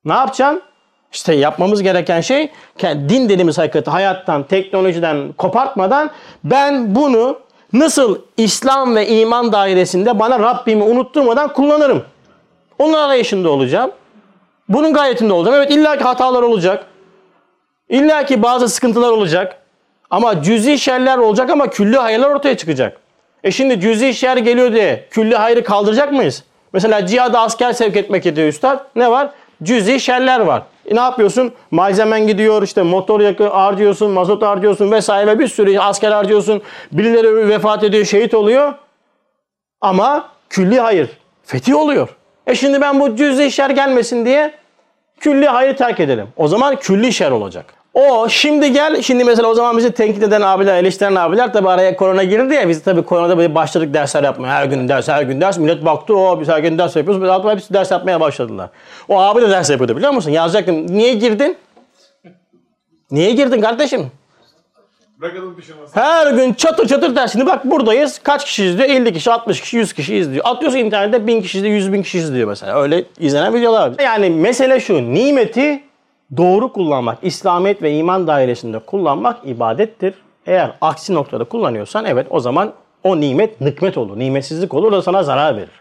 Ne 0.05 0.13
yapacaksın? 0.13 0.63
İşte 1.13 1.35
yapmamız 1.35 1.83
gereken 1.83 2.21
şey 2.21 2.51
din 2.83 3.29
dediğimiz 3.29 3.59
hakikati 3.59 3.91
hayattan, 3.91 4.43
teknolojiden 4.43 5.33
kopartmadan 5.33 6.11
ben 6.45 6.95
bunu 6.95 7.39
nasıl 7.73 8.19
İslam 8.37 8.97
ve 8.97 9.09
iman 9.09 9.53
dairesinde 9.53 10.19
bana 10.19 10.39
Rabbimi 10.39 10.83
unutturmadan 10.83 11.53
kullanırım. 11.53 12.05
Onun 12.79 12.93
arayışında 12.93 13.51
olacağım. 13.51 13.91
Bunun 14.69 14.93
gayetinde 14.93 15.33
olacağım. 15.33 15.57
Evet 15.57 15.71
illaki 15.71 16.05
hatalar 16.05 16.43
olacak. 16.43 16.87
İllaki 17.89 18.43
bazı 18.43 18.69
sıkıntılar 18.69 19.11
olacak. 19.11 19.57
Ama 20.11 20.43
cüzi 20.43 20.79
şerler 20.79 21.19
olacak 21.19 21.51
ama 21.51 21.71
külli 21.71 21.97
hayırlar 21.97 22.31
ortaya 22.31 22.57
çıkacak. 22.57 23.01
E 23.45 23.51
şimdi 23.51 23.81
cüzi 23.81 24.15
şer 24.15 24.37
geliyor 24.37 24.73
diye 24.73 25.07
külli 25.11 25.37
hayrı 25.37 25.65
kaldıracak 25.65 26.13
mıyız? 26.13 26.45
Mesela 26.73 27.07
cihada 27.07 27.41
asker 27.41 27.73
sevk 27.73 27.97
etmek 27.97 28.27
ediyor 28.27 28.49
üstad. 28.49 28.87
Ne 28.97 29.11
var? 29.11 29.31
Cüzi 29.63 30.01
şerler 30.01 30.41
var. 30.41 30.63
E 30.87 30.95
ne 30.95 31.01
yapıyorsun? 31.01 31.53
Malzemen 31.71 32.27
gidiyor 32.27 32.63
işte 32.63 32.83
motor 32.83 33.21
yakı 33.21 33.49
harcıyorsun, 33.49 34.11
mazot 34.11 34.43
harcıyorsun 34.43 34.93
vesaire 34.93 35.39
bir 35.39 35.49
sürü 35.49 35.79
asker 35.79 36.11
harcıyorsun. 36.11 36.63
Birileri 36.93 37.49
vefat 37.49 37.85
ediyor, 37.85 38.05
şehit 38.05 38.35
oluyor. 38.35 38.75
Ama 39.81 40.29
külli 40.51 40.81
hayır. 40.81 41.11
Fethi 41.45 41.75
oluyor. 41.75 42.09
E 42.47 42.55
şimdi 42.55 42.81
ben 42.81 43.01
bu 43.01 43.17
cüzi 43.17 43.51
şer 43.51 43.71
gelmesin 43.71 44.27
diye 44.27 44.55
külli 45.21 45.49
hayır 45.49 45.77
terk 45.77 46.01
edelim. 46.01 46.29
O 46.37 46.49
zaman 46.49 46.77
külli 46.77 47.13
şer 47.13 47.31
olacak. 47.31 47.80
O 47.95 48.29
şimdi 48.29 48.73
gel 48.73 49.03
şimdi 49.03 49.25
mesela 49.25 49.49
o 49.49 49.55
zaman 49.55 49.77
bizi 49.77 49.93
tenkit 49.93 50.23
eden 50.23 50.41
abiler, 50.41 50.77
eleştiren 50.77 51.15
abiler 51.15 51.53
tabi 51.53 51.69
araya 51.69 51.97
korona 51.97 52.25
girdi 52.25 52.55
ya 52.55 52.69
biz 52.69 52.83
tabi 52.83 53.03
koronada 53.03 53.39
böyle 53.39 53.55
başladık 53.55 53.95
dersler 53.95 54.25
yapmaya. 54.25 54.55
Her 54.55 54.65
gün 54.65 54.89
ders, 54.89 55.09
her 55.09 55.23
gün 55.23 55.41
ders. 55.41 55.59
Millet 55.59 55.85
baktı 55.85 56.17
o 56.17 56.41
biz 56.41 56.49
her 56.49 56.59
gün 56.59 56.79
ders 56.79 56.97
yapıyoruz. 56.97 57.23
Biz 57.23 57.31
altına 57.31 57.53
hepsi 57.53 57.75
ders 57.75 57.91
yapmaya 57.91 58.21
başladılar. 58.21 58.71
O 59.09 59.21
abi 59.21 59.43
de 59.43 59.51
ders 59.51 59.71
yapıyordu 59.71 59.97
biliyor 59.97 60.13
musun? 60.13 60.31
Yazacaktım. 60.31 60.87
Niye 60.87 61.15
girdin? 61.15 61.57
Niye 63.11 63.31
girdin 63.31 63.61
kardeşim? 63.61 64.11
Bırakalım. 65.21 65.57
Her 65.95 66.33
gün 66.33 66.53
çatır 66.55 66.89
çatır 66.89 67.17
dersini 67.17 67.47
bak 67.47 67.65
buradayız. 67.65 68.19
Kaç 68.19 68.45
kişi 68.45 68.65
izliyor? 68.65 68.89
50 68.89 69.13
kişi, 69.13 69.33
60 69.33 69.61
kişi, 69.61 69.77
100 69.77 69.93
kişi 69.93 70.17
izliyor. 70.17 70.45
Atıyorsun 70.49 70.79
internette 70.79 71.27
1000 71.27 71.43
kişi 71.43 71.59
izliyor, 71.59 71.75
100 71.75 71.93
bin 71.93 72.03
kişi 72.03 72.19
izliyor 72.19 72.49
mesela. 72.49 72.83
Öyle 72.83 73.05
izlenen 73.19 73.55
videolar. 73.55 73.93
Yani 74.05 74.31
mesele 74.31 74.81
şu. 74.81 75.15
Nimeti 75.15 75.90
doğru 76.37 76.73
kullanmak, 76.73 77.19
İslamiyet 77.23 77.83
ve 77.83 77.97
iman 77.97 78.27
dairesinde 78.27 78.79
kullanmak 78.79 79.39
ibadettir. 79.45 80.15
Eğer 80.47 80.73
aksi 80.81 81.15
noktada 81.15 81.45
kullanıyorsan 81.45 82.05
evet 82.05 82.27
o 82.31 82.41
zaman 82.41 82.73
o 83.05 83.21
nimet 83.21 83.61
nikmet 83.61 83.99
olur. 83.99 84.19
Nimetsizlik 84.19 84.75
olur 84.75 84.93
da 84.93 85.03
sana 85.03 85.23
zarar 85.23 85.57
verir. 85.57 85.81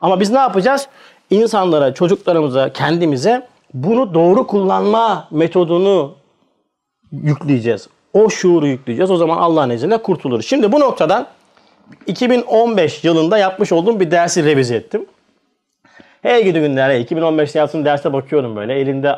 Ama 0.00 0.20
biz 0.20 0.30
ne 0.30 0.38
yapacağız? 0.38 0.88
İnsanlara, 1.30 1.94
çocuklarımıza, 1.94 2.72
kendimize 2.72 3.46
bunu 3.74 4.14
doğru 4.14 4.46
kullanma 4.46 5.28
metodunu 5.30 6.14
yükleyeceğiz. 7.12 7.88
O 8.12 8.30
şuuru 8.30 8.66
yükleyeceğiz. 8.66 9.10
O 9.10 9.16
zaman 9.16 9.38
Allah'ın 9.38 9.70
izniyle 9.70 9.98
kurtuluruz. 10.02 10.46
Şimdi 10.46 10.72
bu 10.72 10.80
noktadan 10.80 11.26
2015 12.06 13.04
yılında 13.04 13.38
yapmış 13.38 13.72
olduğum 13.72 14.00
bir 14.00 14.10
dersi 14.10 14.44
revize 14.44 14.76
ettim. 14.76 15.06
Her 16.22 16.40
gidi 16.40 16.60
günler 16.60 17.00
2015'te 17.00 17.58
yaptığım 17.58 17.84
derste 17.84 18.12
bakıyorum 18.12 18.56
böyle. 18.56 18.74
Elimde 18.74 19.16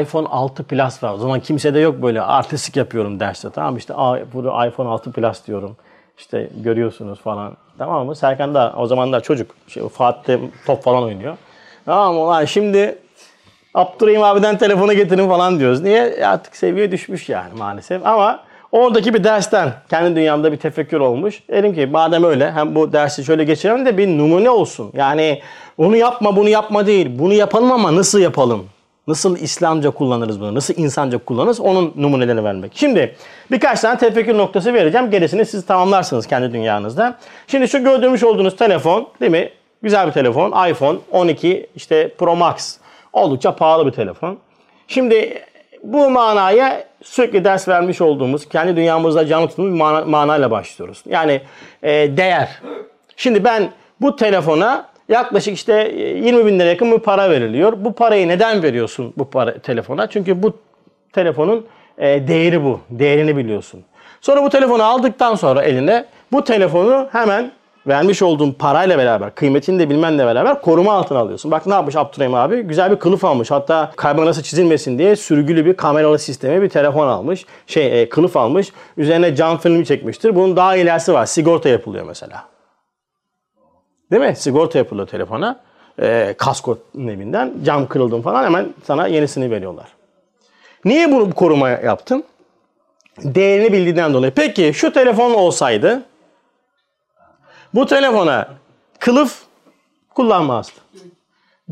iPhone 0.00 0.28
6 0.28 0.64
Plus 0.64 1.02
var. 1.02 1.12
O 1.14 1.18
zaman 1.18 1.40
kimse 1.40 1.74
de 1.74 1.78
yok 1.78 2.02
böyle 2.02 2.22
artistik 2.22 2.76
yapıyorum 2.76 3.20
derste. 3.20 3.50
Tamam 3.50 3.76
işte 3.76 3.94
"Aa, 3.96 4.18
burada 4.34 4.66
iPhone 4.66 4.88
6 4.88 5.12
Plus 5.12 5.46
diyorum. 5.46 5.76
İşte 6.18 6.50
görüyorsunuz 6.56 7.20
falan. 7.20 7.56
Tamam 7.78 8.06
mı? 8.06 8.16
Serkan 8.16 8.54
da 8.54 8.74
o 8.76 8.86
zamanlar 8.86 9.20
çocuk. 9.22 9.50
Şey, 9.68 9.88
Fatih 9.88 10.38
top 10.66 10.82
falan 10.82 11.02
oynuyor. 11.02 11.36
Tamam 11.84 12.14
mı? 12.14 12.26
Lan 12.26 12.44
şimdi 12.44 12.98
Abdurrahim 13.74 14.22
abiden 14.22 14.58
telefonu 14.58 14.92
getirin 14.92 15.28
falan 15.28 15.58
diyoruz. 15.58 15.80
Niye? 15.82 16.26
Artık 16.26 16.56
seviye 16.56 16.92
düşmüş 16.92 17.28
yani 17.28 17.48
maalesef. 17.58 18.06
Ama 18.06 18.40
oradaki 18.72 19.14
bir 19.14 19.24
dersten 19.24 19.72
kendi 19.90 20.16
dünyamda 20.16 20.52
bir 20.52 20.56
tefekkür 20.56 21.00
olmuş. 21.00 21.42
Dedim 21.48 21.74
ki 21.74 21.86
madem 21.86 22.24
öyle 22.24 22.52
hem 22.52 22.74
bu 22.74 22.92
dersi 22.92 23.24
şöyle 23.24 23.44
geçirelim 23.44 23.86
de 23.86 23.98
bir 23.98 24.08
numune 24.18 24.50
olsun. 24.50 24.90
Yani 24.94 25.40
onu 25.78 25.96
yapma 25.96 26.36
bunu 26.36 26.48
yapma 26.48 26.86
değil. 26.86 27.18
Bunu 27.18 27.32
yapalım 27.32 27.72
ama 27.72 27.96
nasıl 27.96 28.18
yapalım? 28.18 28.64
Nasıl 29.06 29.36
İslamca 29.38 29.90
kullanırız 29.90 30.40
bunu? 30.40 30.54
Nasıl 30.54 30.74
insanca 30.76 31.18
kullanırız? 31.18 31.60
Onun 31.60 31.92
numunelerini 31.96 32.44
vermek. 32.44 32.72
Şimdi 32.74 33.16
birkaç 33.50 33.80
tane 33.80 33.98
tefekkür 33.98 34.38
noktası 34.38 34.74
vereceğim. 34.74 35.10
Gerisini 35.10 35.46
siz 35.46 35.66
tamamlarsınız 35.66 36.26
kendi 36.26 36.52
dünyanızda. 36.52 37.18
Şimdi 37.46 37.68
şu 37.68 37.84
gördüğümüz 37.84 38.24
olduğunuz 38.24 38.56
telefon 38.56 39.08
değil 39.20 39.32
mi? 39.32 39.50
Güzel 39.82 40.06
bir 40.06 40.12
telefon. 40.12 40.68
iPhone 40.68 40.98
12 41.10 41.66
işte 41.76 42.14
Pro 42.18 42.36
Max. 42.36 42.76
Oldukça 43.12 43.56
pahalı 43.56 43.86
bir 43.86 43.92
telefon. 43.92 44.38
Şimdi 44.88 45.42
bu 45.82 46.10
manaya 46.10 46.84
sürekli 47.02 47.44
ders 47.44 47.68
vermiş 47.68 48.00
olduğumuz, 48.00 48.48
kendi 48.48 48.76
dünyamızda 48.76 49.26
canlı 49.26 49.48
tuttuğumuz 49.48 49.72
bir 49.72 49.78
mana, 49.78 50.04
manayla 50.04 50.50
başlıyoruz. 50.50 51.02
Yani 51.06 51.40
e, 51.82 51.90
değer. 52.16 52.48
Şimdi 53.16 53.44
ben 53.44 53.70
bu 54.00 54.16
telefona 54.16 54.86
yaklaşık 55.08 55.54
işte 55.54 55.92
e, 55.96 56.18
20 56.18 56.46
bin 56.46 56.58
lira 56.58 56.68
yakın 56.68 56.92
bir 56.92 56.98
para 56.98 57.30
veriliyor. 57.30 57.72
Bu 57.76 57.92
parayı 57.92 58.28
neden 58.28 58.62
veriyorsun 58.62 59.12
bu 59.18 59.30
para, 59.30 59.58
telefona? 59.58 60.06
Çünkü 60.06 60.42
bu 60.42 60.56
telefonun 61.12 61.66
e, 61.98 62.28
değeri 62.28 62.64
bu. 62.64 62.80
Değerini 62.90 63.36
biliyorsun. 63.36 63.84
Sonra 64.20 64.42
bu 64.42 64.48
telefonu 64.50 64.82
aldıktan 64.82 65.34
sonra 65.34 65.62
eline 65.62 66.04
bu 66.32 66.44
telefonu 66.44 67.08
hemen 67.12 67.52
vermiş 67.86 68.22
olduğun 68.22 68.52
parayla 68.52 68.98
beraber, 68.98 69.34
kıymetini 69.34 69.78
de 69.78 69.90
bilmenle 69.90 70.26
beraber 70.26 70.62
koruma 70.62 70.92
altına 70.92 71.18
alıyorsun. 71.18 71.50
Bak 71.50 71.66
ne 71.66 71.74
yapmış 71.74 71.96
Abdurrahim 71.96 72.34
abi? 72.34 72.62
Güzel 72.62 72.90
bir 72.90 72.96
kılıf 72.96 73.24
almış. 73.24 73.50
Hatta 73.50 73.92
kaybolması 73.96 74.42
çizilmesin 74.42 74.98
diye 74.98 75.16
sürgülü 75.16 75.66
bir 75.66 75.76
kameralı 75.76 76.18
sistemi 76.18 76.62
bir 76.62 76.68
telefon 76.68 77.06
almış. 77.06 77.46
Şey 77.66 78.02
e, 78.02 78.08
kılıf 78.08 78.36
almış. 78.36 78.72
Üzerine 78.96 79.36
cam 79.36 79.58
filmi 79.58 79.86
çekmiştir. 79.86 80.34
Bunun 80.34 80.56
daha 80.56 80.76
ilerisi 80.76 81.12
var. 81.12 81.26
Sigorta 81.26 81.68
yapılıyor 81.68 82.04
mesela. 82.06 82.53
Değil 84.10 84.22
mi? 84.22 84.36
Sigorta 84.36 84.78
yapılıyor 84.78 85.06
telefona. 85.06 85.60
E, 86.02 86.34
kasko 86.38 86.78
evinden. 86.96 87.54
Cam 87.64 87.88
kırıldım 87.88 88.22
falan 88.22 88.44
hemen 88.44 88.74
sana 88.84 89.06
yenisini 89.06 89.50
veriyorlar. 89.50 89.86
Niye 90.84 91.12
bunu 91.12 91.34
koruma 91.34 91.68
yaptım? 91.68 92.22
Değerini 93.22 93.72
bildiğinden 93.72 94.14
dolayı. 94.14 94.32
Peki 94.36 94.72
şu 94.74 94.92
telefon 94.92 95.34
olsaydı 95.34 96.02
bu 97.74 97.86
telefona 97.86 98.48
kılıf 98.98 99.42
kullanmazdı. 100.14 100.72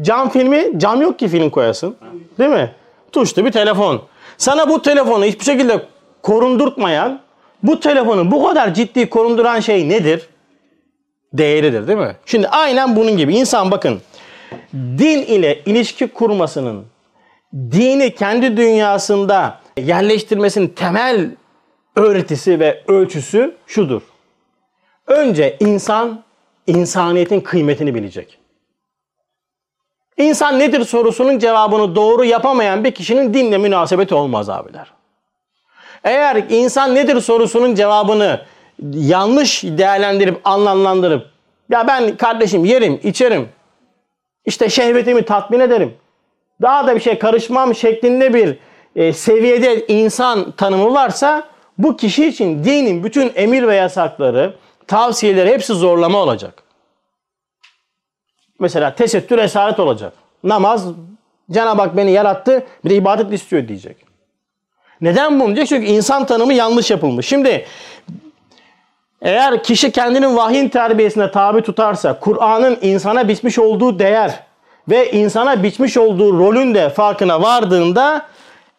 Cam 0.00 0.30
filmi, 0.30 0.78
cam 0.78 1.02
yok 1.02 1.18
ki 1.18 1.28
film 1.28 1.50
koyasın. 1.50 1.96
Değil 2.38 2.50
mi? 2.50 2.72
Tuşlu 3.12 3.44
bir 3.44 3.52
telefon. 3.52 4.02
Sana 4.38 4.68
bu 4.68 4.82
telefonu 4.82 5.24
hiçbir 5.24 5.44
şekilde 5.44 5.86
korundurtmayan, 6.22 7.20
bu 7.62 7.80
telefonu 7.80 8.30
bu 8.30 8.46
kadar 8.48 8.74
ciddi 8.74 9.10
korunduran 9.10 9.60
şey 9.60 9.88
nedir? 9.88 10.28
Değeridir 11.32 11.88
değil 11.88 11.98
mi? 11.98 12.16
Şimdi 12.26 12.48
aynen 12.48 12.96
bunun 12.96 13.16
gibi. 13.16 13.36
İnsan 13.36 13.70
bakın, 13.70 14.00
din 14.74 15.22
ile 15.22 15.62
ilişki 15.66 16.06
kurmasının, 16.06 16.84
dini 17.54 18.14
kendi 18.14 18.56
dünyasında 18.56 19.60
yerleştirmesinin 19.76 20.68
temel 20.68 21.30
öğretisi 21.96 22.60
ve 22.60 22.82
ölçüsü 22.88 23.56
şudur. 23.66 24.02
Önce 25.06 25.56
insan 25.60 26.22
insaniyetin 26.66 27.40
kıymetini 27.40 27.94
bilecek. 27.94 28.38
İnsan 30.16 30.58
nedir 30.58 30.84
sorusunun 30.84 31.38
cevabını 31.38 31.94
doğru 31.94 32.24
yapamayan 32.24 32.84
bir 32.84 32.90
kişinin 32.90 33.34
dinle 33.34 33.58
münasebeti 33.58 34.14
olmaz 34.14 34.48
abiler. 34.48 34.92
Eğer 36.04 36.44
insan 36.48 36.94
nedir 36.94 37.20
sorusunun 37.20 37.74
cevabını 37.74 38.40
yanlış 38.92 39.64
değerlendirip 39.64 40.40
anlamlandırıp 40.44 41.26
ya 41.70 41.86
ben 41.86 42.16
kardeşim 42.16 42.64
yerim, 42.64 43.00
içerim, 43.02 43.48
işte 44.44 44.68
şehvetimi 44.68 45.24
tatmin 45.24 45.60
ederim, 45.60 45.94
daha 46.62 46.86
da 46.86 46.94
bir 46.94 47.00
şey 47.00 47.18
karışmam 47.18 47.74
şeklinde 47.74 48.34
bir 48.34 48.58
e, 48.96 49.12
seviyede 49.12 49.86
insan 49.86 50.50
tanımı 50.50 50.94
varsa 50.94 51.48
bu 51.78 51.96
kişi 51.96 52.26
için 52.26 52.64
dinin 52.64 53.04
bütün 53.04 53.32
emir 53.34 53.68
ve 53.68 53.76
yasakları, 53.76 54.56
tavsiyeleri 54.86 55.50
hepsi 55.50 55.74
zorlama 55.74 56.18
olacak. 56.18 56.62
Mesela 58.58 58.94
tesettür 58.94 59.38
esaret 59.38 59.80
olacak. 59.80 60.12
Namaz 60.44 60.86
Cenab-ı 61.50 61.82
Hak 61.82 61.96
beni 61.96 62.12
yarattı 62.12 62.66
bir 62.84 62.90
de 62.90 62.94
ibadet 62.94 63.32
istiyor 63.32 63.68
diyecek. 63.68 63.96
Neden 65.00 65.40
bunu 65.40 65.56
diyecek? 65.56 65.68
Çünkü 65.68 65.92
insan 65.92 66.26
tanımı 66.26 66.54
yanlış 66.54 66.90
yapılmış. 66.90 67.26
Şimdi 67.26 67.66
eğer 69.22 69.62
kişi 69.62 69.90
kendinin 69.90 70.36
vahyin 70.36 70.68
terbiyesine 70.68 71.30
tabi 71.30 71.62
tutarsa, 71.62 72.18
Kur'an'ın 72.20 72.78
insana 72.80 73.28
biçmiş 73.28 73.58
olduğu 73.58 73.98
değer 73.98 74.40
ve 74.88 75.10
insana 75.10 75.62
biçmiş 75.62 75.96
olduğu 75.96 76.38
rolün 76.38 76.74
de 76.74 76.90
farkına 76.90 77.42
vardığında 77.42 78.22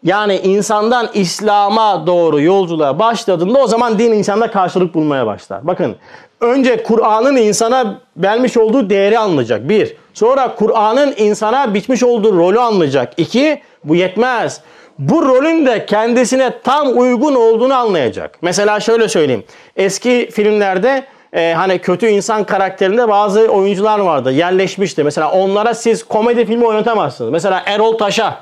yani 0.03 0.37
insandan 0.37 1.09
İslam'a 1.13 2.07
doğru 2.07 2.41
yolculuğa 2.41 2.99
başladığında 2.99 3.59
o 3.59 3.67
zaman 3.67 3.99
din 3.99 4.11
insanda 4.11 4.51
karşılık 4.51 4.93
bulmaya 4.93 5.25
başlar. 5.25 5.67
Bakın 5.67 5.95
önce 6.41 6.83
Kur'an'ın 6.83 7.35
insana 7.35 8.01
vermiş 8.17 8.57
olduğu 8.57 8.89
değeri 8.89 9.19
anlayacak. 9.19 9.69
Bir. 9.69 9.95
Sonra 10.13 10.55
Kur'an'ın 10.55 11.13
insana 11.17 11.73
biçmiş 11.73 12.03
olduğu 12.03 12.37
rolü 12.37 12.59
anlayacak. 12.59 13.13
İki. 13.17 13.61
Bu 13.83 13.95
yetmez. 13.95 14.61
Bu 14.99 15.25
rolün 15.25 15.65
de 15.65 15.85
kendisine 15.85 16.59
tam 16.63 16.97
uygun 16.97 17.35
olduğunu 17.35 17.73
anlayacak. 17.73 18.37
Mesela 18.41 18.79
şöyle 18.79 19.07
söyleyeyim. 19.09 19.43
Eski 19.75 20.29
filmlerde 20.33 21.05
e, 21.33 21.53
hani 21.53 21.79
kötü 21.79 22.07
insan 22.07 22.43
karakterinde 22.43 23.09
bazı 23.09 23.47
oyuncular 23.47 23.99
vardı. 23.99 24.31
Yerleşmişti. 24.31 25.03
Mesela 25.03 25.31
onlara 25.31 25.73
siz 25.73 26.03
komedi 26.03 26.45
filmi 26.45 26.65
oynatamazsınız. 26.65 27.31
Mesela 27.31 27.63
Erol 27.65 27.97
Taş'a 27.97 28.39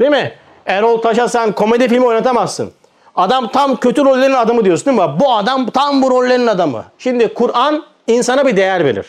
Değil 0.00 0.10
mi? 0.10 0.32
Erol 0.66 0.98
Taş'a 1.02 1.28
sen 1.28 1.52
komedi 1.52 1.88
filmi 1.88 2.06
oynatamazsın. 2.06 2.72
Adam 3.16 3.48
tam 3.48 3.76
kötü 3.76 4.04
rollerin 4.04 4.34
adamı 4.34 4.64
diyorsun 4.64 4.86
değil 4.86 5.08
mi? 5.08 5.20
Bu 5.20 5.34
adam 5.34 5.70
tam 5.70 6.02
bu 6.02 6.10
rollerin 6.10 6.46
adamı. 6.46 6.84
Şimdi 6.98 7.34
Kur'an 7.34 7.84
insana 8.06 8.46
bir 8.46 8.56
değer 8.56 8.84
verir. 8.84 9.06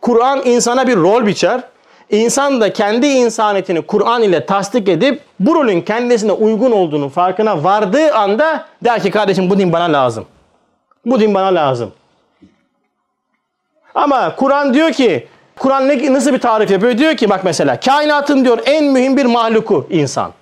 Kur'an 0.00 0.42
insana 0.44 0.86
bir 0.86 0.96
rol 0.96 1.26
biçer. 1.26 1.60
İnsan 2.10 2.60
da 2.60 2.72
kendi 2.72 3.06
insaniyetini 3.06 3.82
Kur'an 3.82 4.22
ile 4.22 4.46
tasdik 4.46 4.88
edip 4.88 5.20
bu 5.40 5.54
rolün 5.54 5.80
kendisine 5.80 6.32
uygun 6.32 6.72
olduğunu 6.72 7.08
farkına 7.08 7.64
vardığı 7.64 8.14
anda 8.14 8.66
der 8.84 9.02
ki 9.02 9.10
kardeşim 9.10 9.50
bu 9.50 9.58
din 9.58 9.72
bana 9.72 9.92
lazım. 9.92 10.26
Bu 11.06 11.20
din 11.20 11.34
bana 11.34 11.54
lazım. 11.54 11.92
Ama 13.94 14.36
Kur'an 14.36 14.74
diyor 14.74 14.92
ki 14.92 15.28
Kur'an 15.58 15.88
ne, 15.88 16.12
nasıl 16.12 16.32
bir 16.32 16.38
tarif 16.38 16.70
yapıyor? 16.70 16.98
Diyor 16.98 17.16
ki 17.16 17.30
bak 17.30 17.44
mesela 17.44 17.80
kainatın 17.80 18.44
diyor 18.44 18.58
en 18.66 18.84
mühim 18.84 19.16
bir 19.16 19.24
mahluku 19.24 19.86
insan. 19.90 20.32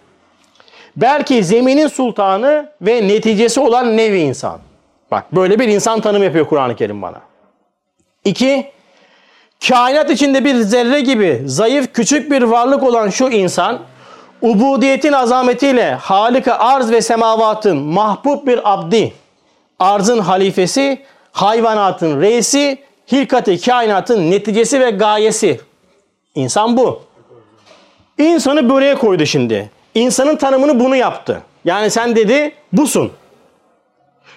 Belki 0.97 1.45
zeminin 1.45 1.89
sultanı 1.89 2.69
ve 2.83 3.09
neticesi 3.09 3.61
olan 3.61 3.97
nevi 3.97 4.19
insan. 4.19 4.59
Bak 5.11 5.33
böyle 5.33 5.59
bir 5.59 5.69
insan 5.69 6.01
tanımı 6.01 6.25
yapıyor 6.25 6.47
Kur'an-ı 6.47 6.77
Kerim 6.77 7.03
bana. 7.03 7.21
İki, 8.25 8.73
kainat 9.69 10.11
içinde 10.11 10.45
bir 10.45 10.55
zerre 10.55 11.01
gibi 11.01 11.43
zayıf 11.47 11.93
küçük 11.93 12.31
bir 12.31 12.43
varlık 12.43 12.83
olan 12.83 13.09
şu 13.09 13.29
insan 13.29 13.79
ubudiyetin 14.43 15.13
azametiyle 15.13 15.95
Halika 15.95 16.55
arz 16.55 16.91
ve 16.91 17.03
semavatın 17.03 17.77
mahbub 17.77 18.47
bir 18.47 18.73
abdi, 18.73 19.13
arzın 19.79 20.19
halifesi, 20.19 21.03
hayvanatın 21.33 22.21
reisi, 22.21 22.79
hilkat-ı 23.13 23.61
kainatın 23.61 24.31
neticesi 24.31 24.81
ve 24.81 24.91
gayesi. 24.91 25.61
İnsan 26.35 26.77
bu. 26.77 27.03
İnsanı 28.19 28.71
böreğe 28.71 28.95
koydu 28.95 29.27
şimdi. 29.27 29.71
İnsanın 29.95 30.37
tanımını 30.37 30.81
bunu 30.81 30.97
yaptı. 30.97 31.43
Yani 31.65 31.91
sen 31.91 32.17
dedi 32.17 32.55
busun. 32.73 33.13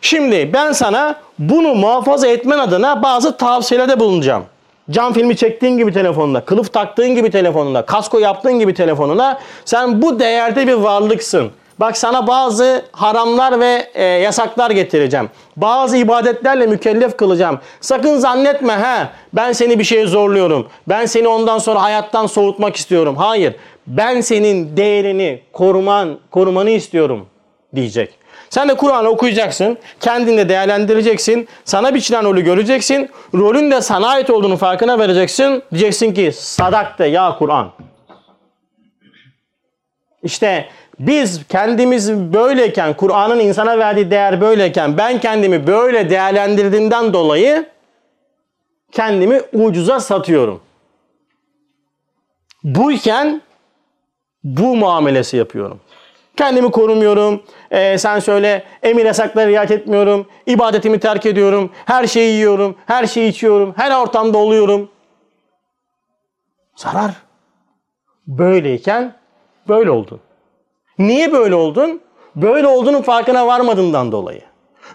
Şimdi 0.02 0.54
ben 0.54 0.72
sana 0.72 1.16
bunu 1.40 1.76
muhafaza 1.76 2.28
etmen 2.28 2.60
adına 2.60 3.04
bazı 3.04 3.38
tavsiyelerde 3.38 4.00
bulunacağım. 4.00 4.46
Cam 4.92 5.14
filmi 5.14 5.38
çektiğin 5.38 5.78
gibi 5.78 5.94
telefonuna, 5.94 6.46
kılıf 6.46 6.74
taktığın 6.74 7.16
gibi 7.16 7.32
telefonuna, 7.32 7.86
kasko 7.86 8.20
yaptığın 8.20 8.60
gibi 8.60 8.74
telefonuna 8.74 9.40
sen 9.66 10.02
bu 10.02 10.20
değerde 10.20 10.68
bir 10.68 10.74
varlıksın. 10.74 11.52
Bak 11.80 11.98
sana 11.98 12.28
bazı 12.28 12.86
haramlar 12.92 13.60
ve 13.60 13.88
e, 13.94 14.04
yasaklar 14.04 14.72
getireceğim. 14.72 15.30
Bazı 15.58 15.98
ibadetlerle 15.98 16.68
mükellef 16.68 17.18
kılacağım. 17.18 17.60
Sakın 17.82 18.18
zannetme 18.18 18.74
ha 18.74 19.10
ben 19.34 19.52
seni 19.52 19.80
bir 19.80 19.84
şeye 19.84 20.08
zorluyorum. 20.08 20.68
Ben 20.90 21.06
seni 21.06 21.28
ondan 21.28 21.58
sonra 21.60 21.84
hayattan 21.84 22.28
soğutmak 22.28 22.76
istiyorum. 22.76 23.16
Hayır. 23.18 23.56
Ben 23.88 24.22
senin 24.22 24.78
değerini 24.78 25.42
koruman, 25.54 26.20
korumanı 26.32 26.70
istiyorum 26.70 27.26
diyecek. 27.76 28.25
Sen 28.56 28.70
de 28.70 28.78
Kur'an'ı 28.78 29.10
okuyacaksın, 29.10 29.78
kendinde 30.00 30.50
değerlendireceksin, 30.50 31.48
sana 31.66 31.96
biçilen 31.96 32.24
rolü 32.24 32.42
göreceksin, 32.42 33.10
rolün 33.34 33.72
de 33.72 33.82
sana 33.82 34.08
ait 34.08 34.30
olduğunu 34.30 34.58
farkına 34.58 35.00
vereceksin. 35.00 35.64
Diyeceksin 35.72 36.14
ki 36.14 36.32
sadakte 36.36 37.06
ya 37.06 37.36
Kur'an. 37.40 37.72
İşte 40.24 40.70
biz 41.00 41.48
kendimiz 41.48 42.14
böyleyken, 42.14 42.94
Kur'an'ın 42.94 43.40
insana 43.40 43.80
verdiği 43.80 44.12
değer 44.12 44.42
böyleyken, 44.42 44.98
ben 44.98 45.20
kendimi 45.20 45.68
böyle 45.68 46.10
değerlendirdiğimden 46.10 47.14
dolayı 47.14 47.70
kendimi 48.92 49.42
ucuza 49.54 50.00
satıyorum. 50.00 50.62
Buyken 52.64 53.42
bu 54.44 54.76
muamelesi 54.76 55.38
yapıyorum. 55.38 55.80
Kendimi 56.38 56.72
korumuyorum. 56.72 57.44
Ee, 57.72 57.98
sen 57.98 58.20
söyle 58.20 58.64
emir 58.84 59.06
yasakları 59.06 59.50
riayet 59.50 59.72
etmiyorum. 59.72 60.28
ibadetimi 60.46 61.00
terk 61.00 61.26
ediyorum. 61.26 61.70
Her 61.86 62.08
şeyi 62.08 62.34
yiyorum. 62.34 62.76
Her 62.86 63.08
şeyi 63.08 63.30
içiyorum. 63.30 63.74
Her 63.78 64.02
ortamda 64.02 64.38
oluyorum. 64.38 64.90
Zarar. 66.76 67.12
Böyleyken 68.28 69.16
böyle 69.68 69.92
oldun. 69.92 70.20
Niye 71.00 71.34
böyle 71.34 71.56
oldun? 71.56 72.02
Böyle 72.36 72.68
olduğunun 72.68 73.02
farkına 73.02 73.48
varmadığından 73.48 74.12
dolayı. 74.12 74.42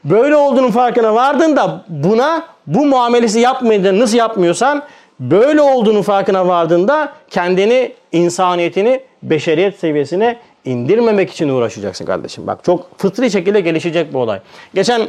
Böyle 0.04 0.36
olduğunun 0.36 0.70
farkına 0.70 1.14
vardığında 1.14 1.84
buna 1.88 2.44
bu 2.66 2.86
muamelesi 2.86 3.40
yapmayınca 3.40 3.98
nasıl 3.98 4.16
yapmıyorsan 4.18 4.82
böyle 5.20 5.60
olduğunun 5.60 6.02
farkına 6.02 6.48
vardığında 6.48 7.12
kendini, 7.30 7.92
insaniyetini 8.12 9.00
beşeriyet 9.22 9.78
seviyesine 9.78 10.38
indirmemek 10.64 11.30
için 11.30 11.48
uğraşacaksın 11.48 12.04
kardeşim. 12.04 12.46
Bak 12.46 12.64
çok 12.64 12.98
fıtri 12.98 13.30
şekilde 13.30 13.60
gelişecek 13.60 14.12
bu 14.12 14.18
olay. 14.18 14.40
Geçen 14.74 15.08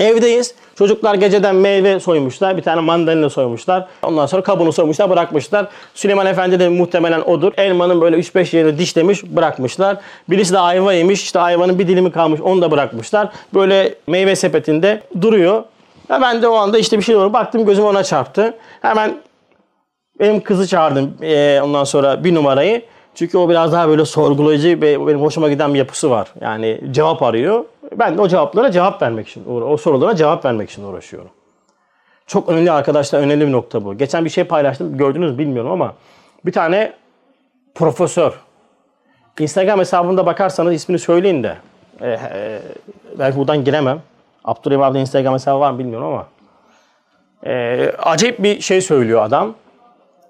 evdeyiz. 0.00 0.54
Çocuklar 0.74 1.14
geceden 1.14 1.54
meyve 1.54 2.00
soymuşlar. 2.00 2.56
Bir 2.56 2.62
tane 2.62 2.80
mandalina 2.80 3.30
soymuşlar. 3.30 3.88
Ondan 4.02 4.26
sonra 4.26 4.42
kabuğunu 4.42 4.72
soymuşlar 4.72 5.10
bırakmışlar. 5.10 5.68
Süleyman 5.94 6.26
Efendi 6.26 6.60
de 6.60 6.68
muhtemelen 6.68 7.20
odur. 7.20 7.52
Elmanın 7.56 8.00
böyle 8.00 8.16
3-5 8.16 8.56
yerini 8.56 8.78
dişlemiş 8.78 9.24
bırakmışlar. 9.24 9.96
Birisi 10.28 10.52
de 10.52 10.58
ayva 10.58 10.92
yemiş. 10.92 11.22
İşte 11.22 11.38
ayvanın 11.38 11.78
bir 11.78 11.88
dilimi 11.88 12.12
kalmış 12.12 12.40
onu 12.40 12.62
da 12.62 12.70
bırakmışlar. 12.70 13.28
Böyle 13.54 13.94
meyve 14.06 14.36
sepetinde 14.36 15.02
duruyor. 15.20 15.64
Ya 16.08 16.22
ben 16.22 16.42
de 16.42 16.48
o 16.48 16.54
anda 16.54 16.78
işte 16.78 16.98
bir 16.98 17.02
şey 17.02 17.14
doğru 17.14 17.32
baktım 17.32 17.66
gözüm 17.66 17.84
ona 17.84 18.04
çarptı. 18.04 18.54
Hemen 18.82 19.14
benim 20.20 20.40
kızı 20.40 20.66
çağırdım 20.66 21.16
ee, 21.22 21.60
ondan 21.64 21.84
sonra 21.84 22.24
bir 22.24 22.34
numarayı. 22.34 22.82
Çünkü 23.14 23.38
o 23.38 23.48
biraz 23.48 23.72
daha 23.72 23.88
böyle 23.88 24.04
sorgulayıcı 24.04 24.80
ve 24.80 25.06
benim 25.06 25.20
hoşuma 25.20 25.48
giden 25.48 25.74
bir 25.74 25.78
yapısı 25.78 26.10
var. 26.10 26.28
Yani 26.40 26.80
cevap 26.90 27.22
arıyor. 27.22 27.64
Ben 27.96 28.18
de 28.18 28.22
o 28.22 28.28
cevaplara 28.28 28.70
cevap 28.70 29.02
vermek 29.02 29.28
için, 29.28 29.44
o 29.62 29.76
sorulara 29.76 30.16
cevap 30.16 30.44
vermek 30.44 30.70
için 30.70 30.84
uğraşıyorum. 30.84 31.30
Çok 32.26 32.48
önemli 32.48 32.70
arkadaşlar, 32.70 33.20
önemli 33.20 33.46
bir 33.46 33.52
nokta 33.52 33.84
bu. 33.84 33.98
Geçen 33.98 34.24
bir 34.24 34.30
şey 34.30 34.44
paylaştım, 34.44 34.98
gördünüz 34.98 35.38
bilmiyorum 35.38 35.70
ama 35.70 35.94
bir 36.46 36.52
tane 36.52 36.92
profesör, 37.74 38.32
Instagram 39.38 39.78
hesabında 39.80 40.26
bakarsanız 40.26 40.74
ismini 40.74 40.98
söyleyin 40.98 41.42
de. 41.42 41.56
E, 42.00 42.10
e, 42.10 42.60
belki 43.18 43.38
buradan 43.38 43.64
giremem. 43.64 44.00
Abdurrahim 44.44 44.82
abi 44.82 44.98
Instagram 44.98 45.34
hesabı 45.34 45.60
var 45.60 45.70
mı 45.70 45.78
bilmiyorum 45.78 46.06
ama. 46.06 46.26
E, 47.46 47.92
acayip 47.98 48.42
bir 48.42 48.60
şey 48.60 48.80
söylüyor 48.80 49.22
adam. 49.22 49.54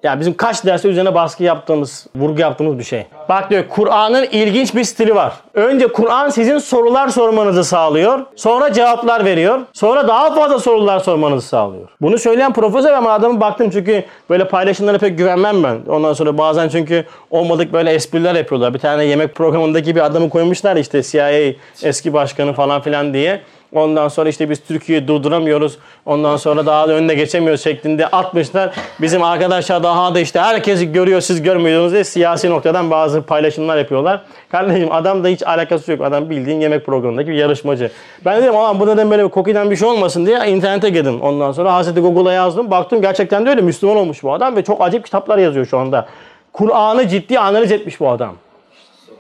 Yani 0.03 0.21
bizim 0.21 0.35
kaç 0.37 0.65
derste 0.65 0.89
üzerine 0.89 1.15
baskı 1.15 1.43
yaptığımız, 1.43 2.07
vurgu 2.17 2.41
yaptığımız 2.41 2.79
bir 2.79 2.85
şey. 2.85 3.07
Bak 3.29 3.51
diyor 3.51 3.65
Kur'an'ın 3.69 4.25
ilginç 4.25 4.75
bir 4.75 4.85
stili 4.85 5.15
var. 5.15 5.33
Önce 5.55 5.89
Kur'an 5.89 6.29
sizin 6.29 6.59
sorular 6.59 7.09
sormanızı 7.09 7.65
sağlıyor. 7.65 8.27
Sonra 8.37 8.73
cevaplar 8.73 9.25
veriyor. 9.25 9.61
Sonra 9.73 10.09
daha 10.09 10.35
fazla 10.35 10.59
sorular 10.59 10.99
sormanızı 10.99 11.49
sağlıyor. 11.49 11.89
Bunu 12.01 12.19
söyleyen 12.19 12.53
profesör 12.53 12.93
ama 12.93 13.13
adamı 13.13 13.41
baktım 13.41 13.71
çünkü 13.71 14.05
böyle 14.31 14.49
paylaşımlara 14.49 14.99
pek 14.99 15.19
güvenmem 15.19 15.63
ben. 15.63 15.79
Ondan 15.89 16.13
sonra 16.13 16.39
bazen 16.39 16.69
çünkü 16.69 17.05
olmadık 17.31 17.73
böyle 17.73 17.91
espriler 17.91 18.35
yapıyorlar. 18.35 18.75
Bir 18.75 18.79
tane 18.79 19.05
yemek 19.05 19.35
programındaki 19.35 19.97
bir 19.97 20.05
adamı 20.05 20.31
koymuşlar 20.31 20.77
işte 20.77 21.03
CIA 21.03 21.53
eski 21.83 22.13
başkanı 22.13 22.53
falan 22.53 22.81
filan 22.81 23.15
diye. 23.15 23.41
Ondan 23.75 24.09
sonra 24.09 24.29
işte 24.29 24.51
biz 24.51 24.61
Türkiye'yi 24.61 25.09
durduramıyoruz. 25.09 25.79
Ondan 26.07 26.37
sonra 26.37 26.67
daha 26.67 26.89
da 26.89 26.93
önüne 26.93 27.15
geçemiyoruz 27.15 27.63
şeklinde 27.63 28.07
atmışlar. 28.07 28.71
Bizim 29.01 29.23
arkadaşlar 29.23 29.83
daha 29.83 30.15
da 30.15 30.21
işte 30.21 30.41
herkes 30.41 30.93
görüyor 30.93 31.21
siz 31.21 31.43
görmüyorsunuz 31.43 31.93
diye 31.93 32.05
siyasi 32.05 32.51
noktadan 32.51 32.91
bazı 32.91 33.23
paylaşımlar 33.23 33.77
yapıyorlar. 33.77 34.21
Kardeşim 34.51 34.93
adam 34.93 35.25
da 35.25 35.29
hiç 35.29 35.43
alakası 35.43 35.93
yok. 35.93 36.01
Adam 36.01 36.31
bildiğin 36.31 36.61
yemek 36.61 36.87
programındaki 36.87 37.31
bir 37.31 37.35
yarışmacı. 37.35 37.91
Ben 38.25 38.43
dedim 38.43 38.57
ama 38.57 38.81
bu 38.81 38.87
neden 38.87 39.11
böyle 39.11 39.25
bir 39.25 39.31
kokiden 39.31 39.71
bir 39.71 39.77
şey 39.77 39.89
olmasın 39.89 40.27
diye 40.27 40.47
internete 40.47 40.91
girdim. 40.91 41.21
Ondan 41.21 41.53
sonra 41.53 41.75
Hazreti 41.75 42.01
Google'a 42.01 42.33
yazdım. 42.33 42.71
Baktım 42.71 43.03
gerçekten 43.03 43.47
de 43.47 43.51
öyle 43.51 43.61
Müslüman 43.61 43.97
olmuş 43.97 44.23
bu 44.23 44.33
adam 44.33 44.57
ve 44.57 44.65
çok 44.65 44.83
acayip 44.83 45.05
kitaplar 45.05 45.39
yazıyor 45.39 45.67
şu 45.67 45.79
anda. 45.79 46.07
Kur'an'ı 46.53 47.09
ciddi 47.09 47.39
analiz 47.39 47.73
etmiş 47.73 48.01
bu 48.01 48.09
adam. 48.09 48.35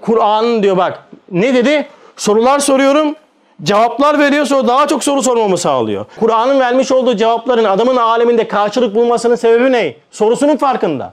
Kur'an'ın 0.00 0.62
diyor 0.62 0.76
bak 0.76 1.04
ne 1.30 1.54
dedi? 1.54 1.86
Sorular 2.16 2.58
soruyorum 2.58 3.14
cevaplar 3.62 4.18
veriyor 4.18 4.44
sonra 4.44 4.68
daha 4.68 4.86
çok 4.86 5.04
soru 5.04 5.22
sormamı 5.22 5.58
sağlıyor. 5.58 6.06
Kur'an'ın 6.20 6.60
vermiş 6.60 6.92
olduğu 6.92 7.16
cevapların 7.16 7.64
adamın 7.64 7.96
aleminde 7.96 8.48
karşılık 8.48 8.94
bulmasının 8.94 9.34
sebebi 9.34 9.72
ne? 9.72 9.96
Sorusunun 10.10 10.56
farkında. 10.56 11.12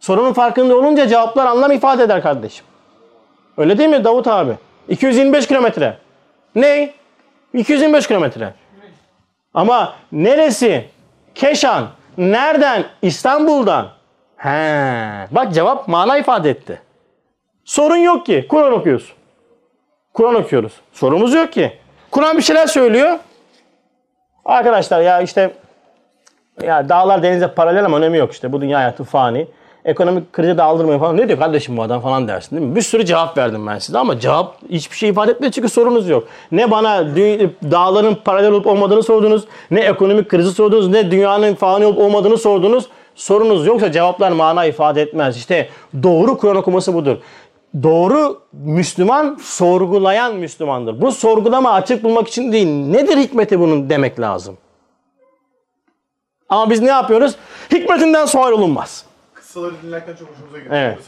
Sorunun 0.00 0.32
farkında 0.32 0.76
olunca 0.76 1.08
cevaplar 1.08 1.46
anlam 1.46 1.72
ifade 1.72 2.02
eder 2.02 2.22
kardeşim. 2.22 2.66
Öyle 3.56 3.78
değil 3.78 3.90
mi 3.90 4.04
Davut 4.04 4.26
abi? 4.26 4.52
225 4.88 5.46
kilometre. 5.46 5.98
Ne? 6.54 6.90
225 7.54 8.06
kilometre. 8.06 8.54
Ama 9.54 9.94
neresi? 10.12 10.84
Keşan. 11.34 11.88
Nereden? 12.18 12.84
İstanbul'dan. 13.02 13.88
He. 14.36 14.48
Bak 15.30 15.54
cevap 15.54 15.88
mana 15.88 16.18
ifade 16.18 16.50
etti. 16.50 16.82
Sorun 17.64 17.96
yok 17.96 18.26
ki. 18.26 18.46
Kur'an 18.48 18.72
okuyorsun. 18.72 19.17
Kur'an 20.18 20.34
okuyoruz. 20.34 20.72
Sorumuz 20.92 21.34
yok 21.34 21.52
ki. 21.52 21.72
Kur'an 22.10 22.36
bir 22.36 22.42
şeyler 22.42 22.66
söylüyor. 22.66 23.18
Arkadaşlar 24.44 25.00
ya 25.00 25.20
işte 25.20 25.50
ya 26.62 26.88
dağlar 26.88 27.22
denize 27.22 27.48
paralel 27.48 27.84
ama 27.84 27.96
önemi 27.96 28.18
yok 28.18 28.32
işte. 28.32 28.52
Bu 28.52 28.60
dünya 28.60 28.78
hayatı 28.78 29.04
fani. 29.04 29.46
Ekonomik 29.84 30.32
krize 30.32 30.58
de 30.58 30.62
aldırmayın 30.62 31.00
falan. 31.00 31.16
Ne 31.16 31.28
diyor 31.28 31.38
kardeşim 31.38 31.76
bu 31.76 31.82
adam 31.82 32.00
falan 32.00 32.28
dersin 32.28 32.56
değil 32.56 32.68
mi? 32.68 32.76
Bir 32.76 32.82
sürü 32.82 33.04
cevap 33.04 33.38
verdim 33.38 33.66
ben 33.66 33.78
size 33.78 33.98
ama 33.98 34.20
cevap 34.20 34.54
hiçbir 34.70 34.96
şey 34.96 35.08
ifade 35.08 35.30
etmiyor 35.30 35.52
çünkü 35.52 35.68
sorunuz 35.68 36.08
yok. 36.08 36.28
Ne 36.52 36.70
bana 36.70 37.06
dağların 37.70 38.14
paralel 38.24 38.50
olup 38.50 38.66
olmadığını 38.66 39.02
sordunuz, 39.02 39.44
ne 39.70 39.80
ekonomik 39.80 40.28
krizi 40.28 40.50
sordunuz, 40.50 40.88
ne 40.88 41.10
dünyanın 41.10 41.54
fani 41.54 41.86
olup 41.86 41.98
olmadığını 41.98 42.38
sordunuz. 42.38 42.88
Sorunuz 43.14 43.66
yoksa 43.66 43.92
cevaplar 43.92 44.32
mana 44.32 44.64
ifade 44.64 45.02
etmez. 45.02 45.36
İşte 45.36 45.68
doğru 46.02 46.38
Kur'an 46.38 46.56
okuması 46.56 46.94
budur 46.94 47.16
doğru 47.82 48.40
Müslüman 48.52 49.38
sorgulayan 49.42 50.36
Müslümandır. 50.36 51.00
Bu 51.00 51.12
sorgulama 51.12 51.72
açık 51.72 52.04
bulmak 52.04 52.28
için 52.28 52.52
değil. 52.52 52.66
Nedir 52.68 53.16
hikmeti 53.16 53.60
bunun 53.60 53.90
demek 53.90 54.20
lazım. 54.20 54.58
Ama 56.48 56.70
biz 56.70 56.80
ne 56.80 56.90
yapıyoruz? 56.90 57.36
Hikmetinden 57.72 58.26
sual 58.26 58.52
olunmaz. 58.52 59.04
Kıssaları 59.34 59.74
dinlerken 59.82 60.14
çok 60.16 60.28
hoşumuza 60.28 60.58
gidiyor. 60.58 60.74
Evet. 60.74 60.98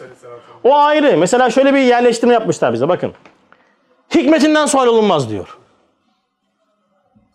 O 0.64 0.76
ayrı. 0.76 1.18
Mesela 1.18 1.50
şöyle 1.50 1.74
bir 1.74 1.78
yerleştirme 1.78 2.34
yapmışlar 2.34 2.72
bize 2.72 2.88
bakın. 2.88 3.12
Hikmetinden 4.14 4.66
sual 4.66 4.86
olunmaz 4.86 5.30
diyor. 5.30 5.58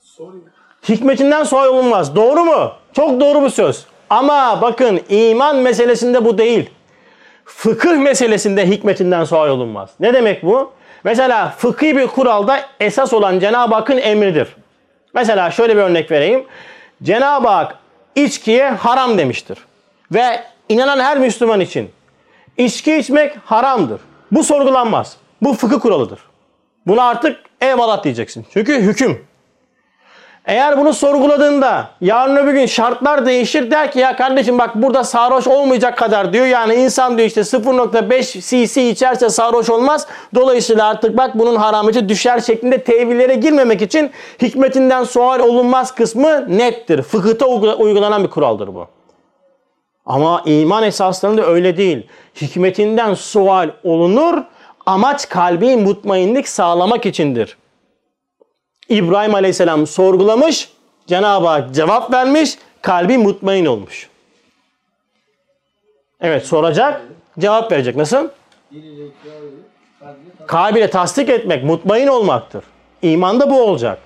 Sorry. 0.01 0.37
Hikmetinden 0.89 1.43
sual 1.43 1.67
olunmaz. 1.67 2.15
Doğru 2.15 2.45
mu? 2.45 2.71
Çok 2.93 3.19
doğru 3.21 3.41
bu 3.41 3.49
söz. 3.49 3.85
Ama 4.09 4.61
bakın 4.61 4.99
iman 5.09 5.55
meselesinde 5.55 6.25
bu 6.25 6.37
değil. 6.37 6.69
Fıkıh 7.45 7.97
meselesinde 7.97 8.67
hikmetinden 8.67 9.23
sual 9.23 9.49
olunmaz. 9.49 9.89
Ne 9.99 10.13
demek 10.13 10.43
bu? 10.43 10.71
Mesela 11.03 11.49
fıkhi 11.57 11.97
bir 11.97 12.07
kuralda 12.07 12.59
esas 12.79 13.13
olan 13.13 13.39
Cenab-ı 13.39 13.75
Hakk'ın 13.75 13.97
emridir. 13.97 14.55
Mesela 15.13 15.51
şöyle 15.51 15.75
bir 15.75 15.81
örnek 15.81 16.11
vereyim. 16.11 16.45
Cenab-ı 17.03 17.47
Hak 17.47 17.75
içkiye 18.15 18.69
haram 18.69 19.17
demiştir. 19.17 19.57
Ve 20.13 20.43
inanan 20.69 20.99
her 20.99 21.17
Müslüman 21.17 21.59
için 21.59 21.89
içki 22.57 22.95
içmek 22.95 23.35
haramdır. 23.45 24.01
Bu 24.31 24.43
sorgulanmaz. 24.43 25.17
Bu 25.41 25.53
fıkıh 25.53 25.79
kuralıdır. 25.79 26.19
Buna 26.87 27.03
artık 27.03 27.39
eyvallah 27.61 28.03
diyeceksin. 28.03 28.45
Çünkü 28.53 28.81
hüküm. 28.81 29.25
Eğer 30.47 30.77
bunu 30.77 30.93
sorguladığında 30.93 31.87
yarın 32.01 32.35
öbür 32.35 32.53
gün 32.53 32.65
şartlar 32.65 33.25
değişir 33.25 33.71
der 33.71 33.91
ki 33.91 33.99
ya 33.99 34.15
kardeşim 34.15 34.59
bak 34.59 34.75
burada 34.75 35.03
sarhoş 35.03 35.47
olmayacak 35.47 35.97
kadar 35.97 36.33
diyor. 36.33 36.45
Yani 36.45 36.75
insan 36.75 37.17
diyor 37.17 37.27
işte 37.27 37.41
0.5 37.41 38.41
cc 38.65 38.89
içerse 38.89 39.29
sarhoş 39.29 39.69
olmaz. 39.69 40.07
Dolayısıyla 40.35 40.87
artık 40.87 41.17
bak 41.17 41.31
bunun 41.39 41.55
harameti 41.55 42.09
düşer 42.09 42.39
şeklinde 42.39 42.83
tevillere 42.83 43.35
girmemek 43.35 43.81
için 43.81 44.11
hikmetinden 44.41 45.03
sual 45.03 45.39
olunmaz 45.39 45.95
kısmı 45.95 46.57
nettir. 46.57 47.01
Fıkıhta 47.01 47.45
uygula- 47.45 47.75
uygulanan 47.75 48.23
bir 48.23 48.29
kuraldır 48.29 48.67
bu. 48.75 48.87
Ama 50.05 50.41
iman 50.45 50.83
esaslarında 50.83 51.45
öyle 51.45 51.77
değil. 51.77 52.07
Hikmetinden 52.41 53.13
sual 53.13 53.69
olunur. 53.83 54.37
Amaç 54.85 55.29
kalbi 55.29 55.75
mutmainlik 55.77 56.47
sağlamak 56.47 57.05
içindir. 57.05 57.57
İbrahim 58.89 59.35
Aleyhisselam 59.35 59.87
sorgulamış, 59.87 60.69
Cenab-ı 61.07 61.47
Hak 61.47 61.73
cevap 61.75 62.13
vermiş, 62.13 62.57
kalbi 62.81 63.17
mutmain 63.17 63.65
olmuş. 63.65 64.09
Evet 66.21 66.45
soracak, 66.45 67.01
cevap 67.39 67.71
verecek. 67.71 67.95
Nasıl? 67.95 68.27
Kalbiyle 70.47 70.89
tasdik 70.89 71.29
etmek, 71.29 71.63
mutmain 71.63 72.07
olmaktır. 72.07 72.63
İmanda 73.01 73.49
bu 73.49 73.63
olacak. 73.63 73.99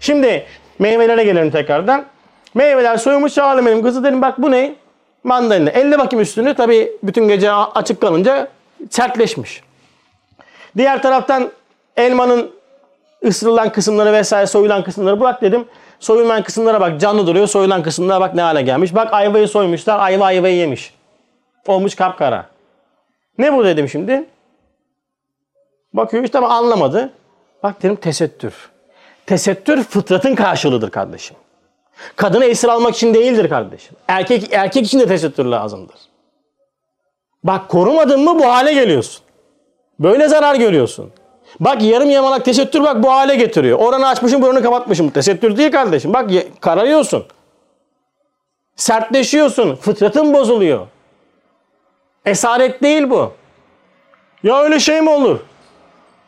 Şimdi 0.00 0.46
meyvelere 0.78 1.24
gelelim 1.24 1.50
tekrardan. 1.50 2.04
Meyveler 2.54 2.96
soyulmuş 2.96 3.34
çağırdım 3.34 3.66
benim 3.66 3.82
kızı 3.82 4.04
dedim 4.04 4.22
bak 4.22 4.42
bu 4.42 4.50
ne? 4.50 4.74
Mandalina. 5.24 5.70
Elle 5.70 5.98
bakayım 5.98 6.22
üstünü. 6.22 6.54
Tabii 6.54 6.92
bütün 7.02 7.28
gece 7.28 7.52
açık 7.52 8.00
kalınca 8.00 8.48
sertleşmiş. 8.90 9.62
Diğer 10.76 11.02
taraftan 11.02 11.50
elmanın 11.96 12.50
ısırılan 13.24 13.72
kısımları 13.72 14.12
vesaire 14.12 14.46
soyulan 14.46 14.84
kısımları 14.84 15.20
bırak 15.20 15.42
dedim. 15.42 15.64
Soyulan 16.00 16.42
kısımlara 16.42 16.80
bak 16.80 17.00
canlı 17.00 17.26
duruyor. 17.26 17.46
Soyulan 17.46 17.82
kısımlara 17.82 18.20
bak 18.20 18.34
ne 18.34 18.42
hale 18.42 18.62
gelmiş. 18.62 18.94
Bak 18.94 19.12
ayvayı 19.12 19.48
soymuşlar. 19.48 19.98
Ayva 20.00 20.24
ayvayı 20.24 20.56
yemiş. 20.56 20.94
Olmuş 21.66 21.94
kapkara. 21.94 22.46
Ne 23.38 23.56
bu 23.56 23.64
dedim 23.64 23.88
şimdi? 23.88 24.24
Bakıyor 25.92 26.24
işte 26.24 26.38
ama 26.38 26.48
anlamadı. 26.48 27.12
Bak 27.62 27.82
dedim 27.82 27.96
tesettür. 27.96 28.54
Tesettür 29.26 29.82
fıtratın 29.82 30.34
karşılığıdır 30.34 30.90
kardeşim. 30.90 31.36
Kadını 32.16 32.44
esir 32.44 32.68
almak 32.68 32.94
için 32.94 33.14
değildir 33.14 33.48
kardeşim. 33.48 33.96
Erkek 34.08 34.52
erkek 34.52 34.86
için 34.86 35.00
de 35.00 35.06
tesettür 35.06 35.44
lazımdır. 35.44 35.96
Bak 37.44 37.68
korumadın 37.68 38.24
mı 38.24 38.38
bu 38.38 38.44
hale 38.44 38.72
geliyorsun. 38.72 39.22
Böyle 40.00 40.28
zarar 40.28 40.54
görüyorsun. 40.54 41.12
Bak 41.60 41.82
yarım 41.82 42.10
yamalak 42.10 42.44
tesettür 42.44 42.80
bak 42.82 43.02
bu 43.02 43.12
hale 43.12 43.34
getiriyor. 43.34 43.78
Oranı 43.78 44.08
açmışım 44.08 44.42
buranı 44.42 44.62
kapatmışım. 44.62 45.10
Tesettür 45.10 45.56
değil 45.56 45.72
kardeşim. 45.72 46.12
Bak 46.12 46.30
kararıyorsun. 46.60 47.24
Sertleşiyorsun. 48.76 49.76
Fıtratın 49.76 50.34
bozuluyor. 50.34 50.86
Esaret 52.26 52.82
değil 52.82 53.10
bu. 53.10 53.32
Ya 54.42 54.62
öyle 54.62 54.80
şey 54.80 55.00
mi 55.00 55.10
olur? 55.10 55.38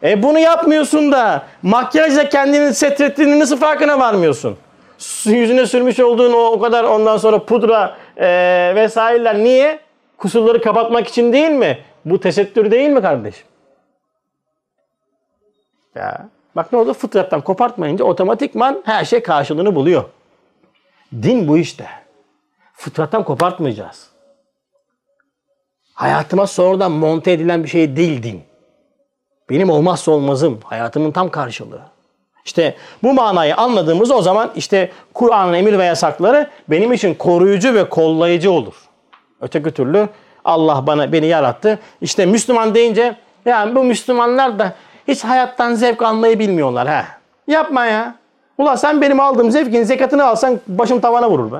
E 0.02 0.22
bunu 0.22 0.38
yapmıyorsun 0.38 1.12
da 1.12 1.42
makyajla 1.62 2.28
kendini 2.28 2.74
setrettiğinin 2.74 3.40
nasıl 3.40 3.56
farkına 3.56 3.98
varmıyorsun? 4.00 4.56
Su- 4.98 5.30
Yüzüne 5.30 5.66
sürmüş 5.66 6.00
olduğun 6.00 6.32
o, 6.32 6.38
o 6.38 6.60
kadar 6.60 6.84
ondan 6.84 7.16
sonra 7.16 7.44
pudra 7.44 7.96
e, 8.16 8.26
vesaireler 8.74 9.38
niye? 9.38 9.78
Kusurları 10.18 10.62
kapatmak 10.62 11.08
için 11.08 11.32
değil 11.32 11.50
mi? 11.50 11.78
Bu 12.04 12.20
tesettür 12.20 12.70
değil 12.70 12.88
mi 12.88 13.02
kardeşim? 13.02 13.46
Ya. 15.94 16.28
Bak 16.56 16.72
ne 16.72 16.78
oldu? 16.78 16.92
Fıtrattan 16.94 17.40
kopartmayınca 17.40 18.04
otomatikman 18.04 18.82
her 18.84 19.04
şey 19.04 19.22
karşılığını 19.22 19.74
buluyor. 19.74 20.04
Din 21.12 21.48
bu 21.48 21.58
işte. 21.58 21.86
Fıtrattan 22.72 23.24
kopartmayacağız. 23.24 24.10
Hayatıma 25.94 26.46
sonradan 26.46 26.92
monte 26.92 27.32
edilen 27.32 27.64
bir 27.64 27.68
şey 27.68 27.96
değil 27.96 28.22
din. 28.22 28.42
Benim 29.50 29.70
olmazsa 29.70 30.12
olmazım. 30.12 30.60
Hayatımın 30.64 31.10
tam 31.10 31.30
karşılığı. 31.30 31.82
İşte 32.44 32.76
bu 33.02 33.14
manayı 33.14 33.56
anladığımız 33.56 34.10
o 34.10 34.22
zaman 34.22 34.50
işte 34.56 34.90
Kur'an'ın 35.14 35.52
emir 35.52 35.78
ve 35.78 35.84
yasakları 35.84 36.50
benim 36.68 36.92
için 36.92 37.14
koruyucu 37.14 37.74
ve 37.74 37.88
kollayıcı 37.88 38.52
olur. 38.52 38.74
Öteki 39.40 39.70
türlü 39.70 40.08
Allah 40.44 40.86
bana 40.86 41.12
beni 41.12 41.26
yarattı. 41.26 41.78
İşte 42.00 42.26
Müslüman 42.26 42.74
deyince 42.74 43.16
yani 43.46 43.74
bu 43.74 43.84
Müslümanlar 43.84 44.58
da 44.58 44.72
hiç 45.08 45.24
hayattan 45.24 45.74
zevk 45.74 46.02
almayı 46.02 46.38
bilmiyorlar 46.38 46.88
ha. 46.88 47.04
Yapma 47.46 47.86
ya. 47.86 48.14
Ulan 48.58 48.74
sen 48.76 49.00
benim 49.00 49.20
aldığım 49.20 49.50
zevkin 49.50 49.82
zekatını 49.82 50.24
alsan 50.26 50.60
başım 50.66 51.00
tavana 51.00 51.30
vurur 51.30 51.52
be. 51.52 51.56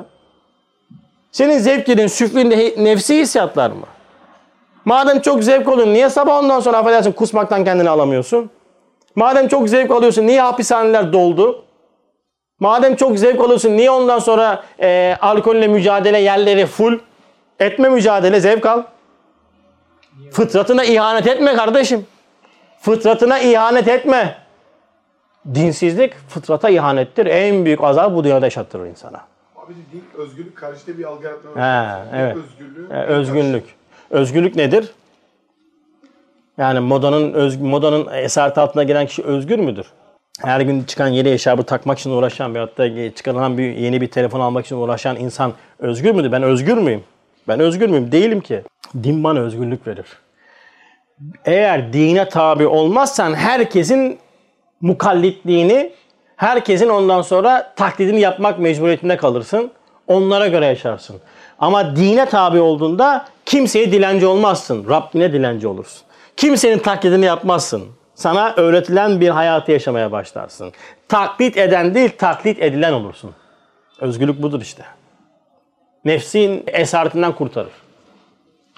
Senin 1.32 1.59
zevkinin 1.59 2.07
süflünde 2.07 2.57
he- 2.57 2.84
nefsi 2.84 3.18
hissiyatlar 3.18 3.70
mı? 3.70 3.86
Madem 4.84 5.20
çok 5.20 5.45
zevk 5.45 5.68
alıyorsun 5.68 5.95
niye 5.95 6.11
sabah 6.11 6.38
ondan 6.38 6.61
sonra 6.61 6.78
affedersin 6.78 7.12
kusmaktan 7.12 7.64
kendini 7.64 7.90
alamıyorsun? 7.90 8.51
Madem 9.16 9.49
çok 9.49 9.68
zevk 9.68 9.90
alıyorsun 9.90 10.26
niye 10.26 10.40
hapishaneler 10.42 11.12
doldu? 11.12 11.64
Madem 12.61 12.97
çok 12.97 13.18
zevk 13.18 13.40
alıyorsun 13.40 13.76
niye 13.76 13.90
ondan 13.90 14.18
sonra 14.18 14.62
e, 14.80 15.16
alkolle 15.20 15.68
mücadele 15.68 16.18
yerleri 16.18 16.66
full? 16.66 16.99
Etme 17.61 17.88
mücadele 17.88 18.40
zevk 18.40 18.66
al. 18.66 18.82
Fıtratına 20.32 20.84
ihanet 20.84 21.26
etme 21.26 21.55
kardeşim. 21.55 22.07
Fıtratına 22.85 23.39
ihanet 23.39 23.89
etme. 23.89 24.37
Dinsizlik 25.55 26.14
fıtrata 26.28 26.70
ihanettir. 26.70 27.26
En 27.26 27.64
büyük 27.64 27.85
azap 27.85 28.14
bu 28.14 28.24
dünyada 28.24 28.47
yaşattırır 28.47 28.87
insana. 28.87 29.20
Abi 29.57 29.72
din 29.93 30.05
özgürlük 30.18 30.57
karşıtı 30.57 30.99
bir 30.99 31.05
algı 31.05 31.24
başladı. 31.24 31.55
Din 32.12 32.16
evet. 32.16 32.37
Özgürlüğü. 32.37 32.89
E, 32.93 32.97
özgünlük. 32.97 33.64
Özgürlük 34.11 34.57
nedir? 34.57 34.95
Yani 36.59 36.80
modanın 36.80 37.32
öz, 37.32 37.61
modanın 37.61 38.12
esaret 38.12 38.59
altına 38.59 38.82
giren 38.82 39.07
kişi 39.07 39.22
özgür 39.22 39.59
müdür? 39.59 39.87
Her 40.41 40.61
gün 40.61 40.82
çıkan 40.82 41.09
yeni 41.09 41.28
eşarbı 41.28 41.62
takmak 41.62 41.99
için 41.99 42.11
uğraşan 42.11 42.55
veyahut 42.55 42.78
da 42.78 43.14
çıkarılan 43.14 43.59
bir 43.59 43.76
yeni 43.76 44.01
bir 44.01 44.11
telefon 44.11 44.41
almak 44.41 44.66
için 44.66 44.76
uğraşan 44.76 45.16
insan 45.16 45.53
özgür 45.78 46.14
müdür? 46.14 46.32
Ben 46.32 46.43
özgür 46.43 46.78
müyüm? 46.78 47.05
Ben 47.49 47.61
özgür 47.61 47.89
müyüm? 47.89 48.12
Değilim 48.12 48.41
ki. 48.41 48.62
Din 49.03 49.24
bana 49.24 49.41
özgürlük 49.41 49.87
verir. 49.87 50.07
Eğer 51.45 51.93
dine 51.93 52.29
tabi 52.29 52.67
olmazsan 52.67 53.35
herkesin 53.35 54.19
mukallitliğini, 54.81 55.93
herkesin 56.37 56.89
ondan 56.89 57.23
sonra 57.23 57.73
taklidini 57.77 58.21
yapmak 58.21 58.59
mecburiyetinde 58.59 59.17
kalırsın. 59.17 59.71
Onlara 60.07 60.49
göre 60.49 60.67
yaşarsın. 60.67 61.17
Ama 61.59 61.97
dine 61.97 62.27
tabi 62.27 62.61
olduğunda 62.61 63.27
kimseye 63.47 63.93
dilenci 63.93 64.27
olmazsın. 64.27 64.89
Rabbine 64.89 65.33
dilenci 65.33 65.69
olursun. 65.69 66.03
Kimsenin 66.37 66.79
taklidini 66.79 67.25
yapmazsın. 67.25 67.85
Sana 68.15 68.55
öğretilen 68.57 69.21
bir 69.21 69.29
hayatı 69.29 69.73
yaşamaya 69.73 70.12
başlarsın. 70.12 70.73
Taklit 71.09 71.57
eden 71.57 71.95
değil, 71.95 72.11
taklit 72.19 72.62
edilen 72.62 72.93
olursun. 72.93 73.35
Özgürlük 74.01 74.43
budur 74.43 74.61
işte. 74.61 74.85
Nefsin 76.05 76.65
esaretinden 76.67 77.33
kurtarır. 77.33 77.73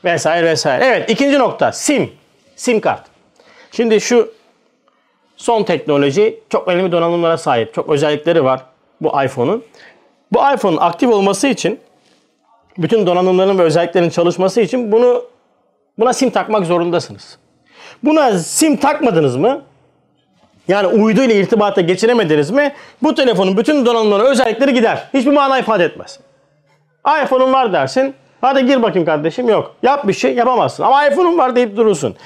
Vesaire 0.04 0.46
vesaire. 0.46 0.84
Evet 0.84 1.10
ikinci 1.10 1.38
nokta 1.38 1.72
sim. 1.72 2.12
Sim 2.56 2.80
kart. 2.80 3.02
Şimdi 3.72 4.00
şu 4.00 4.32
son 5.36 5.62
teknoloji 5.62 6.40
çok 6.50 6.68
önemli 6.68 6.92
donanımlara 6.92 7.38
sahip. 7.38 7.74
Çok 7.74 7.88
özellikleri 7.88 8.44
var 8.44 8.60
bu 9.00 9.22
iPhone'un. 9.22 9.64
Bu 10.32 10.38
iPhone'un 10.54 10.76
aktif 10.76 11.10
olması 11.10 11.46
için 11.46 11.80
bütün 12.78 13.06
donanımların 13.06 13.58
ve 13.58 13.62
özelliklerin 13.62 14.10
çalışması 14.10 14.60
için 14.60 14.92
bunu 14.92 15.24
buna 15.98 16.12
sim 16.12 16.30
takmak 16.30 16.66
zorundasınız. 16.66 17.38
Buna 18.02 18.38
sim 18.38 18.76
takmadınız 18.76 19.36
mı? 19.36 19.62
Yani 20.68 20.86
uydu 20.86 21.22
ile 21.22 21.34
irtibata 21.34 21.80
geçiremediniz 21.80 22.50
mi? 22.50 22.72
Bu 23.02 23.14
telefonun 23.14 23.56
bütün 23.56 23.86
donanımları, 23.86 24.22
özellikleri 24.22 24.74
gider. 24.74 25.08
Hiçbir 25.14 25.32
mana 25.32 25.58
ifade 25.58 25.84
etmez. 25.84 26.20
iPhone'un 27.24 27.52
var 27.52 27.72
dersin. 27.72 28.14
Hadi 28.40 28.66
gir 28.66 28.82
bakayım 28.82 29.06
kardeşim. 29.06 29.48
Yok. 29.48 29.74
Yap 29.82 30.08
bir 30.08 30.12
şey 30.12 30.34
yapamazsın. 30.34 30.82
Ama 30.82 31.06
iPhone'un 31.06 31.38
var 31.38 31.56
deyip 31.56 31.76
durursun. 31.76 32.16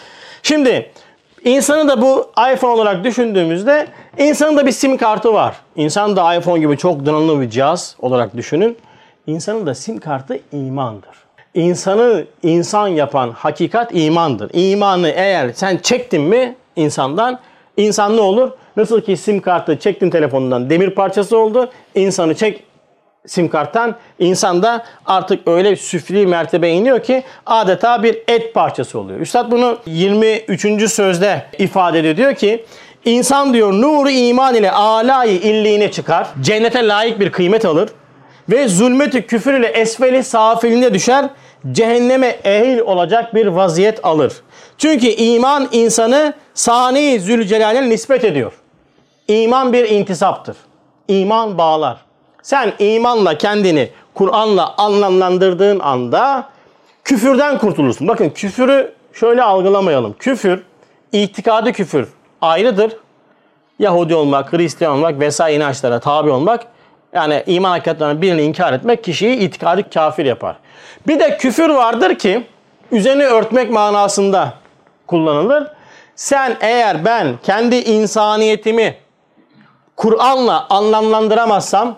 Şimdi 0.42 0.90
insanı 1.44 1.88
da 1.88 2.02
bu 2.02 2.30
iPhone 2.54 2.72
olarak 2.72 3.04
düşündüğümüzde 3.04 3.86
insanın 4.18 4.56
da 4.56 4.66
bir 4.66 4.72
sim 4.72 4.96
kartı 4.96 5.34
var. 5.34 5.56
İnsan 5.76 6.16
da 6.16 6.34
iPhone 6.34 6.60
gibi 6.60 6.76
çok 6.76 7.06
donanımlı 7.06 7.40
bir 7.40 7.50
cihaz 7.50 7.96
olarak 7.98 8.36
düşünün. 8.36 8.76
İnsanın 9.26 9.66
da 9.66 9.74
sim 9.74 9.98
kartı 9.98 10.40
imandır. 10.52 11.20
insanı 11.54 12.24
insan 12.42 12.88
yapan 12.88 13.30
hakikat 13.30 13.94
imandır. 13.94 14.50
İmanı 14.52 15.08
eğer 15.08 15.52
sen 15.52 15.76
çektin 15.76 16.22
mi 16.22 16.56
insandan 16.76 17.38
insan 17.76 18.16
ne 18.16 18.20
olur? 18.20 18.50
Nasıl 18.76 19.00
ki 19.00 19.16
sim 19.16 19.40
kartı 19.40 19.78
çektin 19.78 20.10
telefonundan 20.10 20.70
demir 20.70 20.90
parçası 20.90 21.38
oldu. 21.38 21.70
İnsanı 21.94 22.34
çek 22.34 22.64
sim 23.26 23.48
karttan 23.48 23.96
insan 24.18 24.62
da 24.62 24.84
artık 25.06 25.48
öyle 25.48 25.76
süfli 25.76 26.26
mertebe 26.26 26.70
iniyor 26.70 27.02
ki 27.02 27.22
adeta 27.46 28.02
bir 28.02 28.18
et 28.28 28.54
parçası 28.54 28.98
oluyor. 28.98 29.20
Üstad 29.20 29.50
bunu 29.50 29.78
23. 29.86 30.90
sözde 30.92 31.46
ifade 31.58 31.98
ediyor. 31.98 32.16
Diyor 32.16 32.34
ki 32.34 32.64
insan 33.04 33.54
diyor 33.54 33.72
nuru 33.72 34.10
iman 34.10 34.54
ile 34.54 34.70
alayı 34.70 35.38
illiğine 35.38 35.90
çıkar. 35.90 36.26
Cennete 36.40 36.88
layık 36.88 37.20
bir 37.20 37.32
kıymet 37.32 37.64
alır. 37.64 37.90
Ve 38.50 38.68
zulmeti 38.68 39.26
küfür 39.26 39.54
ile 39.54 39.66
esfeli 39.66 40.24
safiline 40.24 40.94
düşer. 40.94 41.24
Cehenneme 41.72 42.36
ehil 42.44 42.78
olacak 42.78 43.34
bir 43.34 43.46
vaziyet 43.46 44.04
alır. 44.04 44.32
Çünkü 44.78 45.06
iman 45.06 45.68
insanı 45.72 46.34
sani 46.54 47.20
Zülcelal'e 47.20 47.90
nispet 47.90 48.24
ediyor. 48.24 48.52
İman 49.28 49.72
bir 49.72 49.88
intisaptır. 49.88 50.56
İman 51.08 51.58
bağlar. 51.58 52.09
Sen 52.42 52.72
imanla 52.78 53.38
kendini 53.38 53.90
Kur'an'la 54.14 54.74
anlamlandırdığın 54.78 55.80
anda 55.80 56.48
küfürden 57.04 57.58
kurtulursun. 57.58 58.08
Bakın 58.08 58.30
küfürü 58.30 58.92
şöyle 59.12 59.42
algılamayalım. 59.42 60.14
Küfür, 60.18 60.62
itikadi 61.12 61.72
küfür 61.72 62.08
ayrıdır. 62.42 62.96
Yahudi 63.78 64.14
olmak, 64.14 64.52
Hristiyan 64.52 64.92
olmak 64.92 65.20
vesaire 65.20 65.56
inançlara 65.56 66.00
tabi 66.00 66.30
olmak 66.30 66.66
yani 67.12 67.42
iman 67.46 67.70
hakikaten 67.70 68.22
birini 68.22 68.42
inkar 68.42 68.72
etmek 68.72 69.04
kişiyi 69.04 69.36
itikadi 69.36 69.90
kafir 69.90 70.24
yapar. 70.24 70.56
Bir 71.06 71.20
de 71.20 71.36
küfür 71.36 71.68
vardır 71.68 72.14
ki 72.14 72.46
üzerini 72.92 73.24
örtmek 73.24 73.70
manasında 73.70 74.52
kullanılır. 75.06 75.66
Sen 76.16 76.56
eğer 76.60 77.04
ben 77.04 77.38
kendi 77.42 77.76
insaniyetimi 77.76 78.96
Kur'an'la 79.96 80.66
anlamlandıramazsam 80.70 81.96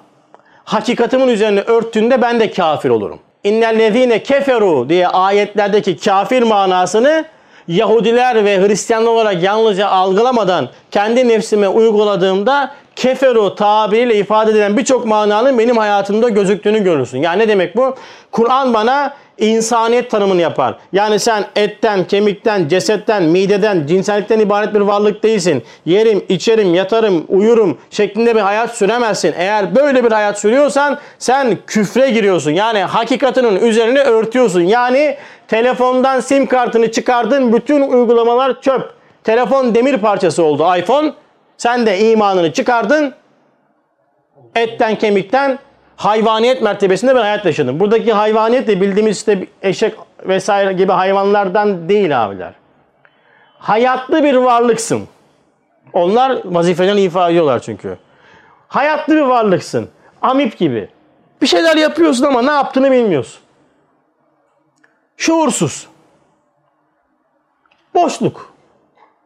hakikatimin 0.64 1.28
üzerine 1.28 1.60
örttüğünde 1.60 2.22
ben 2.22 2.40
de 2.40 2.50
kafir 2.50 2.90
olurum. 2.90 3.18
İnnellezine 3.44 4.22
keferu 4.22 4.88
diye 4.88 5.08
ayetlerdeki 5.08 5.96
kafir 5.96 6.42
manasını 6.42 7.24
Yahudiler 7.68 8.44
ve 8.44 8.66
Hristiyanlar 8.66 9.10
olarak 9.10 9.42
yalnızca 9.42 9.88
algılamadan 9.88 10.68
kendi 10.90 11.28
nefsime 11.28 11.68
uyguladığımda 11.68 12.74
keferu 12.96 13.54
tabiriyle 13.54 14.14
ifade 14.14 14.50
edilen 14.50 14.76
birçok 14.76 15.06
mananın 15.06 15.58
benim 15.58 15.76
hayatımda 15.76 16.28
gözüktüğünü 16.28 16.84
görürsün. 16.84 17.18
Yani 17.18 17.38
ne 17.38 17.48
demek 17.48 17.76
bu? 17.76 17.94
Kur'an 18.32 18.74
bana 18.74 19.14
insaniyet 19.38 20.10
tanımını 20.10 20.40
yapar. 20.40 20.76
Yani 20.92 21.18
sen 21.18 21.44
etten, 21.56 22.04
kemikten, 22.04 22.68
cesetten, 22.68 23.22
mideden, 23.22 23.86
cinsellikten 23.86 24.40
ibaret 24.40 24.74
bir 24.74 24.80
varlık 24.80 25.22
değilsin. 25.22 25.62
Yerim, 25.86 26.24
içerim, 26.28 26.74
yatarım, 26.74 27.24
uyurum 27.28 27.78
şeklinde 27.90 28.34
bir 28.36 28.40
hayat 28.40 28.76
süremezsin. 28.76 29.34
Eğer 29.36 29.76
böyle 29.76 30.04
bir 30.04 30.12
hayat 30.12 30.38
sürüyorsan 30.38 30.98
sen 31.18 31.58
küfre 31.66 32.10
giriyorsun. 32.10 32.50
Yani 32.50 32.78
hakikatinin 32.78 33.60
üzerine 33.60 34.00
örtüyorsun. 34.00 34.60
Yani 34.60 35.16
telefondan 35.48 36.20
sim 36.20 36.46
kartını 36.46 36.92
çıkardın 36.92 37.52
bütün 37.52 37.82
uygulamalar 37.82 38.60
çöp. 38.60 38.90
Telefon 39.24 39.74
demir 39.74 39.98
parçası 39.98 40.42
oldu 40.42 40.66
iPhone. 40.78 41.12
Sen 41.56 41.86
de 41.86 42.10
imanını 42.10 42.52
çıkardın. 42.52 43.14
Etten 44.54 44.98
kemikten 44.98 45.58
hayvaniyet 45.96 46.62
mertebesinde 46.62 47.14
bir 47.14 47.20
hayat 47.20 47.44
yaşadın. 47.44 47.80
Buradaki 47.80 48.12
hayvaniyet 48.12 48.68
de 48.68 48.80
bildiğimiz 48.80 49.16
işte 49.16 49.46
eşek 49.62 49.94
vesaire 50.24 50.72
gibi 50.72 50.92
hayvanlardan 50.92 51.88
değil 51.88 52.24
abiler. 52.24 52.54
Hayatlı 53.58 54.22
bir 54.22 54.34
varlıksın. 54.34 55.08
Onlar 55.92 56.40
vazifelerini 56.44 57.00
ifa 57.00 57.30
ediyorlar 57.30 57.58
çünkü. 57.58 57.98
Hayatlı 58.68 59.16
bir 59.16 59.20
varlıksın. 59.20 59.90
Amip 60.22 60.58
gibi. 60.58 60.88
Bir 61.42 61.46
şeyler 61.46 61.76
yapıyorsun 61.76 62.24
ama 62.24 62.42
ne 62.42 62.50
yaptığını 62.50 62.90
bilmiyorsun. 62.90 63.40
Şuursuz. 65.16 65.88
Boşluk. 67.94 68.54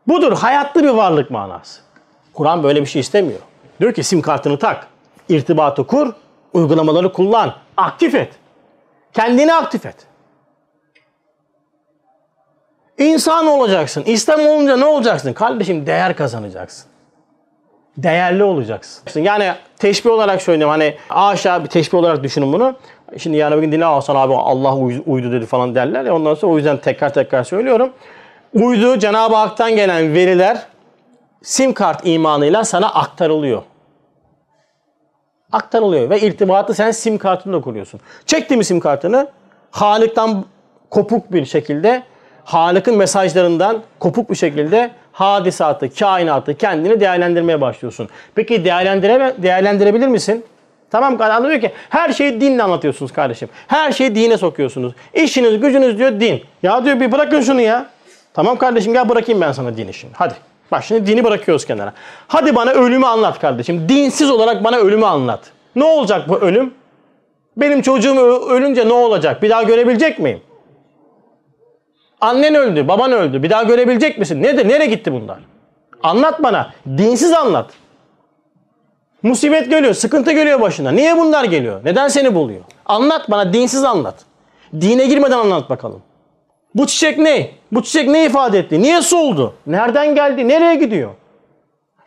Budur 0.06 0.32
hayatlı 0.32 0.82
bir 0.82 0.88
varlık 0.88 1.30
manası. 1.30 1.85
Kur'an 2.36 2.62
böyle 2.62 2.80
bir 2.80 2.86
şey 2.86 3.00
istemiyor. 3.00 3.40
Diyor 3.80 3.94
ki 3.94 4.02
sim 4.02 4.22
kartını 4.22 4.58
tak, 4.58 4.86
irtibatı 5.28 5.86
kur, 5.86 6.12
uygulamaları 6.52 7.12
kullan, 7.12 7.54
aktif 7.76 8.14
et. 8.14 8.32
Kendini 9.12 9.54
aktif 9.54 9.86
et. 9.86 9.96
İnsan 12.98 13.46
olacaksın. 13.46 14.02
İslam 14.06 14.40
olunca 14.40 14.76
ne 14.76 14.84
olacaksın? 14.84 15.32
Kardeşim 15.32 15.86
değer 15.86 16.16
kazanacaksın. 16.16 16.86
Değerli 17.96 18.44
olacaksın. 18.44 19.20
Yani 19.22 19.52
teşbih 19.78 20.10
olarak 20.10 20.42
söylüyorum 20.42 20.70
hani 20.70 20.96
aşağı 21.10 21.64
bir 21.64 21.68
teşbih 21.68 21.98
olarak 21.98 22.22
düşünün 22.22 22.52
bunu. 22.52 22.74
Şimdi 23.18 23.36
yarın 23.36 23.58
bir 23.58 23.62
gün 23.62 23.72
dinle 23.72 23.84
Hasan 23.84 24.16
abi 24.16 24.34
Allah 24.34 24.74
uydu 25.06 25.32
dedi 25.32 25.46
falan 25.46 25.74
derler 25.74 26.04
ya 26.04 26.14
ondan 26.14 26.34
sonra 26.34 26.52
o 26.52 26.56
yüzden 26.56 26.76
tekrar 26.76 27.14
tekrar 27.14 27.44
söylüyorum. 27.44 27.92
Uydu 28.54 28.98
Cenab-ı 28.98 29.34
Hak'tan 29.34 29.76
gelen 29.76 30.14
veriler 30.14 30.66
sim 31.42 31.72
kart 31.72 32.06
imanıyla 32.06 32.64
sana 32.64 32.94
aktarılıyor. 32.94 33.62
Aktarılıyor 35.52 36.10
ve 36.10 36.20
irtibatı 36.20 36.74
sen 36.74 36.90
sim 36.90 37.18
kartında 37.18 37.60
kuruyorsun. 37.60 38.00
Çekti 38.26 38.56
mi 38.56 38.64
sim 38.64 38.80
kartını 38.80 39.28
Halık'tan 39.70 40.44
kopuk 40.90 41.32
bir 41.32 41.44
şekilde 41.44 42.02
Halık'ın 42.44 42.96
mesajlarından 42.96 43.82
kopuk 43.98 44.30
bir 44.30 44.34
şekilde 44.34 44.90
hadisatı, 45.12 45.94
kainatı 45.94 46.56
kendini 46.56 47.00
değerlendirmeye 47.00 47.60
başlıyorsun. 47.60 48.08
Peki 48.34 48.64
değerlendire, 48.64 49.34
değerlendirebilir 49.38 50.08
misin? 50.08 50.44
Tamam 50.90 51.16
adam 51.20 51.48
diyor 51.48 51.60
ki 51.60 51.72
her 51.88 52.12
şeyi 52.12 52.40
dinle 52.40 52.62
anlatıyorsunuz 52.62 53.12
kardeşim. 53.12 53.48
Her 53.68 53.92
şeyi 53.92 54.14
dine 54.14 54.38
sokuyorsunuz. 54.38 54.92
İşiniz 55.14 55.60
gücünüz 55.60 55.98
diyor 55.98 56.20
din. 56.20 56.42
Ya 56.62 56.84
diyor 56.84 57.00
bir 57.00 57.12
bırakın 57.12 57.40
şunu 57.40 57.60
ya. 57.60 57.86
Tamam 58.34 58.58
kardeşim 58.58 58.92
gel 58.92 59.08
bırakayım 59.08 59.40
ben 59.40 59.52
sana 59.52 59.76
din 59.76 59.88
işini. 59.88 60.10
Hadi. 60.14 60.34
Bak 60.72 60.84
şimdi 60.84 61.06
dini 61.06 61.24
bırakıyoruz 61.24 61.66
kenara. 61.66 61.92
Hadi 62.28 62.54
bana 62.54 62.70
ölümü 62.70 63.06
anlat 63.06 63.40
kardeşim. 63.40 63.88
Dinsiz 63.88 64.30
olarak 64.30 64.64
bana 64.64 64.76
ölümü 64.76 65.06
anlat. 65.06 65.40
Ne 65.76 65.84
olacak 65.84 66.28
bu 66.28 66.36
ölüm? 66.36 66.74
Benim 67.56 67.82
çocuğum 67.82 68.16
ölünce 68.50 68.88
ne 68.88 68.92
olacak? 68.92 69.42
Bir 69.42 69.50
daha 69.50 69.62
görebilecek 69.62 70.18
miyim? 70.18 70.40
Annen 72.20 72.54
öldü, 72.54 72.88
baban 72.88 73.12
öldü. 73.12 73.42
Bir 73.42 73.50
daha 73.50 73.62
görebilecek 73.62 74.18
misin? 74.18 74.42
Nedir? 74.42 74.68
Nereye 74.68 74.86
gitti 74.86 75.12
bunlar? 75.12 75.38
Anlat 76.02 76.42
bana. 76.42 76.72
Dinsiz 76.86 77.32
anlat. 77.32 77.70
Musibet 79.22 79.70
geliyor, 79.70 79.94
sıkıntı 79.94 80.32
geliyor 80.32 80.60
başına. 80.60 80.90
Niye 80.90 81.16
bunlar 81.16 81.44
geliyor? 81.44 81.80
Neden 81.84 82.08
seni 82.08 82.34
buluyor? 82.34 82.60
Anlat 82.86 83.30
bana, 83.30 83.52
dinsiz 83.52 83.84
anlat. 83.84 84.14
Dine 84.80 85.06
girmeden 85.06 85.38
anlat 85.38 85.70
bakalım. 85.70 86.02
Bu 86.76 86.86
çiçek 86.86 87.18
ne? 87.18 87.50
Bu 87.72 87.82
çiçek 87.82 88.08
ne 88.08 88.26
ifade 88.26 88.58
etti? 88.58 88.82
Niye 88.82 89.02
soldu? 89.02 89.54
Nereden 89.66 90.14
geldi? 90.14 90.48
Nereye 90.48 90.74
gidiyor? 90.74 91.10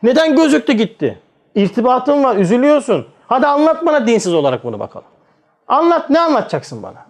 Neden 0.04 0.36
gözüktü 0.36 0.74
gitti? 0.74 1.20
İrtibatın 1.56 2.24
var, 2.24 2.36
üzülüyorsun. 2.36 3.08
Hadi 3.28 3.48
anlat 3.48 3.86
bana 3.86 4.08
dinsiz 4.08 4.34
olarak 4.34 4.64
bunu 4.64 4.80
bakalım. 4.80 5.08
Anlat, 5.68 6.10
ne 6.10 6.20
anlatacaksın 6.20 6.84
bana? 6.84 7.06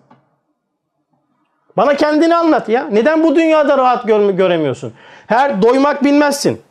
Bana 1.78 1.96
kendini 1.96 2.36
anlat 2.36 2.70
ya. 2.70 2.88
Neden 2.92 3.24
bu 3.24 3.36
dünyada 3.36 3.78
rahat 3.78 4.08
görme, 4.08 4.32
göremiyorsun? 4.32 4.94
Her 5.28 5.62
doymak 5.62 6.04
bilmezsin. 6.04 6.62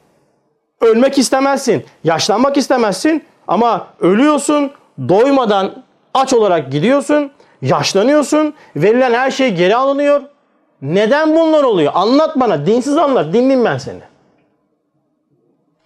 Ölmek 0.80 1.18
istemezsin. 1.18 1.84
Yaşlanmak 2.04 2.56
istemezsin. 2.56 3.24
Ama 3.48 3.86
ölüyorsun. 4.00 4.70
Doymadan 5.08 5.82
aç 6.14 6.34
olarak 6.34 6.72
gidiyorsun. 6.72 7.30
Yaşlanıyorsun. 7.62 8.54
Verilen 8.76 9.12
her 9.14 9.30
şey 9.30 9.54
geri 9.54 9.76
alınıyor. 9.76 10.22
Neden 10.82 11.36
bunlar 11.36 11.64
oluyor? 11.64 11.92
Anlat 11.94 12.40
bana. 12.40 12.66
Dinsiz 12.66 12.96
anlat. 12.96 13.26
Dinleyeyim 13.32 13.64
ben 13.64 13.78
seni. 13.78 14.00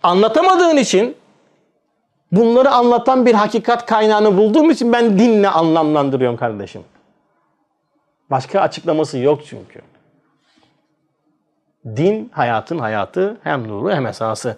Anlatamadığın 0.02 0.76
için 0.76 1.16
bunları 2.32 2.70
anlatan 2.70 3.26
bir 3.26 3.34
hakikat 3.34 3.86
kaynağını 3.86 4.36
bulduğum 4.36 4.70
için 4.70 4.92
ben 4.92 5.18
dinle 5.18 5.48
anlamlandırıyorum 5.48 6.36
kardeşim. 6.36 6.82
Başka 8.30 8.60
açıklaması 8.60 9.18
yok 9.18 9.40
çünkü. 9.46 9.80
Din 11.86 12.30
hayatın 12.34 12.78
hayatı 12.78 13.36
hem 13.42 13.68
nuru 13.68 13.90
hem 13.90 14.06
esası. 14.06 14.56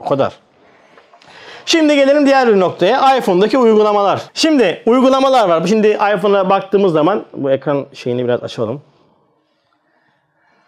O 0.00 0.04
kadar. 0.04 0.38
Şimdi 1.66 1.94
gelelim 1.94 2.26
diğer 2.26 2.48
bir 2.48 2.60
noktaya. 2.60 3.16
iPhone'daki 3.16 3.58
uygulamalar. 3.58 4.22
Şimdi 4.34 4.82
uygulamalar 4.86 5.48
var. 5.48 5.66
Şimdi 5.66 5.88
iPhone'a 5.88 6.50
baktığımız 6.50 6.92
zaman 6.92 7.24
bu 7.32 7.50
ekran 7.50 7.86
şeyini 7.92 8.24
biraz 8.24 8.42
açalım. 8.42 8.82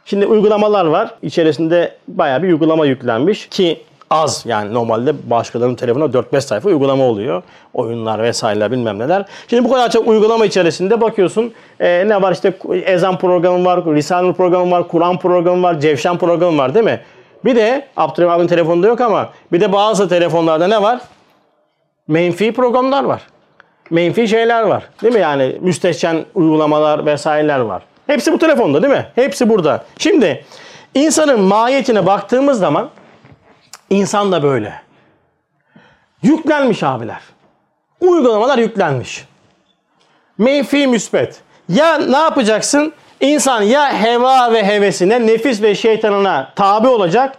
Şimdi 0.09 0.27
uygulamalar 0.27 0.85
var. 0.85 1.15
İçerisinde 1.23 1.93
bayağı 2.09 2.43
bir 2.43 2.49
uygulama 2.49 2.87
yüklenmiş 2.87 3.49
ki 3.49 3.81
az. 4.11 4.45
Yani 4.47 4.75
normalde 4.75 5.31
başkalarının 5.31 5.75
telefonuna 5.75 6.13
4-5 6.13 6.41
sayfa 6.41 6.69
uygulama 6.69 7.05
oluyor. 7.05 7.43
Oyunlar 7.75 8.23
vesaireler 8.23 8.71
bilmem 8.71 8.99
neler. 8.99 9.27
Şimdi 9.51 9.65
bu 9.65 9.73
kadar 9.73 9.91
çok 9.91 10.09
uygulama 10.09 10.47
içerisinde 10.47 11.01
bakıyorsun 11.01 11.53
e, 11.81 12.09
ne 12.09 12.23
var 12.23 12.33
işte 12.33 12.53
ezan 12.85 13.19
programı 13.19 13.65
var, 13.65 13.85
Risale 13.85 14.33
programı 14.33 14.71
var, 14.71 14.89
Kur'an 14.89 15.19
programı 15.19 15.63
var, 15.63 15.81
Cevşen 15.81 16.19
programı 16.19 16.59
var 16.59 16.75
değil 16.75 16.85
mi? 16.85 17.01
Bir 17.45 17.57
de 17.57 17.87
Abdurrahman 17.97 18.35
abinin 18.35 18.49
telefonunda 18.49 18.87
yok 18.87 19.01
ama 19.01 19.29
bir 19.53 19.61
de 19.61 19.73
bazı 19.73 20.09
telefonlarda 20.09 20.67
ne 20.67 20.83
var? 20.83 21.01
Menfi 22.09 22.53
programlar 22.53 23.05
var. 23.05 23.23
Menfi 23.91 24.29
şeyler 24.29 24.63
var. 24.63 24.83
Değil 25.03 25.15
mi? 25.15 25.21
Yani 25.21 25.57
müstehcen 25.61 26.25
uygulamalar 26.35 27.07
vesaireler 27.07 27.61
var. 27.61 27.83
Hepsi 28.09 28.33
bu 28.33 28.39
telefonda 28.39 28.83
değil 28.83 28.95
mi? 28.95 29.07
Hepsi 29.15 29.49
burada. 29.49 29.85
Şimdi 29.99 30.45
insanın 30.95 31.41
mahiyetine 31.41 32.07
baktığımız 32.07 32.59
zaman 32.59 32.91
insan 33.91 34.33
da 34.33 34.43
böyle. 34.43 34.75
Yüklenmiş 36.23 36.83
abiler. 36.83 37.21
Uygulamalar 38.01 38.59
yüklenmiş. 38.59 39.25
Menfi 40.39 40.87
müspet. 40.87 41.41
Ya 41.69 41.99
ne 41.99 42.17
yapacaksın? 42.17 42.93
İnsan 43.21 43.63
ya 43.63 44.03
heva 44.03 44.53
ve 44.53 44.67
hevesine, 44.67 45.27
nefis 45.27 45.63
ve 45.63 45.75
şeytanına 45.75 46.53
tabi 46.57 46.89
olacak. 46.89 47.37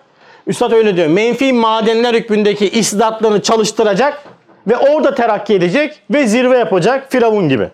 Üstad 0.47 0.71
öyle 0.71 0.95
diyor. 0.95 1.07
Menfi 1.07 1.53
madenler 1.53 2.13
hükmündeki 2.13 2.69
istidatlarını 2.69 3.41
çalıştıracak 3.41 4.23
ve 4.67 4.77
orada 4.77 5.15
terakki 5.15 5.53
edecek 5.53 6.01
ve 6.11 6.27
zirve 6.27 6.57
yapacak 6.57 7.11
Firavun 7.11 7.49
gibi. 7.49 7.69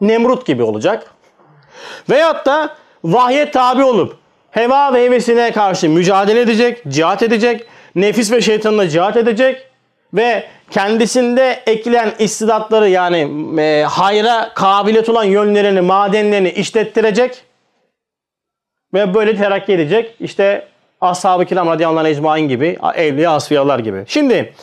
Nemrut 0.00 0.46
gibi 0.46 0.62
olacak. 0.62 1.13
Veyahut 2.10 2.46
da 2.46 2.76
vahye 3.04 3.50
tabi 3.50 3.84
olup 3.84 4.16
heva 4.50 4.94
ve 4.94 5.04
hevesine 5.04 5.52
karşı 5.52 5.88
mücadele 5.88 6.40
edecek, 6.40 6.82
cihat 6.88 7.22
edecek, 7.22 7.66
nefis 7.94 8.32
ve 8.32 8.40
şeytanına 8.40 8.88
cihat 8.88 9.16
edecek 9.16 9.66
ve 10.14 10.44
kendisinde 10.70 11.62
ekilen 11.66 12.12
istidatları 12.18 12.88
yani 12.88 13.28
e, 13.60 13.82
hayra 13.82 14.54
kabiliyet 14.54 15.08
olan 15.08 15.24
yönlerini, 15.24 15.80
madenlerini 15.80 16.50
işlettirecek 16.50 17.44
ve 18.94 19.14
böyle 19.14 19.36
terakki 19.36 19.72
edecek. 19.72 20.14
İşte 20.20 20.68
Ashab-ı 21.00 21.44
Kiram 21.44 21.68
radıyallahu 21.68 22.06
ecmain 22.06 22.48
gibi, 22.48 22.78
evliya 22.94 23.30
asfiyalar 23.30 23.78
gibi. 23.78 24.04
Şimdi 24.06 24.54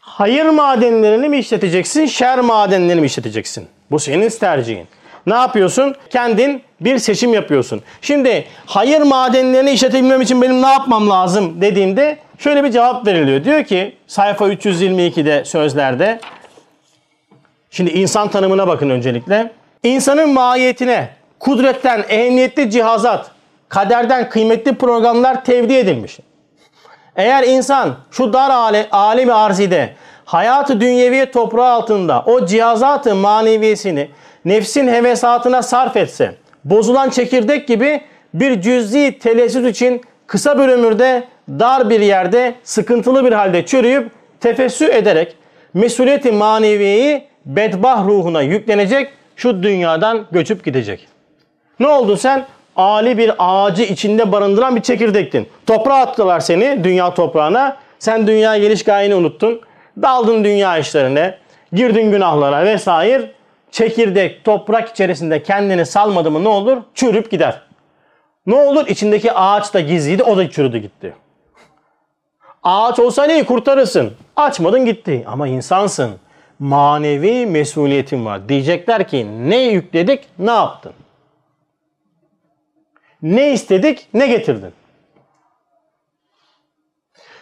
hayır 0.00 0.44
madenlerini 0.44 1.28
mi 1.28 1.38
işleteceksin, 1.38 2.06
şer 2.06 2.40
madenlerini 2.40 3.00
mi 3.00 3.06
işleteceksin? 3.06 3.68
Bu 3.90 3.98
senin 3.98 4.28
tercihin. 4.28 4.86
Ne 5.26 5.34
yapıyorsun? 5.34 5.94
Kendin 6.10 6.62
bir 6.80 6.98
seçim 6.98 7.34
yapıyorsun. 7.34 7.82
Şimdi 8.00 8.44
hayır 8.66 9.00
madenlerini 9.00 9.70
işletebilmem 9.70 10.20
için 10.20 10.42
benim 10.42 10.62
ne 10.62 10.66
yapmam 10.66 11.10
lazım 11.10 11.60
dediğimde 11.60 12.18
şöyle 12.38 12.64
bir 12.64 12.70
cevap 12.70 13.06
veriliyor. 13.06 13.44
Diyor 13.44 13.64
ki 13.64 13.96
sayfa 14.06 14.48
322'de 14.48 15.44
sözlerde 15.44 16.20
Şimdi 17.74 17.90
insan 17.90 18.28
tanımına 18.28 18.66
bakın 18.66 18.90
öncelikle. 18.90 19.52
İnsanın 19.82 20.28
mahiyetine 20.28 21.08
kudretten 21.40 22.04
ehemmiyetli 22.08 22.70
cihazat, 22.70 23.30
kaderden 23.68 24.28
kıymetli 24.28 24.74
programlar 24.74 25.44
tevdi 25.44 25.74
edilmiş. 25.74 26.18
Eğer 27.16 27.42
insan 27.42 27.94
şu 28.10 28.32
dar 28.32 28.50
ale, 28.50 28.88
alemi 28.90 29.32
arzide 29.32 29.94
hayatı 30.24 30.80
dünyevi 30.80 31.30
toprağı 31.30 31.72
altında 31.72 32.24
o 32.26 32.46
cihazatı 32.46 33.14
maneviyesini 33.14 34.08
nefsin 34.44 34.88
hevesatına 34.88 35.62
sarf 35.62 35.96
etse, 35.96 36.34
bozulan 36.64 37.10
çekirdek 37.10 37.68
gibi 37.68 38.00
bir 38.34 38.60
cüz'i 38.60 39.18
telessüt 39.18 39.66
için 39.66 40.02
kısa 40.26 40.58
bir 40.58 40.68
ömürde 40.68 41.24
dar 41.48 41.90
bir 41.90 42.00
yerde 42.00 42.54
sıkıntılı 42.62 43.24
bir 43.24 43.32
halde 43.32 43.66
çürüyüp 43.66 44.10
tefessü 44.40 44.84
ederek 44.84 45.36
mesuliyeti 45.74 46.32
maneviyeyi 46.32 47.24
bedbah 47.46 48.04
ruhuna 48.04 48.42
yüklenecek 48.42 49.12
şu 49.36 49.62
dünyadan 49.62 50.26
göçüp 50.32 50.64
gidecek. 50.64 51.08
Ne 51.80 51.88
oldun 51.88 52.16
sen? 52.16 52.46
Ali 52.76 53.18
bir 53.18 53.32
ağacı 53.38 53.82
içinde 53.82 54.32
barındıran 54.32 54.76
bir 54.76 54.80
çekirdektin. 54.80 55.48
Toprağa 55.66 55.94
attılar 55.94 56.40
seni 56.40 56.84
dünya 56.84 57.14
toprağına. 57.14 57.76
Sen 57.98 58.26
dünya 58.26 58.58
geliş 58.58 58.84
gayeni 58.84 59.14
unuttun. 59.14 59.60
Daldın 60.02 60.44
dünya 60.44 60.78
işlerine. 60.78 61.38
Girdin 61.72 62.10
günahlara 62.10 62.64
vesaire. 62.64 63.30
Çekirdek 63.74 64.44
toprak 64.44 64.88
içerisinde 64.88 65.42
kendini 65.42 65.86
salmadı 65.86 66.30
mı 66.30 66.44
ne 66.44 66.48
olur? 66.48 66.82
Çürüp 66.94 67.30
gider. 67.30 67.62
Ne 68.46 68.54
olur? 68.54 68.86
İçindeki 68.86 69.32
ağaç 69.32 69.74
da 69.74 69.80
gizliydi 69.80 70.22
o 70.22 70.36
da 70.36 70.50
çürüdü 70.50 70.78
gitti. 70.78 71.14
Ağaç 72.62 72.98
olsa 72.98 73.24
neyi 73.24 73.44
kurtarırsın? 73.44 74.12
Açmadın 74.36 74.84
gitti. 74.84 75.24
Ama 75.26 75.48
insansın. 75.48 76.14
Manevi 76.58 77.46
mesuliyetin 77.46 78.24
var. 78.24 78.48
Diyecekler 78.48 79.08
ki 79.08 79.48
ne 79.50 79.62
yükledik 79.62 80.24
ne 80.38 80.50
yaptın? 80.50 80.92
Ne 83.22 83.52
istedik 83.52 84.08
ne 84.14 84.26
getirdin? 84.26 84.72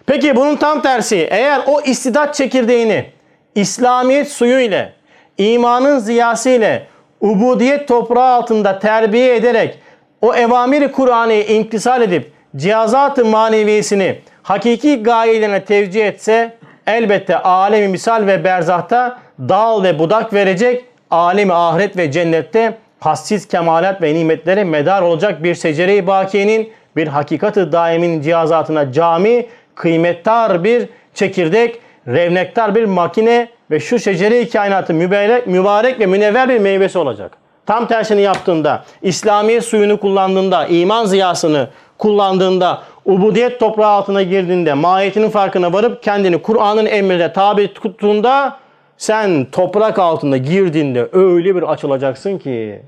Peki 0.07 0.37
bunun 0.37 0.57
tam 0.57 0.83
tersi 0.83 1.29
eğer 1.31 1.63
o 1.67 1.81
istidat 1.81 2.35
çekirdeğini 2.35 3.11
İslamiyet 3.55 4.33
suyu 4.33 4.61
ile 4.61 5.02
imanın 5.39 5.99
ziyası 5.99 6.51
ile 6.51 6.87
ubudiyet 7.21 7.89
toprağı 7.89 8.35
altında 8.35 8.79
terbiye 8.79 9.37
ederek 9.37 9.79
o 10.21 10.35
evamiri 10.35 10.93
Kur'an'ı 10.93 11.35
imtisal 11.35 12.03
edip 12.03 12.33
cihazat-ı 12.57 13.25
maneviyesini 13.25 14.19
hakiki 14.43 15.03
gayelerine 15.03 15.65
tevcih 15.65 16.07
etse 16.07 16.57
elbette 16.87 17.37
alemi 17.37 17.89
misal 17.89 18.27
ve 18.27 18.45
berzahta 18.45 19.19
dal 19.39 19.83
ve 19.83 19.99
budak 19.99 20.33
verecek 20.33 20.85
alemi 21.11 21.53
ahiret 21.53 21.97
ve 21.97 22.13
cennette 22.13 22.75
hassiz 23.01 23.49
kemalat 23.49 24.03
ve 24.03 24.15
nimetlere 24.15 24.65
medar 24.65 25.03
olacak 25.03 25.43
bir 25.43 25.55
secere-i 25.55 26.07
bakiyenin 26.07 26.73
bir 26.97 27.07
hakikati 27.07 27.73
daimin 27.73 28.21
cihazatına 28.21 28.93
cami, 28.93 29.47
kıymettar 29.75 30.65
bir 30.65 30.89
çekirdek, 31.15 31.81
revnektar 32.09 32.75
bir 32.75 32.85
makine 32.85 33.49
ve 33.73 33.81
şu 33.81 33.99
şecere-i 33.99 34.49
kainatı 34.49 34.95
mübarek, 34.95 35.47
mübarek 35.47 36.01
ve 36.01 36.07
münevver 36.07 36.49
bir 36.49 36.59
meyvesi 36.59 36.99
olacak. 36.99 37.39
Tam 37.67 37.89
tersini 37.89 38.21
yaptığında, 38.21 38.85
İslamiyet 39.03 39.65
suyunu 39.65 40.01
kullandığında, 40.01 40.67
iman 40.67 41.05
ziyasını 41.05 41.69
kullandığında, 41.99 42.83
ubudiyet 43.05 43.61
toprağı 43.61 43.91
altına 43.91 44.23
girdiğinde, 44.23 44.75
mahiyetinin 44.75 45.31
farkına 45.31 45.73
varıp 45.73 46.03
kendini 46.03 46.43
Kur'an'ın 46.43 46.87
emrine 46.87 47.33
tabi 47.33 47.75
tuttuğunda 47.75 48.59
sen 48.97 49.45
toprak 49.45 49.99
altında 49.99 50.37
girdiğinde 50.37 51.09
öyle 51.13 51.57
bir 51.57 51.63
açılacaksın 51.63 52.39
ki 52.39 52.83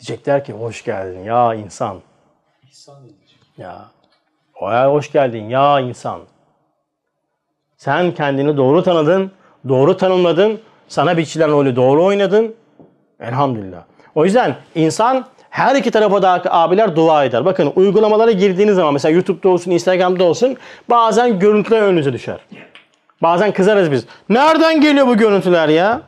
diyecekler 0.00 0.44
ki 0.44 0.52
hoş 0.52 0.84
geldin 0.84 1.24
ya 1.24 1.54
insan. 1.54 2.00
Ya. 3.58 3.84
Oya 4.60 4.92
hoş 4.92 5.12
geldin 5.12 5.48
ya 5.48 5.80
insan. 5.80 6.20
Sen 7.86 8.14
kendini 8.14 8.56
doğru 8.56 8.82
tanıdın, 8.82 9.30
doğru 9.68 9.96
tanımladın, 9.96 10.60
sana 10.88 11.16
biçilen 11.16 11.50
rolü 11.50 11.76
doğru 11.76 12.04
oynadın. 12.04 12.54
Elhamdülillah. 13.20 13.82
O 14.14 14.24
yüzden 14.24 14.56
insan 14.74 15.26
her 15.50 15.76
iki 15.76 15.90
tarafa 15.90 16.22
da 16.22 16.42
abiler 16.50 16.96
dua 16.96 17.24
eder. 17.24 17.44
Bakın 17.44 17.72
uygulamalara 17.76 18.30
girdiğiniz 18.30 18.74
zaman 18.74 18.92
mesela 18.92 19.12
YouTube'da 19.12 19.48
olsun, 19.48 19.70
Instagram'da 19.70 20.24
olsun 20.24 20.56
bazen 20.90 21.38
görüntüler 21.38 21.82
önünüze 21.82 22.12
düşer. 22.12 22.36
Bazen 23.22 23.52
kızarız 23.52 23.92
biz. 23.92 24.06
Nereden 24.28 24.80
geliyor 24.80 25.06
bu 25.06 25.16
görüntüler 25.16 25.68
ya? 25.68 26.00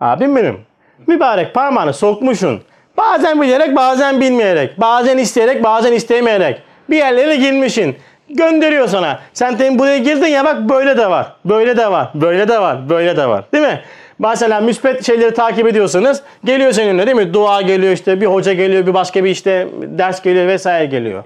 Abim 0.00 0.36
benim. 0.36 0.60
Mübarek 1.06 1.54
parmağını 1.54 1.92
sokmuşsun. 1.92 2.62
Bazen 2.96 3.42
bilerek 3.42 3.76
bazen 3.76 4.20
bilmeyerek. 4.20 4.80
Bazen 4.80 5.18
isteyerek 5.18 5.64
bazen 5.64 5.92
istemeyerek. 5.92 6.62
Bir 6.90 6.96
yerlere 6.96 7.36
girmişsin. 7.36 7.96
Gönderiyor 8.30 8.88
sana. 8.88 9.20
Sen 9.34 9.58
tabii 9.58 9.78
buraya 9.78 9.98
girdin 9.98 10.26
ya 10.26 10.44
bak 10.44 10.68
böyle 10.68 10.96
de 10.96 11.10
var. 11.10 11.32
Böyle 11.44 11.76
de 11.76 11.90
var. 11.90 12.10
Böyle 12.14 12.48
de 12.48 12.60
var. 12.60 12.90
Böyle 12.90 13.16
de 13.16 13.28
var. 13.28 13.44
Değil 13.52 13.64
mi? 13.64 13.80
Mesela 14.18 14.60
müspet 14.60 15.06
şeyleri 15.06 15.34
takip 15.34 15.66
ediyorsanız 15.66 16.22
geliyor 16.44 16.72
senin 16.72 16.88
önüne 16.88 17.06
değil 17.06 17.16
mi? 17.16 17.34
Dua 17.34 17.62
geliyor 17.62 17.92
işte 17.92 18.20
bir 18.20 18.26
hoca 18.26 18.52
geliyor 18.52 18.86
bir 18.86 18.94
başka 18.94 19.24
bir 19.24 19.30
işte 19.30 19.68
ders 19.82 20.22
geliyor 20.22 20.46
vesaire 20.46 20.86
geliyor. 20.86 21.24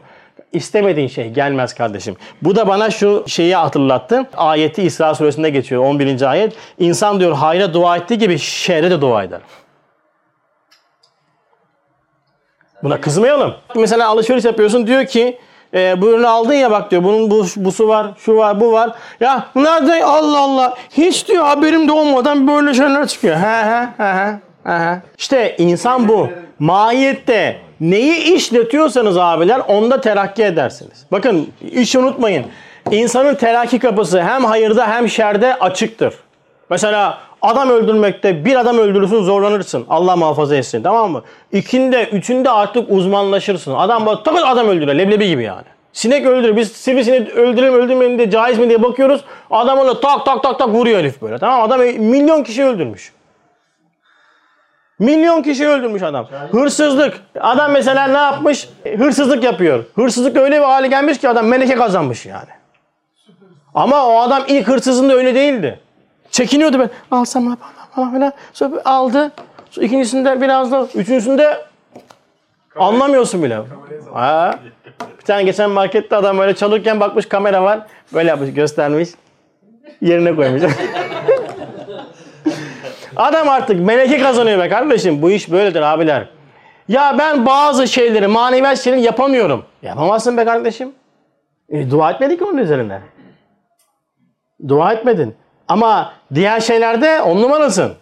İstemediğin 0.53 1.09
şey 1.09 1.31
gelmez 1.31 1.75
kardeşim. 1.75 2.17
Bu 2.43 2.57
da 2.57 2.69
bana 2.69 2.91
şu 2.91 3.25
şeyi 3.27 3.57
hatırlattı. 3.57 4.27
Ayeti 4.37 4.83
İsra 4.83 5.15
suresinde 5.15 5.51
geçiyor 5.51 5.83
11. 5.85 6.23
ayet. 6.23 6.53
İnsan 6.79 7.21
diyor 7.21 7.33
hayra 7.33 7.75
dua 7.75 7.97
ettiği 7.97 8.19
gibi 8.19 8.39
şerre 8.39 8.91
de 8.91 9.01
dua 9.01 9.23
eder. 9.23 9.41
Buna 12.83 13.01
kızmayalım. 13.01 13.55
Mesela 13.75 14.09
alışveriş 14.09 14.45
yapıyorsun 14.45 14.87
diyor 14.87 15.07
ki 15.07 15.39
e, 15.75 16.03
bu 16.03 16.09
ürünü 16.09 16.27
aldın 16.27 16.55
ya 16.55 16.71
bak 16.71 16.91
diyor 16.91 17.05
bunun 17.05 17.31
bu, 17.31 17.47
busu 17.57 17.89
var, 17.89 18.07
şu 18.19 18.37
var, 18.37 18.61
bu 18.61 18.73
var. 18.73 18.91
Ya 19.21 19.47
nerede 19.55 20.05
Allah 20.05 20.41
Allah 20.41 20.75
hiç 20.91 21.29
diyor 21.29 21.45
haberim 21.45 21.89
de 21.89 21.93
olmadan 21.93 22.49
böyle 22.49 22.75
şeyler 22.75 23.07
çıkıyor. 23.07 23.37
He 23.37 23.65
he 23.65 23.89
he 23.99 24.13
he. 24.13 24.39
he. 24.73 25.03
İşte 25.19 25.57
insan 25.59 26.09
bu. 26.09 26.29
Mahiyette 26.59 27.57
neyi 27.81 28.35
işletiyorsanız 28.35 29.17
abiler 29.17 29.59
onda 29.69 30.01
terakki 30.01 30.45
edersiniz. 30.45 31.07
Bakın 31.13 31.49
işi 31.73 31.99
unutmayın. 31.99 32.45
İnsanın 32.91 33.35
terakki 33.35 33.79
kapısı 33.79 34.23
hem 34.23 34.45
hayırda 34.45 34.89
hem 34.89 35.09
şerde 35.09 35.55
açıktır. 35.55 36.15
Mesela 36.71 37.19
adam 37.43 37.71
öldürmekte 37.71 38.45
bir 38.45 38.57
adam 38.57 38.79
öldürürsün 38.79 39.23
zorlanırsın. 39.23 39.87
Allah 39.89 40.17
muhafaza 40.17 40.57
etsin 40.57 40.83
tamam 40.83 41.11
mı? 41.11 41.23
İkinde, 41.53 42.05
üçünde 42.05 42.51
artık 42.51 42.91
uzmanlaşırsın. 42.91 43.75
Adam 43.75 44.07
bak 44.07 44.25
takır 44.25 44.43
adam 44.47 44.69
öldürüyor 44.69 44.95
leblebi 44.95 45.29
gibi 45.29 45.43
yani. 45.43 45.65
Sinek 45.93 46.27
öldürür. 46.27 46.57
Biz 46.57 46.73
sivrisinek 46.73 47.31
öldürelim 47.31 47.75
öldürmeyelim 47.75 48.19
diye 48.19 48.31
caiz 48.31 48.59
mi 48.59 48.69
diye 48.69 48.83
bakıyoruz. 48.83 49.25
Adam 49.51 49.79
öyle 49.79 50.01
tak 50.01 50.27
tak 50.27 50.43
tak 50.43 50.59
tak 50.59 50.69
vuruyor 50.69 50.99
herif 50.99 51.23
böyle. 51.23 51.39
Tamam? 51.39 51.63
Adam 51.63 51.81
milyon 51.81 52.43
kişi 52.43 52.65
öldürmüş. 52.65 53.13
Milyon 54.99 55.43
kişi 55.43 55.69
öldürmüş 55.69 56.03
adam. 56.03 56.27
Hırsızlık. 56.51 57.21
Adam 57.41 57.73
mesela 57.73 58.07
ne 58.07 58.19
yapmış? 58.19 58.69
Hırsızlık 58.99 59.45
yapıyor. 59.45 59.85
Hırsızlık 59.95 60.37
öyle 60.37 60.57
bir 60.57 60.65
hale 60.65 60.89
gelmiş 60.89 61.19
ki 61.19 61.29
adam 61.29 61.47
meleke 61.47 61.75
kazanmış 61.75 62.27
yani. 62.27 62.49
Ama 63.75 64.07
o 64.07 64.19
adam 64.19 64.43
ilk 64.49 64.69
hırsızında 64.69 65.15
öyle 65.15 65.35
değildi. 65.35 65.81
Çekiniyordu 66.33 66.79
ben. 66.79 66.91
Alsam 67.11 67.45
mı 67.45 67.57
falan 67.95 68.15
filan. 68.15 68.33
Sonra 68.53 68.83
aldı. 68.85 69.33
Sonra 69.71 69.87
ikincisinde 69.87 70.41
biraz 70.41 70.73
da. 70.73 70.87
Üçüncüsünde 70.95 71.65
anlamıyorsun 72.77 73.43
bile. 73.43 73.59
Ha. 74.15 74.59
Bir 75.19 75.25
tane 75.25 75.43
geçen 75.43 75.71
markette 75.71 76.17
adam 76.17 76.39
böyle 76.39 76.55
çalırken 76.55 77.01
bakmış 77.01 77.27
kamera 77.27 77.63
var. 77.63 77.87
Böyle 78.15 78.29
yapmış 78.29 78.55
göstermiş. 78.55 79.09
Yerine 80.01 80.37
koymuş. 80.37 80.63
Adam 83.17 83.49
artık 83.49 83.81
meleke 83.81 84.19
kazanıyor 84.19 84.59
be 84.59 84.69
kardeşim. 84.69 85.23
Bu 85.23 85.31
iş 85.31 85.51
böyledir 85.51 85.83
abiler. 85.83 86.29
Ya 86.89 87.17
ben 87.19 87.47
bazı 87.47 87.89
şeyleri, 87.89 88.27
maneviyat 88.27 88.79
şeyleri 88.79 89.03
yapamıyorum. 89.03 89.65
Yapamazsın 89.83 90.37
be 90.37 90.45
kardeşim. 90.45 90.93
E, 91.69 91.91
dua 91.91 92.11
etmedik 92.11 92.43
onun 92.43 92.59
üzerine. 92.59 93.01
Dua 94.69 94.93
etmedin. 94.93 95.35
Ama 95.73 96.13
diğer 96.35 96.61
şeylerde 96.61 97.23
on 97.23 97.43
numarasın. 97.43 97.93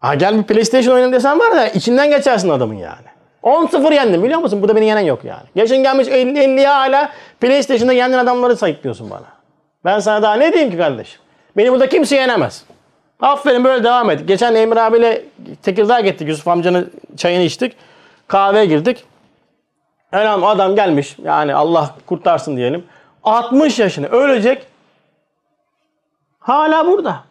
Ha 0.00 0.14
gel 0.14 0.38
bir 0.38 0.42
PlayStation 0.42 0.92
oynayalım 0.92 1.14
desen 1.14 1.38
var 1.40 1.56
ya 1.56 1.68
içinden 1.68 2.10
geçersin 2.10 2.48
adamın 2.48 2.74
yani. 2.74 3.06
10-0 3.42 3.94
yendim 3.94 4.22
biliyor 4.22 4.40
musun? 4.40 4.62
Burada 4.62 4.76
beni 4.76 4.86
yenen 4.86 5.00
yok 5.00 5.24
yani. 5.24 5.42
Geçen 5.56 5.82
gelmiş 5.82 6.08
50-50'ye 6.08 6.68
hala 6.68 7.12
PlayStation'da 7.40 7.92
yenen 7.92 8.18
adamları 8.18 8.56
sayıklıyorsun 8.56 9.10
bana. 9.10 9.26
Ben 9.84 9.98
sana 9.98 10.22
daha 10.22 10.34
ne 10.34 10.52
diyeyim 10.52 10.70
ki 10.70 10.78
kardeşim? 10.78 11.20
Beni 11.56 11.72
burada 11.72 11.88
kimse 11.88 12.16
yenemez. 12.16 12.64
Aferin 13.20 13.64
böyle 13.64 13.84
devam 13.84 14.10
et. 14.10 14.28
Geçen 14.28 14.54
Emre 14.54 14.80
abiyle 14.80 15.22
Tekirdağ'a 15.62 16.00
gittik. 16.00 16.28
Yusuf 16.28 16.48
amcanın 16.48 16.92
çayını 17.16 17.42
içtik. 17.42 17.76
Kahveye 18.28 18.66
girdik. 18.66 19.04
Elham 20.12 20.44
adam 20.44 20.74
gelmiş. 20.74 21.16
Yani 21.24 21.54
Allah 21.54 21.94
kurtarsın 22.06 22.56
diyelim. 22.56 22.84
60 23.24 23.78
yaşını 23.78 24.06
ölecek. 24.06 24.69
Hala 26.40 26.86
burada. 26.86 27.24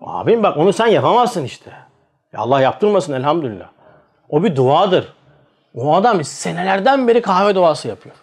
Abim 0.00 0.42
bak 0.42 0.56
onu 0.56 0.72
sen 0.72 0.86
yapamazsın 0.86 1.44
işte. 1.44 1.70
Ya 2.32 2.40
Allah 2.40 2.60
yaptırmasın 2.60 3.12
elhamdülillah. 3.12 3.68
O 4.28 4.42
bir 4.42 4.56
duadır. 4.56 5.12
O 5.74 5.94
adam 5.94 6.24
senelerden 6.24 7.08
beri 7.08 7.22
kahve 7.22 7.54
duası 7.54 7.88
yapıyor. 7.88 8.14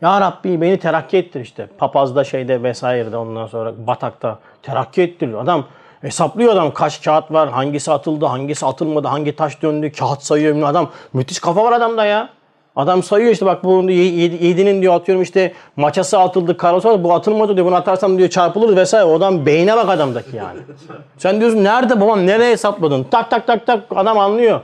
Ya 0.00 0.20
Rabbi 0.20 0.60
beni 0.60 0.78
terakki 0.78 1.16
ettir 1.16 1.40
işte. 1.40 1.66
Papazda 1.78 2.24
şeyde 2.24 2.62
vesairede 2.62 3.16
ondan 3.16 3.46
sonra 3.46 3.86
batakta 3.86 4.38
terakki 4.62 5.02
ettir. 5.02 5.34
Adam 5.34 5.64
hesaplıyor 6.00 6.52
adam 6.52 6.74
kaç 6.74 7.02
kağıt 7.04 7.32
var, 7.32 7.50
hangisi 7.50 7.92
atıldı, 7.92 8.26
hangisi 8.26 8.66
atılmadı, 8.66 9.08
hangi 9.08 9.36
taş 9.36 9.62
döndü, 9.62 9.92
kağıt 9.92 10.22
sayıyor. 10.22 10.62
Adam 10.62 10.90
müthiş 11.12 11.40
kafa 11.40 11.64
var 11.64 11.72
adamda 11.72 12.04
ya. 12.04 12.28
Adam 12.76 13.02
sayıyor 13.02 13.32
işte 13.32 13.46
bak 13.46 13.64
bu 13.64 13.82
7'nin 13.82 14.82
diyor 14.82 14.94
atıyorum 14.94 15.22
işte 15.22 15.52
maçası 15.76 16.18
atıldı, 16.18 16.56
atıldı, 16.62 17.04
bu 17.04 17.14
atılmadı 17.14 17.56
diyor. 17.56 17.66
Bunu 17.66 17.74
atarsam 17.74 18.18
diyor 18.18 18.28
çarpılır 18.28 18.76
vesaire. 18.76 19.04
O 19.04 19.16
adam 19.16 19.46
beyne 19.46 19.76
bak 19.76 19.88
adamdaki 19.88 20.36
yani. 20.36 20.60
Sen 21.18 21.40
diyorsun 21.40 21.64
nerede 21.64 22.00
babam 22.00 22.26
nereye 22.26 22.52
hesapladın? 22.52 23.06
Tak 23.10 23.30
tak 23.30 23.46
tak 23.46 23.66
tak 23.66 23.84
adam 23.94 24.18
anlıyor. 24.18 24.60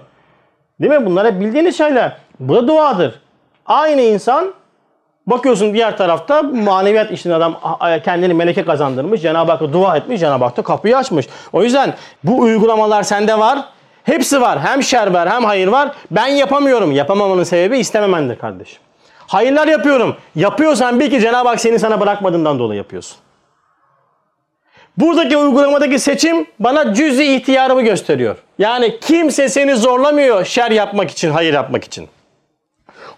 Değil 0.81 0.93
mi? 0.93 1.07
Bunlar 1.07 1.27
hep 1.27 1.41
bildiğiniz 1.41 1.79
şeyler. 1.79 2.17
Bu 2.41 2.55
da 2.55 2.69
duadır. 2.69 3.21
Aynı 3.67 4.01
insan 4.01 4.55
bakıyorsun 5.27 5.75
diğer 5.75 5.97
tarafta 5.97 6.43
maneviyat 6.43 7.11
işinde 7.11 7.35
adam 7.35 7.61
kendini 8.05 8.35
meleke 8.35 8.65
kazandırmış. 8.65 9.23
Cenab-ı 9.23 9.53
Hakk'a 9.53 9.73
dua 9.73 9.97
etmiş. 9.97 10.21
Cenab-ı 10.21 10.45
Hak 10.45 10.57
da 10.57 10.63
kapıyı 10.63 10.97
açmış. 10.97 11.29
O 11.53 11.63
yüzden 11.63 11.95
bu 12.25 12.39
uygulamalar 12.39 13.03
sende 13.03 13.39
var. 13.39 13.59
Hepsi 14.09 14.41
var. 14.41 14.61
Hem 14.61 14.83
şer 14.83 15.07
var 15.07 15.31
hem 15.31 15.45
hayır 15.45 15.69
var. 15.69 15.93
Ben 16.11 16.27
yapamıyorum. 16.27 16.93
Yapamamanın 16.93 17.45
sebebi 17.45 17.79
istememendir 17.79 18.39
kardeşim. 18.39 18.79
Hayırlar 19.27 19.69
yapıyorum. 19.69 20.17
Yapıyorsan 20.35 21.01
bil 21.01 21.11
ki 21.11 21.21
Cenab-ı 21.21 21.49
Hak 21.49 21.61
seni 21.61 21.79
sana 21.79 22.01
bırakmadığından 22.01 22.59
dolayı 22.59 22.79
yapıyorsun. 22.79 23.17
Buradaki 24.97 25.37
uygulamadaki 25.37 25.99
seçim 25.99 26.47
bana 26.59 26.95
cüzi 26.95 27.25
ihtiyarımı 27.25 27.83
gösteriyor. 27.83 28.37
Yani 28.59 29.01
kimse 29.01 29.49
seni 29.49 29.77
zorlamıyor 29.77 30.45
şer 30.45 30.71
yapmak 30.71 31.11
için, 31.11 31.31
hayır 31.31 31.55
yapmak 31.55 31.85
için. 31.85 32.09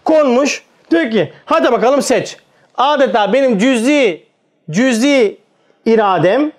Konmuş 0.05 0.63
diyor 0.91 1.11
ki 1.11 1.33
hadi 1.45 1.71
bakalım 1.71 2.01
seç. 2.01 2.37
Adeta 2.77 3.33
benim 3.33 3.57
cüzi, 3.57 4.23
cüzi 4.69 5.37
iradem, 5.85 6.51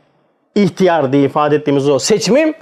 ihtiyar 0.55 1.13
diye 1.13 1.25
ifade 1.25 1.57
ettiğimiz 1.57 1.89
o 1.89 1.99
seçimim 1.99 2.55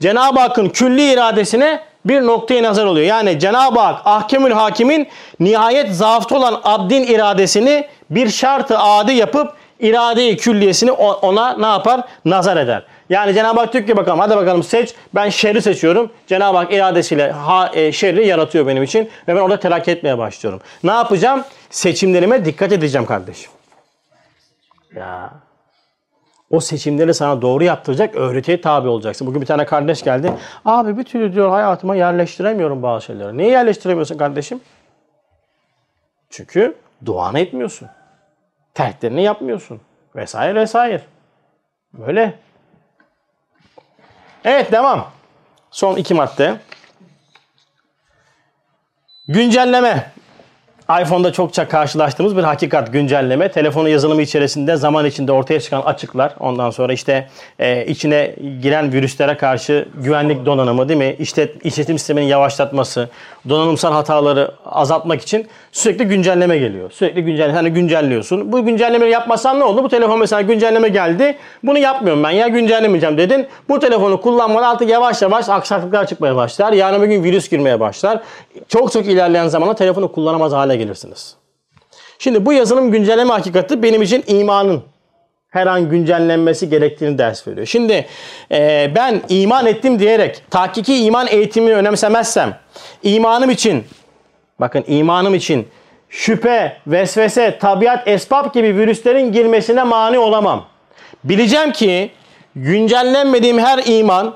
Cenab-ı 0.00 0.40
Hakk'ın 0.40 0.68
külli 0.68 1.12
iradesine 1.12 1.80
bir 2.04 2.22
noktaya 2.22 2.62
nazar 2.62 2.84
oluyor. 2.84 3.06
Yani 3.06 3.38
Cenab-ı 3.38 3.80
Hak 3.80 4.00
ahkemül 4.04 4.50
hakimin 4.50 5.08
nihayet 5.40 5.94
zaafta 5.94 6.36
olan 6.36 6.60
abdin 6.64 7.02
iradesini 7.02 7.86
bir 8.10 8.28
şartı 8.28 8.78
adi 8.78 9.12
yapıp 9.12 9.52
iradeyi 9.80 10.36
külliyesini 10.36 10.90
ona 10.92 11.52
ne 11.56 11.66
yapar? 11.66 12.00
Nazar 12.24 12.56
eder. 12.56 12.82
Yani 13.10 13.34
Cenab-ı 13.34 13.60
Hak 13.60 13.72
diyor 13.72 13.86
ki 13.86 13.96
bakalım 13.96 14.18
hadi 14.18 14.36
bakalım 14.36 14.62
seç. 14.62 14.94
Ben 15.14 15.28
şerri 15.28 15.62
seçiyorum. 15.62 16.12
Cenab-ı 16.26 16.56
Hak 16.56 16.72
iradesiyle 16.72 17.32
ha, 17.32 17.70
e, 17.74 17.92
şerri 17.92 18.26
yaratıyor 18.26 18.66
benim 18.66 18.82
için. 18.82 19.10
Ve 19.28 19.36
ben 19.36 19.40
orada 19.40 19.60
terakki 19.60 19.90
etmeye 19.90 20.18
başlıyorum. 20.18 20.60
Ne 20.84 20.90
yapacağım? 20.92 21.44
Seçimlerime 21.70 22.44
dikkat 22.44 22.72
edeceğim 22.72 23.06
kardeşim. 23.06 23.50
Ya. 24.96 25.30
O 26.50 26.60
seçimleri 26.60 27.14
sana 27.14 27.42
doğru 27.42 27.64
yaptıracak 27.64 28.14
öğretiye 28.14 28.60
tabi 28.60 28.88
olacaksın. 28.88 29.26
Bugün 29.26 29.40
bir 29.40 29.46
tane 29.46 29.66
kardeş 29.66 30.02
geldi. 30.02 30.32
Abi 30.64 30.98
bir 30.98 31.04
türlü 31.04 31.32
diyor 31.32 31.50
hayatıma 31.50 31.96
yerleştiremiyorum 31.96 32.82
bazı 32.82 33.04
şeyleri. 33.04 33.36
Niye 33.36 33.50
yerleştiremiyorsun 33.50 34.18
kardeşim? 34.18 34.60
Çünkü 36.30 36.76
duanı 37.04 37.38
etmiyorsun. 37.38 37.88
Terklerini 38.74 39.22
yapmıyorsun. 39.22 39.80
Vesaire 40.16 40.54
vesaire. 40.54 41.02
Böyle. 41.92 42.38
Evet 44.44 44.72
devam. 44.72 45.06
Son 45.70 45.96
iki 45.96 46.14
madde. 46.14 46.56
Güncelleme. 49.28 50.12
iPhone'da 50.90 51.32
çokça 51.32 51.68
karşılaştığımız 51.68 52.36
bir 52.36 52.42
hakikat 52.42 52.92
güncelleme. 52.92 53.50
Telefonun 53.50 53.88
yazılımı 53.88 54.22
içerisinde 54.22 54.76
zaman 54.76 55.06
içinde 55.06 55.32
ortaya 55.32 55.60
çıkan 55.60 55.82
açıklar. 55.82 56.34
Ondan 56.40 56.70
sonra 56.70 56.92
işte 56.92 57.28
e, 57.58 57.86
içine 57.86 58.34
giren 58.62 58.92
virüslere 58.92 59.36
karşı 59.36 59.88
güvenlik 59.94 60.46
donanımı 60.46 60.88
değil 60.88 60.98
mi? 60.98 61.16
İşte 61.18 61.52
işletim 61.64 61.98
sisteminin 61.98 62.26
yavaşlatması, 62.26 63.08
donanımsal 63.48 63.92
hataları 63.92 64.50
azaltmak 64.66 65.22
için 65.22 65.46
sürekli 65.72 66.04
güncelleme 66.04 66.58
geliyor. 66.58 66.90
Sürekli 66.90 67.24
güncelleme. 67.24 67.52
Hani 67.52 67.70
güncelliyorsun. 67.70 68.52
Bu 68.52 68.64
güncellemeyi 68.64 69.12
yapmasan 69.12 69.60
ne 69.60 69.64
oldu? 69.64 69.84
Bu 69.84 69.88
telefon 69.88 70.18
mesela 70.18 70.42
güncelleme 70.42 70.88
geldi. 70.88 71.36
Bunu 71.62 71.78
yapmıyorum 71.78 72.22
ben 72.22 72.30
ya 72.30 72.48
güncellemeyeceğim 72.48 73.18
dedin. 73.18 73.46
Bu 73.68 73.78
telefonu 73.78 74.20
kullanmadan 74.20 74.70
artık 74.70 74.88
yavaş 74.88 75.22
yavaş 75.22 75.48
aksaklıklar 75.48 76.06
çıkmaya 76.06 76.36
başlar. 76.36 76.72
Yarın 76.72 77.02
bir 77.02 77.06
gün 77.06 77.24
virüs 77.24 77.48
girmeye 77.50 77.80
başlar. 77.80 78.20
Çok 78.68 78.92
çok 78.92 79.06
ilerleyen 79.06 79.48
zamanda 79.48 79.74
telefonu 79.74 80.12
kullanamaz 80.12 80.52
hale 80.52 80.75
gelirsiniz. 80.76 81.36
Şimdi 82.18 82.46
bu 82.46 82.52
yazılım 82.52 82.90
güncelleme 82.90 83.32
hakikati 83.32 83.82
benim 83.82 84.02
için 84.02 84.24
imanın 84.26 84.82
her 85.50 85.66
an 85.66 85.88
güncellenmesi 85.88 86.68
gerektiğini 86.68 87.18
ders 87.18 87.48
veriyor. 87.48 87.66
Şimdi 87.66 88.06
e, 88.52 88.92
ben 88.94 89.22
iman 89.28 89.66
ettim 89.66 89.98
diyerek 89.98 90.42
tahkiki 90.50 91.04
iman 91.04 91.26
eğitimini 91.26 91.74
önemsemezsem 91.74 92.58
imanım 93.02 93.50
için 93.50 93.84
bakın 94.60 94.84
imanım 94.86 95.34
için 95.34 95.68
şüphe, 96.08 96.76
vesvese, 96.86 97.58
tabiat, 97.58 98.08
esbab 98.08 98.54
gibi 98.54 98.76
virüslerin 98.76 99.32
girmesine 99.32 99.82
mani 99.82 100.18
olamam. 100.18 100.66
Bileceğim 101.24 101.72
ki 101.72 102.10
güncellenmediğim 102.56 103.58
her 103.58 103.82
iman 103.86 104.34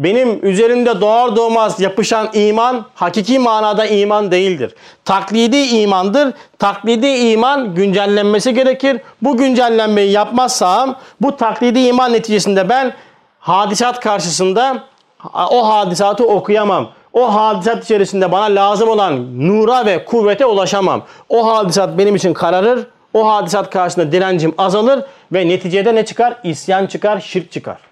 benim 0.00 0.46
üzerimde 0.46 1.00
doğar 1.00 1.36
doğmaz 1.36 1.80
yapışan 1.80 2.28
iman 2.32 2.84
hakiki 2.94 3.38
manada 3.38 3.86
iman 3.86 4.30
değildir. 4.30 4.74
Taklidi 5.04 5.56
imandır. 5.56 6.32
Taklidi 6.58 7.06
iman 7.06 7.74
güncellenmesi 7.74 8.54
gerekir. 8.54 9.00
Bu 9.22 9.36
güncellenmeyi 9.36 10.12
yapmazsam 10.12 10.96
bu 11.20 11.36
taklidi 11.36 11.80
iman 11.80 12.12
neticesinde 12.12 12.68
ben 12.68 12.94
hadisat 13.38 14.00
karşısında 14.00 14.82
o 15.50 15.68
hadisatı 15.68 16.26
okuyamam. 16.26 16.88
O 17.12 17.34
hadisat 17.34 17.84
içerisinde 17.84 18.32
bana 18.32 18.44
lazım 18.44 18.88
olan 18.88 19.38
nura 19.48 19.86
ve 19.86 20.04
kuvvete 20.04 20.46
ulaşamam. 20.46 21.02
O 21.28 21.46
hadisat 21.46 21.98
benim 21.98 22.16
için 22.16 22.34
kararır. 22.34 22.86
O 23.14 23.28
hadisat 23.28 23.70
karşısında 23.70 24.12
direncim 24.12 24.54
azalır 24.58 25.04
ve 25.32 25.48
neticede 25.48 25.94
ne 25.94 26.04
çıkar? 26.04 26.36
İsyan 26.44 26.86
çıkar, 26.86 27.20
şirk 27.20 27.52
çıkar. 27.52 27.89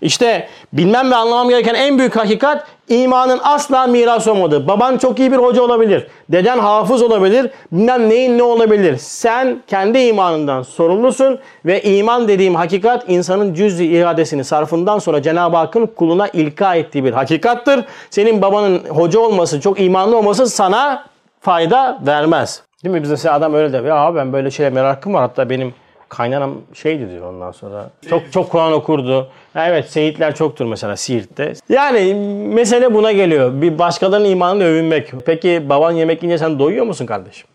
İşte 0.00 0.48
bilmem 0.72 1.10
ve 1.10 1.16
anlamam 1.16 1.48
gereken 1.48 1.74
en 1.74 1.98
büyük 1.98 2.16
hakikat 2.16 2.66
imanın 2.88 3.40
asla 3.42 3.86
miras 3.86 4.28
olmadığı. 4.28 4.68
Baban 4.68 4.98
çok 4.98 5.18
iyi 5.18 5.32
bir 5.32 5.36
hoca 5.36 5.62
olabilir. 5.62 6.06
Deden 6.28 6.58
hafız 6.58 7.02
olabilir. 7.02 7.50
Bilmem 7.72 8.08
neyin 8.08 8.38
ne 8.38 8.42
olabilir. 8.42 8.96
Sen 8.96 9.62
kendi 9.66 9.98
imanından 9.98 10.62
sorumlusun 10.62 11.38
ve 11.64 11.82
iman 11.82 12.28
dediğim 12.28 12.54
hakikat 12.54 13.04
insanın 13.08 13.54
cüz-i 13.54 13.84
iradesini 13.84 14.44
sarfından 14.44 14.98
sonra 14.98 15.22
Cenab-ı 15.22 15.56
Hakk'ın 15.56 15.86
kuluna 15.86 16.28
ilka 16.28 16.74
ettiği 16.74 17.04
bir 17.04 17.12
hakikattır. 17.12 17.84
Senin 18.10 18.42
babanın 18.42 18.78
hoca 18.88 19.20
olması, 19.20 19.60
çok 19.60 19.80
imanlı 19.80 20.16
olması 20.16 20.46
sana 20.46 21.04
fayda 21.40 21.98
vermez. 22.06 22.62
Değil 22.84 22.94
mi? 22.94 23.02
Bizde 23.02 23.12
mesela 23.12 23.34
adam 23.34 23.54
öyle 23.54 23.72
der. 23.72 23.84
Ya 23.84 23.96
abi 23.96 24.18
ben 24.18 24.32
böyle 24.32 24.50
şeye 24.50 24.70
merakım 24.70 25.14
var. 25.14 25.22
Hatta 25.22 25.50
benim 25.50 25.74
kaynanam 26.12 26.54
şeydi 26.74 27.10
diyor 27.10 27.32
ondan 27.32 27.52
sonra. 27.52 27.90
Çok 28.10 28.32
çok 28.32 28.50
Kur'an 28.50 28.72
okurdu. 28.72 29.28
Evet 29.54 29.90
seyitler 29.90 30.34
çoktur 30.34 30.66
mesela 30.66 30.96
Siirt'te. 30.96 31.52
Yani 31.68 32.14
mesele 32.54 32.94
buna 32.94 33.12
geliyor. 33.12 33.62
Bir 33.62 33.78
başkalarının 33.78 34.28
imanını 34.28 34.64
övünmek. 34.64 35.12
Peki 35.26 35.68
baban 35.68 35.92
yemek 35.92 36.22
yiyince 36.22 36.38
sen 36.38 36.58
doyuyor 36.58 36.86
musun 36.86 37.06
kardeşim? 37.06 37.46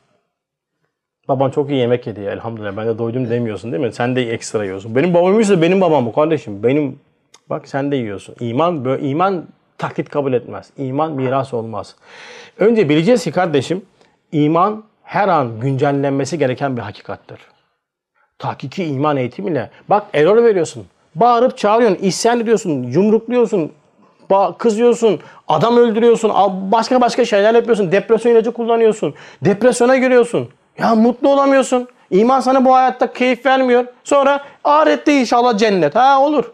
Baban 1.27 1.49
çok 1.49 1.69
iyi 1.69 1.79
yemek 1.79 2.07
yedi 2.07 2.21
ya 2.21 2.31
elhamdülillah 2.31 2.77
ben 2.77 2.87
de 2.87 2.97
doydum 2.97 3.29
demiyorsun 3.29 3.71
değil 3.71 3.83
mi? 3.83 3.93
Sen 3.93 4.15
de 4.15 4.31
ekstra 4.31 4.63
yiyorsun. 4.63 4.95
Benim 4.95 5.13
babam 5.13 5.39
ise 5.39 5.61
benim 5.61 5.81
babam 5.81 6.05
bu 6.05 6.13
kardeşim. 6.13 6.63
Benim 6.63 6.99
bak 7.49 7.67
sen 7.67 7.91
de 7.91 7.95
yiyorsun. 7.95 8.35
İman 8.39 8.85
böyle 8.85 9.09
iman 9.09 9.45
taklit 9.77 10.09
kabul 10.09 10.33
etmez. 10.33 10.69
İman 10.77 11.11
miras 11.11 11.53
olmaz. 11.53 11.95
Önce 12.59 12.89
bileceğiz 12.89 13.23
ki 13.23 13.31
kardeşim 13.31 13.81
iman 14.31 14.83
her 15.03 15.27
an 15.27 15.59
güncellenmesi 15.59 16.37
gereken 16.37 16.77
bir 16.77 16.81
hakikattır 16.81 17.39
tahkiki 18.39 18.83
iman 18.83 19.17
eğitimiyle 19.17 19.69
bak 19.89 20.03
error 20.13 20.43
veriyorsun. 20.43 20.85
Bağırıp 21.15 21.57
çağırıyorsun, 21.57 22.03
isyan 22.03 22.39
ediyorsun, 22.39 22.83
yumrukluyorsun, 22.83 23.71
kızıyorsun, 24.57 25.19
adam 25.47 25.77
öldürüyorsun, 25.77 26.31
başka 26.71 27.01
başka 27.01 27.25
şeyler 27.25 27.55
yapıyorsun, 27.55 27.91
depresyon 27.91 28.31
ilacı 28.31 28.51
kullanıyorsun, 28.51 29.13
depresyona 29.41 29.97
giriyorsun. 29.97 30.49
Ya 30.79 30.95
mutlu 30.95 31.29
olamıyorsun. 31.29 31.87
İman 32.11 32.39
sana 32.39 32.65
bu 32.65 32.75
hayatta 32.75 33.13
keyif 33.13 33.45
vermiyor. 33.45 33.85
Sonra 34.03 34.43
ahirette 34.63 35.19
inşallah 35.19 35.57
cennet. 35.57 35.95
Ha 35.95 36.21
olur. 36.21 36.51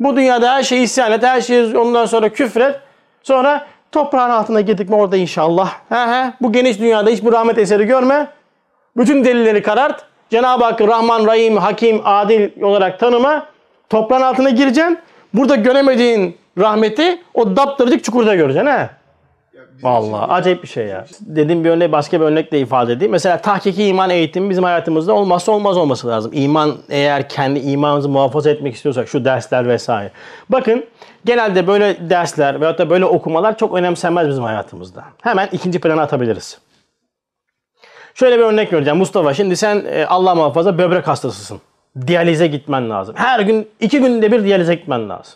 Bu 0.00 0.16
dünyada 0.16 0.54
her 0.54 0.62
şeyi 0.62 0.82
isyan 0.82 1.12
et, 1.12 1.22
her 1.22 1.40
şeyi 1.40 1.78
ondan 1.78 2.06
sonra 2.06 2.28
küfret. 2.28 2.80
Sonra 3.22 3.66
toprağın 3.92 4.30
altına 4.30 4.60
girdik 4.60 4.88
mi 4.88 4.96
orada 4.96 5.16
inşallah. 5.16 5.72
He 5.88 5.94
he. 5.94 6.32
Bu 6.40 6.52
geniş 6.52 6.80
dünyada 6.80 7.10
hiç 7.10 7.24
bu 7.24 7.32
rahmet 7.32 7.58
eseri 7.58 7.84
görme. 7.84 8.26
Bütün 8.96 9.24
delilleri 9.24 9.62
karart. 9.62 10.04
Cenab-ı 10.32 10.64
Hakk'ı 10.64 10.88
Rahman, 10.88 11.26
Rahim, 11.26 11.56
Hakim, 11.56 12.00
Adil 12.04 12.62
olarak 12.62 13.00
tanıma. 13.00 13.46
Toprağın 13.90 14.22
altına 14.22 14.50
gireceksin. 14.50 14.98
Burada 15.34 15.56
göremediğin 15.56 16.36
rahmeti 16.58 17.22
o 17.34 17.56
daptırıcık 17.56 18.04
çukurda 18.04 18.34
göreceksin. 18.34 18.72
Bizim 19.52 19.82
Vallahi 19.82 20.32
acayip 20.32 20.62
bir 20.62 20.68
şey 20.68 20.86
ya. 20.86 21.06
Dediğim 21.20 21.64
bir 21.64 21.70
örnek 21.70 21.92
başka 21.92 22.20
bir 22.20 22.24
örnekle 22.24 22.60
ifade 22.60 22.92
edeyim. 22.92 23.12
Mesela 23.12 23.38
tahkiki 23.38 23.84
iman 23.84 24.10
eğitimi 24.10 24.50
bizim 24.50 24.64
hayatımızda 24.64 25.12
olmazsa 25.12 25.52
olmaz 25.52 25.76
olması 25.76 26.08
lazım. 26.08 26.30
İman 26.34 26.76
eğer 26.90 27.28
kendi 27.28 27.58
imanımızı 27.58 28.08
muhafaza 28.08 28.50
etmek 28.50 28.74
istiyorsak 28.74 29.08
şu 29.08 29.24
dersler 29.24 29.68
vesaire. 29.68 30.10
Bakın 30.48 30.84
genelde 31.24 31.66
böyle 31.66 32.10
dersler 32.10 32.60
veyahut 32.60 32.78
da 32.78 32.90
böyle 32.90 33.04
okumalar 33.04 33.58
çok 33.58 33.74
önemsenmez 33.74 34.28
bizim 34.28 34.44
hayatımızda. 34.44 35.04
Hemen 35.22 35.48
ikinci 35.52 35.80
plana 35.80 36.02
atabiliriz. 36.02 36.58
Şöyle 38.14 38.38
bir 38.38 38.42
örnek 38.42 38.72
vereceğim. 38.72 38.98
Mustafa 38.98 39.34
şimdi 39.34 39.56
sen 39.56 39.84
e, 39.90 40.06
Allah 40.06 40.34
muhafaza 40.34 40.78
böbrek 40.78 41.08
hastasısın. 41.08 41.60
Diyalize 42.06 42.46
gitmen 42.46 42.90
lazım. 42.90 43.14
Her 43.18 43.40
gün 43.40 43.70
iki 43.80 44.00
günde 44.00 44.32
bir 44.32 44.44
diyalize 44.44 44.74
gitmen 44.74 45.08
lazım. 45.08 45.34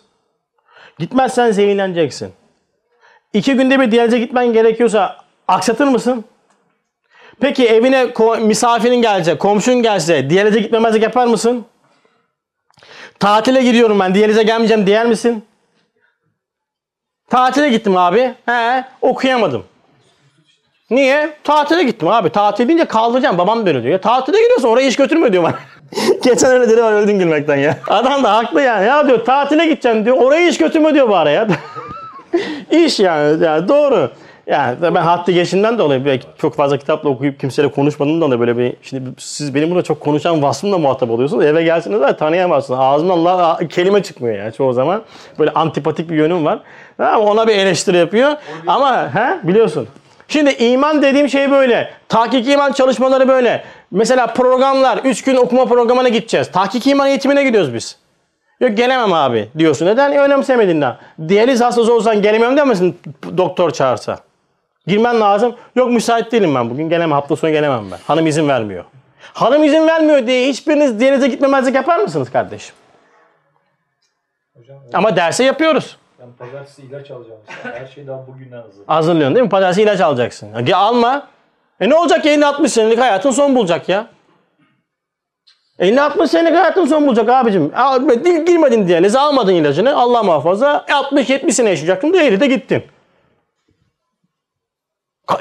Gitmezsen 0.99 1.51
zehirleneceksin. 1.51 2.33
İki 3.33 3.53
günde 3.53 3.79
bir 3.79 3.91
diyalize 3.91 4.19
gitmen 4.19 4.53
gerekiyorsa 4.53 5.17
aksatır 5.47 5.87
mısın? 5.87 6.25
Peki 7.39 7.67
evine 7.67 8.07
misafirin 8.41 9.01
gelecek, 9.01 9.39
komşun 9.39 9.75
gelse 9.75 10.29
diyalize 10.29 10.59
gitmemezlik 10.59 11.03
yapar 11.03 11.27
mısın? 11.27 11.65
Tatile 13.19 13.63
gidiyorum 13.63 13.99
ben 13.99 14.15
diyalize 14.15 14.43
gelmeyeceğim 14.43 14.87
diyer 14.87 15.05
misin? 15.05 15.45
Tatile 17.29 17.69
gittim 17.69 17.97
abi. 17.97 18.33
He, 18.45 18.85
okuyamadım. 19.01 19.65
Niye? 20.91 21.33
Tatile 21.43 21.83
gittim 21.83 22.07
abi. 22.07 22.29
Tatil 22.29 22.67
deyince 22.67 22.85
kaldıracağım. 22.85 23.37
Babam 23.37 23.65
da 23.65 23.69
öyle 23.69 23.83
diyor. 23.83 23.93
Ya 23.93 24.01
tatile 24.01 24.41
gidiyorsun 24.41 24.67
oraya 24.67 24.87
iş 24.87 24.95
götürme 24.95 25.33
diyor 25.33 25.43
bana. 25.43 25.55
Geçen 26.23 26.51
öyle 26.51 26.69
dedi 26.69 26.83
var 26.83 26.93
öldüm 26.93 27.19
gülmekten 27.19 27.55
ya. 27.55 27.77
Adam 27.87 28.23
da 28.23 28.33
haklı 28.37 28.61
yani. 28.61 28.85
Ya 28.85 29.07
diyor 29.07 29.25
tatile 29.25 29.65
gideceksin 29.65 30.05
diyor. 30.05 30.17
Oraya 30.17 30.47
iş 30.47 30.57
götürme 30.57 30.93
diyor 30.93 31.09
bana 31.09 31.29
ya. 31.29 31.47
İş 32.71 32.99
yani, 32.99 33.43
yani 33.43 33.67
doğru. 33.67 34.11
Yani 34.47 34.77
ben 34.81 34.95
haddi 34.95 35.33
geçinden 35.33 35.77
dolayı 35.77 36.05
belki 36.05 36.27
çok 36.37 36.55
fazla 36.55 36.77
kitapla 36.77 37.09
okuyup 37.09 37.39
kimseyle 37.39 37.71
konuşmadığımdan 37.71 38.21
dolayı 38.21 38.39
böyle 38.39 38.57
bir 38.57 38.73
şimdi 38.81 39.09
siz 39.17 39.55
benim 39.55 39.69
burada 39.69 39.83
çok 39.83 39.99
konuşan 39.99 40.43
vasfımla 40.43 40.77
muhatap 40.77 41.09
oluyorsunuz. 41.09 41.45
Eve 41.45 41.63
gelseniz 41.63 42.01
de 42.01 42.17
tanıyamazsınız. 42.17 42.79
Ağzımdan 42.79 43.17
Allah 43.17 43.59
kelime 43.69 44.03
çıkmıyor 44.03 44.37
yani 44.37 44.53
çoğu 44.53 44.73
zaman. 44.73 45.01
Böyle 45.39 45.51
antipatik 45.51 46.09
bir 46.09 46.15
yönüm 46.15 46.45
var. 46.45 46.59
Ama 46.99 47.19
ona 47.19 47.47
bir 47.47 47.55
eleştiri 47.55 47.97
yapıyor. 47.97 48.31
Ama 48.67 49.15
he 49.15 49.47
biliyorsun. 49.47 49.87
Şimdi 50.27 50.51
iman 50.51 51.01
dediğim 51.01 51.29
şey 51.29 51.51
böyle. 51.51 51.93
Tahkik 52.09 52.49
iman 52.49 52.71
çalışmaları 52.71 53.27
böyle. 53.27 53.63
Mesela 53.91 54.27
programlar, 54.27 54.97
3 54.97 55.23
gün 55.23 55.35
okuma 55.35 55.65
programına 55.65 56.09
gideceğiz. 56.09 56.51
Tahkik 56.51 56.87
iman 56.87 57.07
eğitimine 57.07 57.43
gidiyoruz 57.43 57.73
biz. 57.73 57.97
Yok 58.59 58.77
gelemem 58.77 59.13
abi 59.13 59.49
diyorsun. 59.57 59.85
Neden? 59.85 60.11
E, 60.11 60.19
önemsemediğinden. 60.19 60.97
Diyaliz 61.27 61.61
hastası 61.61 61.93
olsan 61.93 62.21
gelemem 62.21 62.57
demesin 62.57 62.99
doktor 63.37 63.71
çağırsa. 63.71 64.19
Girmen 64.87 65.21
lazım. 65.21 65.55
Yok 65.75 65.91
müsait 65.91 66.31
değilim 66.31 66.55
ben 66.55 66.69
bugün 66.69 66.89
gelemem. 66.89 67.11
Hafta 67.11 67.35
sonu 67.35 67.51
gelemem 67.51 67.91
ben. 67.91 67.97
Hanım 68.07 68.27
izin 68.27 68.49
vermiyor. 68.49 68.85
Hanım 69.33 69.63
izin 69.63 69.87
vermiyor 69.87 70.27
diye 70.27 70.49
hiçbiriniz 70.49 70.99
diyalize 70.99 71.27
gitmemezlik 71.27 71.75
yapar 71.75 71.99
mısınız 71.99 72.31
kardeşim? 72.31 72.75
Hocam 74.57 74.77
Ama 74.93 75.15
derse 75.15 75.43
yapıyoruz. 75.43 75.97
Ben 76.19 76.33
pazartesi 76.39 76.81
ilaç 76.81 77.11
alacağım. 77.11 77.39
Her 77.63 77.87
şey 77.87 78.07
daha 78.07 78.27
bugünden 78.27 78.61
hazır. 78.61 78.85
Hazırlıyorsun 78.87 79.35
değil 79.35 79.43
mi? 79.43 79.49
Pazartesi 79.49 79.81
ilaç 79.81 80.01
alacaksın. 80.01 80.65
Ya, 80.67 80.77
alma. 80.77 81.27
E 81.79 81.89
ne 81.89 81.95
olacak 81.95 82.23
ki 82.23 82.29
50-60 82.29 82.67
senelik 82.67 82.99
hayatın 82.99 83.31
son 83.31 83.55
bulacak 83.55 83.89
ya. 83.89 84.07
50-60 85.79 86.27
senelik 86.27 86.57
hayatın 86.57 86.85
son 86.85 87.07
bulacak 87.07 87.29
abicim. 87.29 87.71
Girmedin. 88.45 89.03
Neyse 89.03 89.19
almadın 89.19 89.53
ilacını. 89.53 89.95
Allah 89.95 90.23
muhafaza. 90.23 90.85
60-70 90.87 91.51
sene 91.51 91.69
yaşayacaktın. 91.69 92.13
Değeri 92.13 92.39
de 92.39 92.47
gittin. 92.47 92.83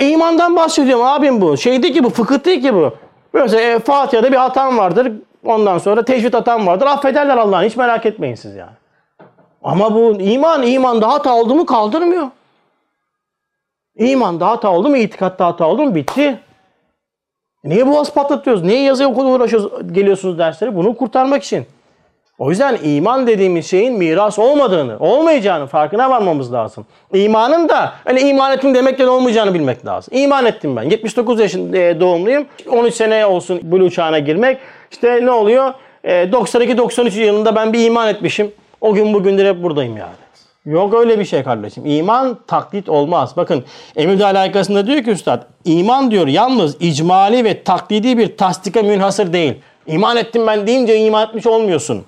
İmandan 0.01 0.57
bahsediyorum 0.57 1.05
abim 1.05 1.41
bu. 1.41 1.57
Şey 1.57 1.83
değil 1.83 1.95
ki 1.95 2.05
bu. 2.05 2.11
Fıkıh 2.11 2.45
değil 2.45 2.63
ki 2.63 2.75
bu. 2.75 2.95
Mesela 3.33 3.61
e, 3.61 3.79
Fatiha'da 3.79 4.33
bir 4.33 4.37
hatam 4.37 4.79
vardır. 4.79 5.13
Ondan 5.45 5.79
sonra 5.79 6.05
teşvit 6.05 6.35
hatam 6.35 6.67
vardır. 6.67 6.87
Affederler 6.87 7.37
Allah'ın. 7.37 7.65
Hiç 7.65 7.77
merak 7.77 8.07
etmeyin 8.07 8.35
siz 8.35 8.55
yani. 8.55 8.73
Ama 9.67 9.95
bu 9.95 10.21
iman, 10.21 10.63
imanda 10.63 11.09
hata 11.09 11.35
oldu 11.35 11.55
mu 11.55 11.67
kaldırmıyor. 11.67 12.27
İmanda 13.97 14.49
hata 14.49 14.71
oldu 14.71 14.89
mu, 14.89 14.97
itikatta 14.97 15.47
hata 15.47 15.67
oldu 15.67 15.83
mu 15.83 15.95
bitti. 15.95 16.39
Niye 17.65 17.87
boğaz 17.87 18.15
patlatıyoruz? 18.15 18.63
Niye 18.63 18.83
yazıya 18.83 19.09
okula 19.09 19.29
uğraşıyoruz, 19.29 19.93
geliyorsunuz 19.93 20.39
derslere? 20.39 20.77
Bunu 20.77 20.97
kurtarmak 20.97 21.43
için. 21.43 21.67
O 22.39 22.51
yüzden 22.51 22.79
iman 22.83 23.27
dediğimiz 23.27 23.71
şeyin 23.71 23.99
miras 23.99 24.39
olmadığını, 24.39 24.97
olmayacağını 25.01 25.67
farkına 25.67 26.11
varmamız 26.11 26.53
lazım. 26.53 26.87
İmanın 27.15 27.69
da 27.69 27.93
öyle 28.07 28.21
iman 28.21 28.53
ettim 28.53 28.75
demekle 28.75 29.09
olmayacağını 29.09 29.55
bilmek 29.55 29.87
lazım. 29.87 30.15
İman 30.17 30.47
ettim 30.47 30.77
ben. 30.77 30.83
79 30.83 31.41
yaşında 31.41 31.79
e, 31.79 32.01
doğumluyum. 32.01 32.47
13 32.71 32.95
sene 32.95 33.27
olsun 33.27 33.61
Blue 33.63 33.91
çağına 33.91 34.19
girmek. 34.19 34.59
İşte 34.91 35.27
ne 35.27 35.31
oluyor? 35.31 35.75
E, 36.05 36.13
92-93 36.13 37.21
yılında 37.21 37.57
ben 37.57 37.73
bir 37.73 37.85
iman 37.85 38.09
etmişim. 38.09 38.53
O 38.81 38.95
gün 38.95 39.15
bugündür 39.15 39.47
hep 39.47 39.63
buradayım 39.63 39.97
yani. 39.97 40.27
Yok 40.67 40.95
öyle 40.95 41.19
bir 41.19 41.25
şey 41.25 41.43
kardeşim. 41.43 41.87
İman 41.87 42.39
taklit 42.47 42.89
olmaz. 42.89 43.33
Bakın 43.37 43.65
Emir 43.97 44.21
alakasında 44.21 44.87
diyor 44.87 45.05
ki 45.05 45.11
üstad 45.11 45.43
iman 45.65 46.11
diyor 46.11 46.27
yalnız 46.27 46.77
icmali 46.81 47.45
ve 47.45 47.63
taklidi 47.63 48.19
bir 48.19 48.37
tasdike 48.37 48.83
münhasır 48.83 49.33
değil. 49.33 49.55
İman 49.87 50.17
ettim 50.17 50.47
ben 50.47 50.67
deyince 50.67 50.99
iman 50.99 51.29
etmiş 51.29 51.47
olmuyorsun. 51.47 52.05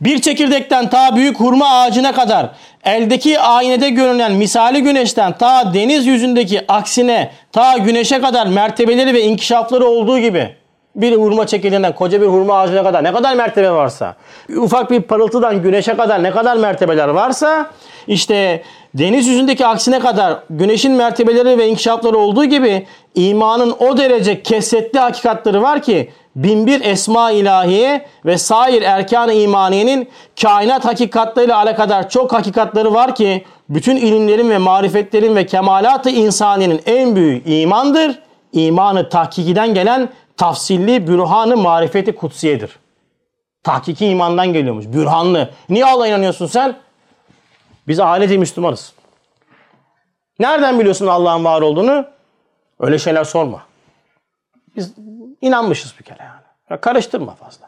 Bir 0.00 0.20
çekirdekten 0.20 0.90
ta 0.90 1.16
büyük 1.16 1.40
hurma 1.40 1.68
ağacına 1.68 2.12
kadar 2.12 2.50
eldeki 2.84 3.40
aynede 3.40 3.90
görünen 3.90 4.32
misali 4.32 4.82
güneşten 4.82 5.38
ta 5.38 5.74
deniz 5.74 6.06
yüzündeki 6.06 6.64
aksine 6.68 7.30
ta 7.52 7.78
güneşe 7.78 8.20
kadar 8.20 8.46
mertebeleri 8.46 9.14
ve 9.14 9.22
inkişafları 9.22 9.86
olduğu 9.86 10.18
gibi 10.18 10.54
bir 10.96 11.16
hurma 11.16 11.46
çekirdeğinden 11.46 11.94
koca 11.94 12.20
bir 12.20 12.26
hurma 12.26 12.58
ağacına 12.58 12.82
kadar 12.82 13.04
ne 13.04 13.12
kadar 13.12 13.34
mertebe 13.34 13.70
varsa 13.70 14.16
ufak 14.56 14.90
bir 14.90 15.02
parıltıdan 15.02 15.62
güneşe 15.62 15.96
kadar 15.96 16.22
ne 16.22 16.30
kadar 16.30 16.56
mertebeler 16.56 17.08
varsa 17.08 17.70
işte 18.06 18.62
Deniz 18.94 19.26
yüzündeki 19.26 19.66
aksine 19.66 19.98
kadar 20.00 20.38
güneşin 20.50 20.92
mertebeleri 20.92 21.58
ve 21.58 21.68
inkişafları 21.68 22.18
olduğu 22.18 22.44
gibi 22.44 22.86
imanın 23.14 23.74
o 23.78 23.96
derece 23.96 24.42
kesretli 24.42 24.98
hakikatleri 24.98 25.62
var 25.62 25.82
ki 25.82 26.10
binbir 26.36 26.80
esma 26.84 27.30
ilahiye 27.30 28.06
ve 28.24 28.38
sair 28.38 28.82
erkan-ı 28.82 29.32
imaniyenin 29.32 30.08
kainat 30.42 30.84
hakikatleriyle 30.84 31.54
alakadar 31.54 32.08
çok 32.08 32.32
hakikatleri 32.32 32.94
var 32.94 33.14
ki 33.14 33.44
bütün 33.68 33.96
ilimlerin 33.96 34.50
ve 34.50 34.58
marifetlerin 34.58 35.36
ve 35.36 35.46
kemalat-ı 35.46 36.10
insaniyenin 36.10 36.80
en 36.86 37.16
büyüğü 37.16 37.44
imandır. 37.44 38.18
İmanı 38.52 39.08
tahkikiden 39.08 39.74
gelen 39.74 40.08
tafsilli 40.36 41.06
bürhanı 41.06 41.56
marifeti 41.56 42.14
kutsiyedir. 42.14 42.78
Tahkiki 43.62 44.06
imandan 44.06 44.52
geliyormuş. 44.52 44.86
Bürhanlı. 44.86 45.50
Niye 45.68 45.86
Allah'a 45.86 46.06
inanıyorsun 46.06 46.46
sen? 46.46 46.76
Biz 47.88 48.00
ailece 48.00 48.36
Müslümanız. 48.36 48.92
Nereden 50.38 50.78
biliyorsun 50.78 51.06
Allah'ın 51.06 51.44
var 51.44 51.62
olduğunu? 51.62 52.06
Öyle 52.80 52.98
şeyler 52.98 53.24
sorma. 53.24 53.62
Biz 54.76 54.94
inanmışız 55.40 55.94
bir 55.98 56.04
kere 56.04 56.22
yani. 56.22 56.42
Ya 56.70 56.80
karıştırma 56.80 57.34
fazla. 57.34 57.66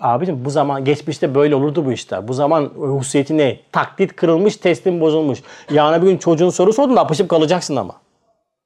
Abicim 0.00 0.44
bu 0.44 0.50
zaman 0.50 0.84
geçmişte 0.84 1.34
böyle 1.34 1.54
olurdu 1.54 1.86
bu 1.86 1.92
işler. 1.92 2.28
Bu 2.28 2.34
zaman 2.34 2.64
hususiyeti 2.76 3.38
ne? 3.38 3.60
Taklit 3.72 4.16
kırılmış, 4.16 4.56
teslim 4.56 5.00
bozulmuş. 5.00 5.42
Yarın 5.70 6.02
bir 6.02 6.06
gün 6.06 6.18
çocuğun 6.18 6.50
soru 6.50 6.72
sordun 6.72 6.96
apışıp 6.96 7.28
kalacaksın 7.28 7.76
ama. 7.76 8.01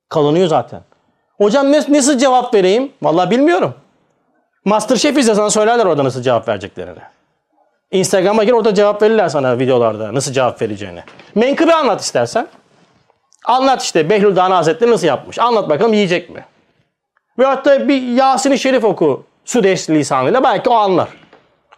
Kalınıyor 0.09 0.49
zaten. 0.49 0.81
Hocam 1.39 1.73
nasıl 1.73 2.19
cevap 2.19 2.55
vereyim? 2.55 2.93
Vallahi 3.03 3.31
bilmiyorum. 3.31 3.75
Masterchef 4.65 5.19
izle 5.19 5.35
sana 5.35 5.51
söylerler 5.51 5.87
orada 5.87 6.05
nasıl 6.05 6.23
cevap 6.23 6.49
vereceklerini. 6.49 6.99
Instagram'a 7.91 8.45
gir 8.45 8.53
orada 8.53 8.75
cevap 8.75 9.03
verirler 9.03 9.29
sana 9.29 9.59
videolarda 9.59 10.15
nasıl 10.15 10.33
cevap 10.33 10.63
vereceğini. 10.63 11.03
Menkıbe 11.35 11.75
anlat 11.75 12.01
istersen. 12.01 12.49
Anlat 13.45 13.83
işte 13.83 14.11
Behlül 14.11 14.37
Dana 14.37 14.57
Hazretleri 14.57 14.91
nasıl 14.91 15.07
yapmış. 15.07 15.39
Anlat 15.39 15.69
bakalım 15.69 15.93
yiyecek 15.93 16.31
mi? 16.31 16.45
Ve 17.39 17.45
hatta 17.45 17.89
bir 17.89 18.03
Yasin-i 18.03 18.59
Şerif 18.59 18.85
oku 18.85 19.25
Sudeş 19.45 19.91
lisanıyla 19.91 20.43
belki 20.43 20.71
o 20.71 20.75
anlar. 20.75 21.09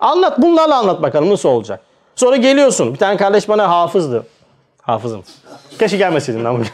Anlat 0.00 0.38
bunlarla 0.38 0.76
anlat 0.76 1.02
bakalım 1.02 1.30
nasıl 1.30 1.48
olacak. 1.48 1.80
Sonra 2.16 2.36
geliyorsun. 2.36 2.92
Bir 2.94 2.98
tane 2.98 3.16
kardeş 3.16 3.48
bana 3.48 3.68
hafızdı. 3.70 4.26
Hafızım. 4.88 5.22
Keşke 5.78 5.96
gelmeseydin 5.96 6.44
lan 6.44 6.54
bugün. 6.54 6.70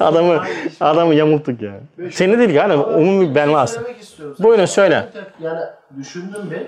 Adamı, 0.00 0.44
adamı 0.80 1.14
yamulttuk 1.14 1.62
ya. 1.62 1.80
Seni 2.10 2.38
değil 2.38 2.50
yani 2.50 2.74
umumi 2.74 3.34
ben 3.34 3.66
istiyorum. 4.00 4.36
Buyurun 4.38 4.64
söyle. 4.64 5.08
Yani 5.40 5.60
düşündüm 5.98 6.50
bir. 6.50 6.66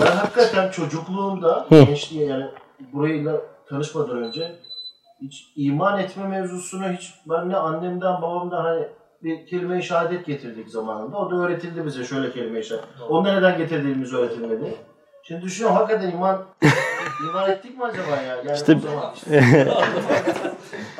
Ben 0.00 0.06
hakikaten 0.06 0.70
çocukluğumda, 0.70 1.66
gençliğe 1.70 2.26
yani 2.26 2.44
burayla 2.92 3.40
tanışmadan 3.68 4.22
önce 4.22 4.52
hiç 5.22 5.52
iman 5.56 6.00
etme 6.00 6.28
mevzusunu 6.28 6.92
hiç 6.92 7.14
ben 7.26 7.48
ne 7.48 7.56
annemden 7.56 8.22
babamdan 8.22 8.64
hani 8.64 8.86
bir 9.22 9.46
kelime-i 9.46 9.82
şehadet 9.82 10.26
getirdik 10.26 10.68
zamanında. 10.68 11.18
O 11.18 11.30
da 11.30 11.36
öğretildi 11.36 11.86
bize 11.86 12.04
şöyle 12.04 12.32
kelime-i 12.32 12.64
şehadet. 12.64 12.84
Onu 13.08 13.26
da 13.26 13.32
neden 13.32 13.58
getirdiğimiz 13.58 14.14
öğretilmedi. 14.14 14.74
Şimdi 15.22 15.42
düşünüyorum 15.42 15.76
hakikaten 15.76 16.10
iman 16.10 16.42
iman 17.24 17.50
ettik 17.50 17.78
mi 17.78 17.84
acaba 17.84 18.16
ya? 18.16 18.22
Yani 18.22 18.52
İşte- 18.54 18.76
o 18.76 18.80
zaman. 18.80 19.14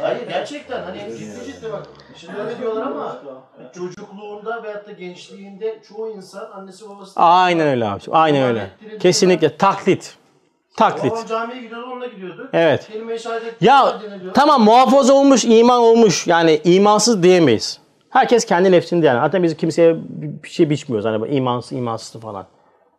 Hayır 0.00 0.28
gerçekten 0.28 0.82
hani 0.82 0.98
ciddi 1.18 1.44
ciddi 1.46 1.72
bak. 1.72 1.86
Şimdi 2.16 2.38
öyle 2.40 2.58
diyorlar 2.58 2.82
ama 2.82 3.16
çocukluğunda 3.74 4.62
veyahut 4.62 4.86
da 4.86 4.92
gençliğinde 4.92 5.82
çoğu 5.88 6.10
insan 6.10 6.50
annesi 6.54 6.88
babası 6.88 7.20
Aynen 7.20 7.66
öyle 7.66 7.84
abi. 7.86 8.00
Aynen 8.10 8.42
öyle. 8.42 8.70
Kesinlikle 9.00 9.56
taklit. 9.56 10.14
Taklit. 10.76 11.12
Babam 11.12 11.26
camiye 11.26 11.62
gidiyordu 11.62 11.86
onunla 11.92 12.06
gidiyordu. 12.06 12.48
Evet. 12.52 12.86
Kelime-i 12.86 13.18
şehadet 13.18 13.62
Ya 13.62 14.00
tamam 14.34 14.62
muhafaza 14.62 15.14
olmuş, 15.14 15.44
iman 15.44 15.80
olmuş. 15.80 16.26
Yani 16.26 16.60
imansız 16.64 17.22
diyemeyiz. 17.22 17.80
Herkes 18.10 18.44
kendi 18.44 18.72
nefsinde 18.72 19.06
yani. 19.06 19.18
Hatta 19.18 19.42
biz 19.42 19.56
kimseye 19.56 19.96
bir 20.42 20.48
şey 20.48 20.70
biçmiyoruz. 20.70 21.06
Hani 21.06 21.34
imansız, 21.34 21.72
imansız 21.72 22.20
falan. 22.22 22.46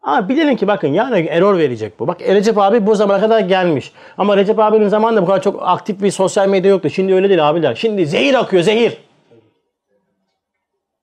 Ama 0.08 0.30
bilelim 0.30 0.56
ki 0.56 0.68
bakın 0.68 0.88
yarın 0.88 1.28
error 1.28 1.58
verecek 1.58 2.00
bu. 2.00 2.08
Bak 2.08 2.22
Recep 2.22 2.58
abi 2.58 2.88
bu 2.88 2.96
zamana 2.96 3.20
kadar 3.20 3.40
gelmiş. 3.40 3.92
Ama 4.18 4.38
Recep 4.38 4.60
abinin 4.60 4.88
zamanında 4.88 5.22
bu 5.22 5.26
kadar 5.26 5.42
çok 5.42 5.60
aktif 5.62 6.02
bir 6.02 6.12
sosyal 6.12 6.48
medya 6.48 6.72
yoktu. 6.72 6.90
Şimdi 6.90 7.14
öyle 7.14 7.30
değil 7.30 7.50
abiler. 7.50 7.76
Şimdi 7.76 8.06
zehir 8.06 8.34
akıyor 8.34 8.64
zehir. 8.64 8.98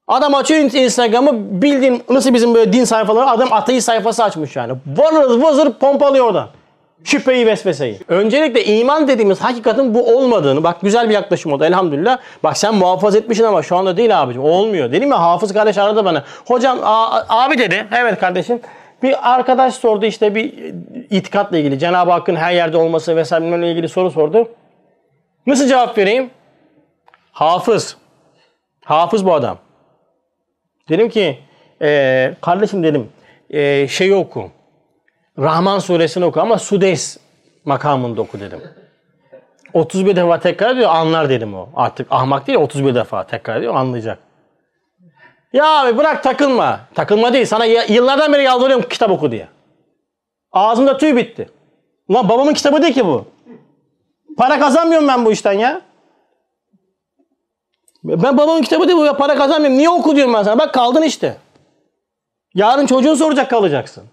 Adam 0.07 0.34
açıyor 0.34 0.61
Instagram'ı 0.61 1.62
bildiğin 1.62 2.02
nasıl 2.11 2.34
bizim 2.34 2.55
böyle 2.55 2.72
din 2.72 2.84
sayfaları 2.84 3.30
adam 3.30 3.52
ateist 3.52 3.86
sayfası 3.86 4.24
açmış 4.24 4.57
yani. 4.57 4.72
Vırır 4.86 5.42
vızır 5.42 5.72
pompalıyor 5.72 6.26
oradan. 6.26 6.48
Şüpheyi 7.05 7.46
vesveseyi. 7.46 7.98
Öncelikle 8.09 8.64
iman 8.64 9.09
dediğimiz 9.09 9.40
hakikatin 9.40 9.94
bu 9.94 10.16
olmadığını 10.16 10.64
bak 10.64 10.80
güzel 10.82 11.09
bir 11.09 11.14
yaklaşım 11.14 11.52
oldu 11.52 11.64
elhamdülillah. 11.64 12.18
Bak 12.44 12.57
sen 12.57 12.74
muhafaza 12.74 13.18
etmişsin 13.18 13.44
ama 13.44 13.62
şu 13.62 13.76
anda 13.76 13.96
değil 13.96 14.22
abicim. 14.22 14.44
Olmuyor. 14.44 14.92
Dedim 14.92 15.11
ya 15.11 15.20
hafız 15.20 15.52
kardeş 15.52 15.78
aradı 15.78 16.05
bana. 16.05 16.24
Hocam 16.46 16.78
abi 17.28 17.59
dedi. 17.59 17.86
Evet 17.92 18.20
kardeşim. 18.20 18.61
Bir 19.05 19.34
arkadaş 19.34 19.74
sordu 19.74 20.07
işte 20.07 20.34
bir 20.34 20.74
itikatla 21.11 21.59
ilgili 21.59 21.78
Cenab-ı 21.78 22.11
Hakk'ın 22.11 22.36
her 22.36 22.52
yerde 22.52 22.76
olması 22.76 23.16
vesaire 23.16 23.44
bununla 23.44 23.66
ilgili 23.66 23.88
soru 23.88 24.11
sordu. 24.11 24.48
Nasıl 25.46 25.68
cevap 25.68 25.98
vereyim? 25.98 26.30
Hafız. 27.32 27.96
Hafız 28.84 29.26
bu 29.26 29.34
adam. 29.34 29.59
Dedim 30.88 31.09
ki 31.09 31.38
eee, 31.80 32.34
kardeşim 32.40 32.82
dedim 32.82 33.09
eee 33.50 33.86
şeyi 33.90 34.14
oku. 34.14 34.50
Rahman 35.38 35.78
suresini 35.78 36.24
oku 36.24 36.40
ama 36.40 36.59
Sudes 36.59 37.18
makamında 37.64 38.20
oku 38.20 38.40
dedim. 38.40 38.61
31 39.72 40.16
defa 40.16 40.40
tekrar 40.40 40.70
ediyor 40.70 40.90
anlar 40.90 41.28
dedim 41.28 41.55
o. 41.55 41.68
Artık 41.76 42.07
ahmak 42.11 42.46
değil 42.46 42.59
31 42.59 42.94
defa 42.94 43.26
tekrar 43.26 43.57
ediyor 43.57 43.74
anlayacak. 43.74 44.18
Ya 45.55 45.66
abi 45.66 45.98
bırak 45.98 46.22
takılma. 46.22 46.80
Takılma 46.94 47.32
değil 47.32 47.46
sana 47.46 47.64
yıllardan 47.64 48.32
beri 48.32 48.42
yalvarıyorum 48.42 48.88
kitap 48.88 49.11
oku 49.11 49.30
diye. 49.30 49.48
Ağzımda 50.52 50.96
tüy 50.96 51.16
bitti. 51.16 51.50
Ulan 52.09 52.28
babamın 52.28 52.55
kitabı 52.55 52.82
değil 52.82 52.94
ki 52.94 53.07
bu. 53.07 53.24
Para 54.36 54.61
kazanmıyorum 54.61 55.09
ben 55.09 55.24
bu 55.24 55.32
işten 55.32 55.52
ya. 55.52 55.80
Ben 58.05 58.38
babamın 58.38 58.62
kitabı 58.62 58.88
değil 58.88 58.98
bu 58.98 59.05
ya 59.05 59.16
para 59.16 59.36
kazanmıyorum. 59.36 59.78
Niye 59.78 59.90
oku 59.90 60.16
diyorum 60.16 60.34
ben 60.34 60.42
sana. 60.42 60.59
Bak 60.59 60.74
kaldın 60.74 61.02
işte. 61.02 61.36
Yarın 62.55 62.86
çocuğun 62.86 63.14
soracak 63.14 63.50
kalacaksın. 63.50 64.05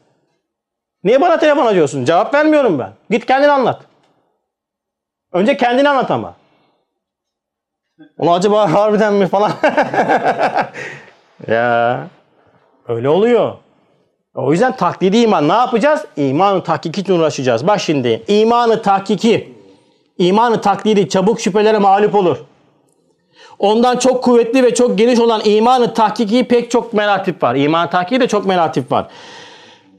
Niye 1.03 1.21
bana 1.21 1.37
telefon 1.39 1.65
açıyorsun? 1.65 2.05
Cevap 2.05 2.33
vermiyorum 2.33 2.79
ben. 2.79 2.93
Git 3.09 3.25
kendin 3.25 3.47
anlat. 3.49 3.81
Önce 5.31 5.57
kendini 5.57 5.89
anlat 5.89 6.11
ama. 6.11 6.35
Onu 8.17 8.33
acaba 8.33 8.73
harbiden 8.73 9.13
mi 9.13 9.27
falan. 9.27 9.51
ya 11.47 12.07
öyle 12.87 13.09
oluyor. 13.09 13.53
O 14.35 14.51
yüzden 14.51 14.75
taklidi 14.75 15.17
iman 15.17 15.49
ne 15.49 15.53
yapacağız? 15.53 16.05
İmanı 16.17 16.63
tahkiki 16.63 17.01
için 17.01 17.13
uğraşacağız. 17.19 17.67
Bak 17.67 17.81
şimdi 17.81 18.23
imanı 18.27 18.81
tahkiki, 18.81 19.53
imanı 20.17 20.61
taklidi 20.61 21.09
çabuk 21.09 21.41
şüphelere 21.41 21.77
mağlup 21.77 22.15
olur. 22.15 22.37
Ondan 23.59 23.97
çok 23.97 24.23
kuvvetli 24.23 24.63
ve 24.63 24.73
çok 24.73 24.97
geniş 24.97 25.19
olan 25.19 25.41
imanı 25.45 25.93
tahkiki 25.93 26.43
pek 26.43 26.71
çok 26.71 26.93
meratip 26.93 27.43
var. 27.43 27.55
İman 27.55 27.89
tahkiki 27.89 28.21
de 28.21 28.27
çok 28.27 28.45
meratip 28.45 28.91
var. 28.91 29.07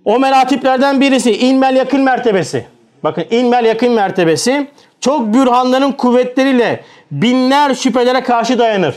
O 0.05 0.19
meratiplerden 0.19 1.01
birisi 1.01 1.33
ilmel 1.33 1.77
yakın 1.77 2.01
mertebesi. 2.01 2.67
Bakın 3.05 3.25
ilmel 3.31 3.65
yakın 3.65 3.93
mertebesi 3.93 4.71
çok 5.01 5.35
bürhanların 5.35 5.93
kuvvetleriyle 5.93 6.85
binler 7.11 7.75
şüphelere 7.75 8.23
karşı 8.23 8.59
dayanır. 8.59 8.95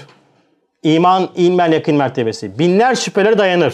İman 0.85 1.29
ilmel 1.35 1.71
yakın 1.71 1.95
mertebesi. 1.95 2.59
Binler 2.59 2.95
şüphelere 2.95 3.37
dayanır. 3.37 3.73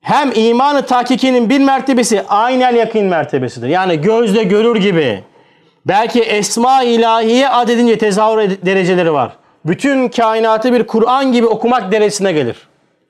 Hem 0.00 0.32
imanı 0.34 0.86
tahkikinin 0.86 1.50
bir 1.50 1.60
mertebesi 1.60 2.22
aynel 2.28 2.74
yakın 2.74 3.04
mertebesidir. 3.04 3.68
Yani 3.68 4.00
gözle 4.00 4.42
görür 4.42 4.76
gibi. 4.76 5.24
Belki 5.86 6.20
esma 6.20 6.82
ilahiye 6.82 7.48
adedince 7.48 7.98
tezahür 7.98 8.50
dereceleri 8.66 9.12
var. 9.12 9.32
Bütün 9.64 10.08
kainatı 10.08 10.72
bir 10.72 10.86
Kur'an 10.86 11.32
gibi 11.32 11.46
okumak 11.46 11.92
derecesine 11.92 12.32
gelir. 12.32 12.56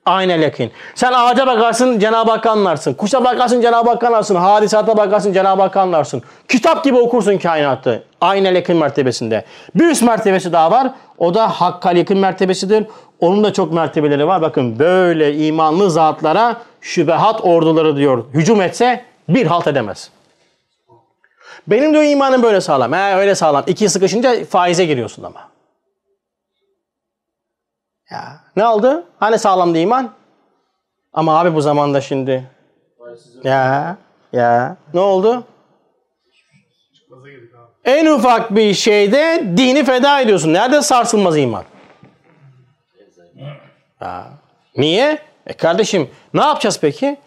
Aynel 0.05 0.41
yakın. 0.41 0.71
Sen 0.95 1.13
ağaca 1.13 1.47
bakarsın 1.47 1.99
Cenab-ı 1.99 2.31
Hakk'ı 2.31 2.49
anlarsın. 2.49 2.93
Kuşa 2.93 3.23
bakarsın 3.23 3.61
Cenab-ı 3.61 3.89
Hakk'ı 3.89 4.07
anlarsın. 4.07 4.35
Hadisata 4.35 4.97
bakarsın 4.97 5.33
Cenab-ı 5.33 5.61
Hakk'ı 5.61 5.79
anlarsın. 5.79 6.23
Kitap 6.47 6.83
gibi 6.83 6.97
okursun 6.97 7.37
kainatı. 7.37 8.03
Aynel 8.21 8.55
yakın 8.55 8.77
mertebesinde. 8.77 9.45
Bir 9.75 9.87
üst 9.87 10.03
mertebesi 10.03 10.53
daha 10.53 10.71
var. 10.71 10.91
O 11.17 11.33
da 11.33 11.47
hakkal 11.47 11.97
yakın 11.97 12.17
mertebesidir. 12.17 12.85
Onun 13.19 13.43
da 13.43 13.53
çok 13.53 13.73
mertebeleri 13.73 14.27
var. 14.27 14.41
Bakın 14.41 14.79
böyle 14.79 15.35
imanlı 15.35 15.91
zatlara 15.91 16.55
şübehat 16.81 17.41
orduları 17.45 17.95
diyor. 17.95 18.25
Hücum 18.33 18.61
etse 18.61 19.05
bir 19.29 19.45
halt 19.45 19.67
edemez. 19.67 20.09
Benim 21.67 21.93
diyor 21.93 22.03
imanım 22.03 22.43
böyle 22.43 22.61
sağlam. 22.61 22.93
He 22.93 23.15
öyle 23.15 23.35
sağlam. 23.35 23.63
İki 23.67 23.89
sıkışınca 23.89 24.45
faize 24.45 24.85
giriyorsun 24.85 25.23
ama. 25.23 25.48
Ya 28.11 28.39
ne 28.55 28.67
oldu? 28.67 29.03
Hani 29.19 29.39
sağlamdı 29.39 29.77
iman? 29.77 30.09
Ama 31.13 31.39
abi 31.39 31.55
bu 31.55 31.61
zamanda 31.61 32.01
şimdi. 32.01 32.49
Ya 33.43 33.97
Ya 34.33 34.77
ne 34.93 34.99
oldu? 34.99 35.43
En 37.85 38.05
ufak 38.05 38.55
bir 38.55 38.73
şeyde 38.73 39.43
dini 39.57 39.83
feda 39.83 40.21
ediyorsun. 40.21 40.53
Nerede 40.53 40.81
sarsılmaz 40.81 41.37
iman? 41.37 41.63
Ya. 44.01 44.27
Niye? 44.77 45.19
E 45.47 45.53
kardeşim 45.53 46.09
ne 46.33 46.41
yapacağız 46.41 46.79
peki? 46.81 47.17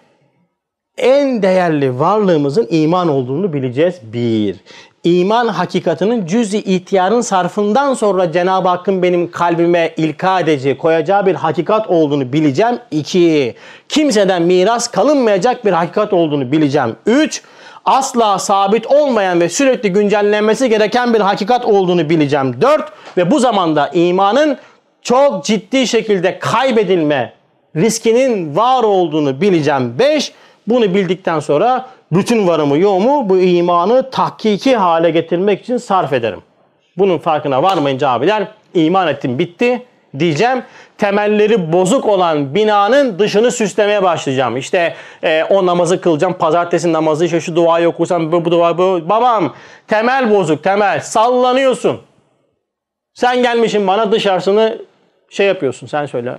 En 0.97 1.43
değerli 1.43 1.99
varlığımızın 1.99 2.67
iman 2.71 3.09
olduğunu 3.09 3.53
bileceğiz. 3.53 4.01
Bir. 4.13 4.61
İman 5.05 5.49
hakikatinin 5.49 6.27
cüz-i 6.27 6.59
ihtiyarın 6.59 7.21
sarfından 7.21 7.95
sonra 7.95 8.33
Cenab-ı 8.33 8.69
Hakk'ın 8.69 9.03
benim 9.03 9.31
kalbime 9.31 9.95
ilka 9.97 10.41
edeceği, 10.41 10.79
koyacağı 10.79 11.27
bir 11.27 11.35
hakikat 11.35 11.91
olduğunu 11.91 12.33
bileceğim. 12.33 12.79
İki. 12.91 13.55
Kimseden 13.89 14.43
miras 14.43 14.89
kalınmayacak 14.89 15.65
bir 15.65 15.73
hakikat 15.73 16.13
olduğunu 16.13 16.53
bileceğim. 16.53 16.97
Üç. 17.07 17.43
Asla 17.85 18.39
sabit 18.39 18.87
olmayan 18.87 19.41
ve 19.41 19.49
sürekli 19.49 19.93
güncellenmesi 19.93 20.69
gereken 20.69 21.15
bir 21.15 21.21
hakikat 21.21 21.65
olduğunu 21.65 22.11
bileceğim. 22.11 22.61
Dört. 22.61 22.93
Ve 23.17 23.31
bu 23.31 23.39
zamanda 23.39 23.89
imanın 23.89 24.59
çok 25.03 25.45
ciddi 25.45 25.87
şekilde 25.87 26.39
kaybedilme 26.39 27.33
riskinin 27.77 28.57
var 28.57 28.83
olduğunu 28.83 29.41
bileceğim. 29.41 29.99
5. 29.99 30.33
Bunu 30.67 30.95
bildikten 30.95 31.41
sonra 31.41 31.87
bütün 32.13 32.49
varımı 32.49 32.79
yoğumu 32.79 33.29
bu 33.29 33.39
imanı 33.39 34.11
tahkiki 34.11 34.77
hale 34.77 35.11
getirmek 35.11 35.63
için 35.63 35.77
sarf 35.77 36.13
ederim. 36.13 36.43
Bunun 36.97 37.19
farkına 37.19 37.63
varmayınca 37.63 38.09
abiler 38.09 38.49
iman 38.75 39.09
ettim 39.09 39.39
bitti 39.39 39.83
diyeceğim. 40.19 40.63
Temelleri 40.99 41.73
bozuk 41.73 42.07
olan 42.07 42.55
binanın 42.55 43.19
dışını 43.19 43.51
süslemeye 43.51 44.03
başlayacağım. 44.03 44.57
İşte 44.57 44.95
e, 45.25 45.45
o 45.45 45.67
namazı 45.67 46.01
kılacağım. 46.01 46.35
Pazartesi 46.35 46.93
namazı 46.93 47.25
işte 47.25 47.41
şu 47.41 47.57
duayı 47.57 47.89
okursam 47.89 48.33
bu, 48.33 48.45
bu 48.45 48.51
dua 48.51 48.79
bu. 48.79 49.01
Babam 49.09 49.55
temel 49.89 50.31
bozuk 50.31 50.63
temel 50.65 51.01
sallanıyorsun. 51.01 52.01
Sen 53.15 53.43
gelmişsin 53.43 53.87
bana 53.87 54.13
dışarısını 54.13 54.79
şey 55.31 55.47
yapıyorsun 55.47 55.87
sen 55.87 56.07
söyle. 56.07 56.39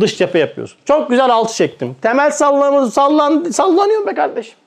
Dış 0.00 0.18
cephe 0.18 0.38
yapıyorsun. 0.38 0.78
Çok 0.84 1.10
güzel 1.10 1.30
altı 1.30 1.54
çektim. 1.54 1.96
Temel 2.02 2.30
sallanıyor, 2.30 2.90
sallan, 2.90 3.44
sallanıyor 3.44 4.06
be 4.06 4.14
kardeşim. 4.14 4.61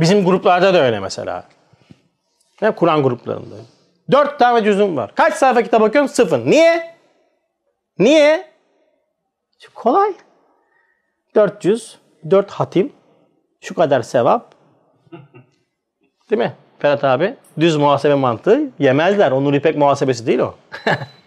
Bizim 0.00 0.24
gruplarda 0.24 0.74
da 0.74 0.82
öyle 0.82 1.00
mesela. 1.00 1.44
Ne 2.62 2.70
Kur'an 2.70 3.02
gruplarında. 3.02 3.54
Dört 4.10 4.38
tane 4.38 4.64
cüzüm 4.64 4.96
var. 4.96 5.14
Kaç 5.14 5.34
sayfa 5.34 5.62
kitap 5.62 5.82
okuyorsun? 5.82 6.14
Sıfır. 6.14 6.46
Niye? 6.46 6.94
Niye? 7.98 8.50
Çünkü 9.58 9.74
kolay. 9.74 10.12
Dört 11.34 11.62
cüz, 11.62 11.98
dört 12.30 12.50
hatim, 12.50 12.92
şu 13.60 13.74
kadar 13.74 14.02
sevap. 14.02 14.54
Değil 16.30 16.42
mi 16.42 16.52
Ferhat 16.78 17.04
abi? 17.04 17.36
Düz 17.60 17.76
muhasebe 17.76 18.14
mantığı 18.14 18.70
yemezler. 18.78 19.30
O 19.30 19.44
Nur 19.44 19.54
İpek 19.54 19.76
muhasebesi 19.76 20.26
değil 20.26 20.38
o. 20.38 20.54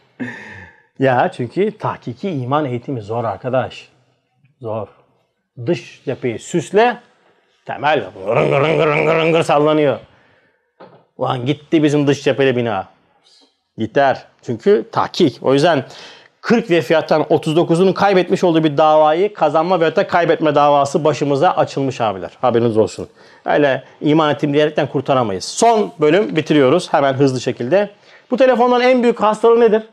ya 0.99 1.31
çünkü 1.31 1.77
tahkiki 1.77 2.29
iman 2.29 2.65
eğitimi 2.65 3.01
zor 3.01 3.23
arkadaş. 3.23 3.89
Zor. 4.61 4.87
Dış 5.65 6.01
cepheyi 6.05 6.39
süsle, 6.39 6.99
temel 7.65 8.03
rıngır 8.35 8.61
rıngır 8.61 8.87
rıngır 8.87 9.15
rıngır 9.15 9.43
sallanıyor. 9.43 9.99
Ulan 11.17 11.45
gitti 11.45 11.83
bizim 11.83 12.07
dış 12.07 12.23
cepheli 12.23 12.55
bina. 12.55 12.87
Gider. 13.77 14.25
Çünkü 14.41 14.85
tahkik. 14.91 15.39
O 15.41 15.53
yüzden 15.53 15.85
40 16.41 16.69
vefiyattan 16.69 17.21
39'unun 17.21 17.93
kaybetmiş 17.93 18.43
olduğu 18.43 18.63
bir 18.63 18.77
davayı 18.77 19.33
kazanma 19.33 19.79
veyahut 19.79 19.97
da 19.97 20.07
kaybetme 20.07 20.55
davası 20.55 21.03
başımıza 21.03 21.51
açılmış 21.51 22.01
abiler. 22.01 22.31
Haberiniz 22.41 22.77
olsun. 22.77 23.07
Öyle 23.45 23.83
iman 24.01 24.33
ettim 24.33 24.53
diyerekten 24.53 24.87
kurtaramayız. 24.87 25.45
Son 25.45 25.91
bölüm 25.99 26.35
bitiriyoruz 26.35 26.93
hemen 26.93 27.13
hızlı 27.13 27.41
şekilde. 27.41 27.89
Bu 28.31 28.37
telefonların 28.37 28.83
en 28.83 29.03
büyük 29.03 29.21
hastalığı 29.21 29.59
nedir? 29.59 29.83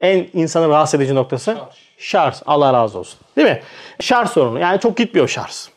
En 0.00 0.26
insanı 0.32 0.68
rahatsız 0.68 1.00
edici 1.00 1.14
noktası? 1.14 1.56
Şarj. 1.98 2.36
Allah 2.46 2.72
razı 2.72 2.98
olsun. 2.98 3.20
Değil 3.36 3.48
mi? 3.48 3.60
Şarj 4.00 4.28
sorunu. 4.28 4.58
Yani 4.58 4.80
çok 4.80 4.96
gitmiyor 4.96 5.28
şarj. 5.28 5.73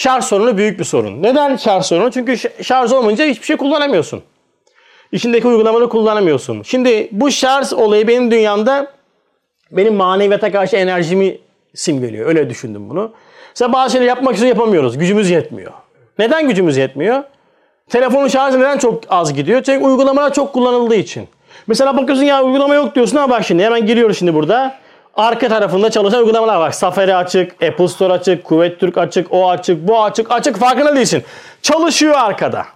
Şarj 0.00 0.24
sorunu 0.24 0.56
büyük 0.56 0.78
bir 0.78 0.84
sorun. 0.84 1.22
Neden 1.22 1.56
şarj 1.56 1.84
sorunu? 1.84 2.10
Çünkü 2.10 2.36
şarj 2.62 2.92
olmayınca 2.92 3.24
hiçbir 3.24 3.46
şey 3.46 3.56
kullanamıyorsun. 3.56 4.22
İçindeki 5.12 5.46
uygulamaları 5.46 5.88
kullanamıyorsun. 5.88 6.62
Şimdi 6.62 7.08
bu 7.12 7.30
şarj 7.30 7.72
olayı 7.72 8.08
benim 8.08 8.30
dünyamda 8.30 8.92
benim 9.70 9.94
maneviyata 9.94 10.52
karşı 10.52 10.76
enerjimi 10.76 11.38
simgeliyor. 11.74 12.26
Öyle 12.28 12.50
düşündüm 12.50 12.90
bunu. 12.90 13.12
Mesela 13.50 13.72
bazı 13.72 13.92
şeyleri 13.92 14.08
yapmak 14.08 14.36
için 14.36 14.46
yapamıyoruz. 14.46 14.98
Gücümüz 14.98 15.30
yetmiyor. 15.30 15.72
Neden 16.18 16.48
gücümüz 16.48 16.76
yetmiyor? 16.76 17.22
Telefonun 17.88 18.28
şarjı 18.28 18.60
neden 18.60 18.78
çok 18.78 19.02
az 19.08 19.34
gidiyor? 19.34 19.62
Çünkü 19.62 19.84
uygulamalar 19.84 20.34
çok 20.34 20.52
kullanıldığı 20.52 20.96
için. 20.96 21.28
Mesela 21.66 21.96
bakıyorsun 21.96 22.24
ya 22.24 22.44
uygulama 22.44 22.74
yok 22.74 22.94
diyorsun 22.94 23.16
ama 23.16 23.30
bak 23.34 23.44
şimdi 23.44 23.64
hemen 23.64 23.86
giriyoruz 23.86 24.18
şimdi 24.18 24.34
burada. 24.34 24.78
Arka 25.20 25.48
tarafında 25.48 25.90
çalışan 25.90 26.20
uygulamalar 26.20 26.56
var. 26.56 26.70
Safari 26.70 27.14
açık, 27.16 27.62
Apple 27.62 27.88
Store 27.88 28.12
açık, 28.12 28.44
Kuvvet 28.44 28.80
Türk 28.80 28.98
açık, 28.98 29.32
o 29.32 29.50
açık, 29.50 29.88
bu 29.88 30.02
açık, 30.04 30.32
açık 30.32 30.56
farkında 30.58 30.96
değilsin. 30.96 31.24
Çalışıyor 31.62 32.14
arkada. 32.14 32.66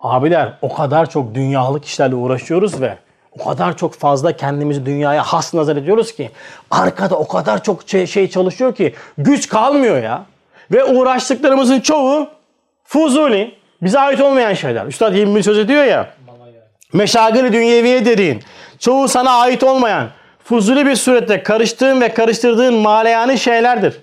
Abiler 0.00 0.52
o 0.62 0.74
kadar 0.74 1.10
çok 1.10 1.34
dünyalık 1.34 1.84
işlerle 1.84 2.14
uğraşıyoruz 2.14 2.80
ve 2.80 2.98
o 3.38 3.44
kadar 3.44 3.76
çok 3.76 3.94
fazla 3.94 4.32
kendimizi 4.32 4.86
dünyaya 4.86 5.22
has 5.22 5.54
nazar 5.54 5.76
ediyoruz 5.76 6.12
ki 6.12 6.30
arkada 6.70 7.16
o 7.16 7.28
kadar 7.28 7.62
çok 7.62 7.88
şey, 7.88 8.06
şey 8.06 8.30
çalışıyor 8.30 8.74
ki 8.74 8.94
güç 9.18 9.48
kalmıyor 9.48 10.02
ya. 10.02 10.24
Ve 10.72 10.84
uğraştıklarımızın 10.84 11.80
çoğu 11.80 12.28
fuzuli, 12.84 13.54
bize 13.82 13.98
ait 13.98 14.20
olmayan 14.20 14.54
şeyler. 14.54 14.86
Üstad 14.86 15.12
Hilmi 15.12 15.42
söz 15.42 15.58
ediyor 15.58 15.84
ya. 15.84 16.10
Meşagil-i 16.92 17.52
dünyeviye 17.52 18.04
dediğin, 18.04 18.42
çoğu 18.78 19.08
sana 19.08 19.30
ait 19.30 19.62
olmayan, 19.62 20.08
fuzuli 20.48 20.86
bir 20.86 20.96
surette 20.96 21.42
karıştığın 21.42 22.00
ve 22.00 22.14
karıştırdığın 22.14 22.74
maleyani 22.74 23.38
şeylerdir. 23.38 24.00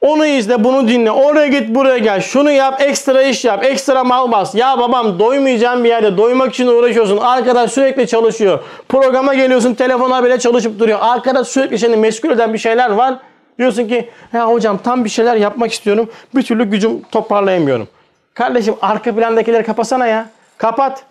Onu 0.00 0.26
izle, 0.26 0.64
bunu 0.64 0.88
dinle. 0.88 1.10
Oraya 1.10 1.46
git, 1.46 1.74
buraya 1.74 1.98
gel. 1.98 2.20
Şunu 2.20 2.50
yap, 2.50 2.80
ekstra 2.80 3.22
iş 3.22 3.44
yap, 3.44 3.64
ekstra 3.64 4.04
mal 4.04 4.32
bas. 4.32 4.54
Ya 4.54 4.78
babam 4.78 5.18
doymayacağım 5.18 5.84
bir 5.84 5.88
yerde 5.88 6.16
doymak 6.16 6.54
için 6.54 6.66
uğraşıyorsun. 6.66 7.16
Arkadaş 7.16 7.72
sürekli 7.72 8.06
çalışıyor. 8.06 8.64
Programa 8.88 9.34
geliyorsun, 9.34 9.74
telefona 9.74 10.24
bile 10.24 10.38
çalışıp 10.38 10.78
duruyor. 10.78 10.98
Arkada 11.02 11.44
sürekli 11.44 11.78
seni 11.78 11.96
meşgul 11.96 12.30
eden 12.30 12.52
bir 12.52 12.58
şeyler 12.58 12.90
var. 12.90 13.14
Diyorsun 13.58 13.88
ki 13.88 14.10
ya 14.32 14.48
hocam 14.48 14.78
tam 14.78 15.04
bir 15.04 15.10
şeyler 15.10 15.36
yapmak 15.36 15.72
istiyorum. 15.72 16.10
Bir 16.34 16.42
türlü 16.42 16.64
gücüm 16.64 17.02
toparlayamıyorum. 17.02 17.88
Kardeşim 18.34 18.74
arka 18.82 19.14
plandakileri 19.14 19.64
kapasana 19.64 20.06
ya. 20.06 20.26
Kapat. 20.58 21.02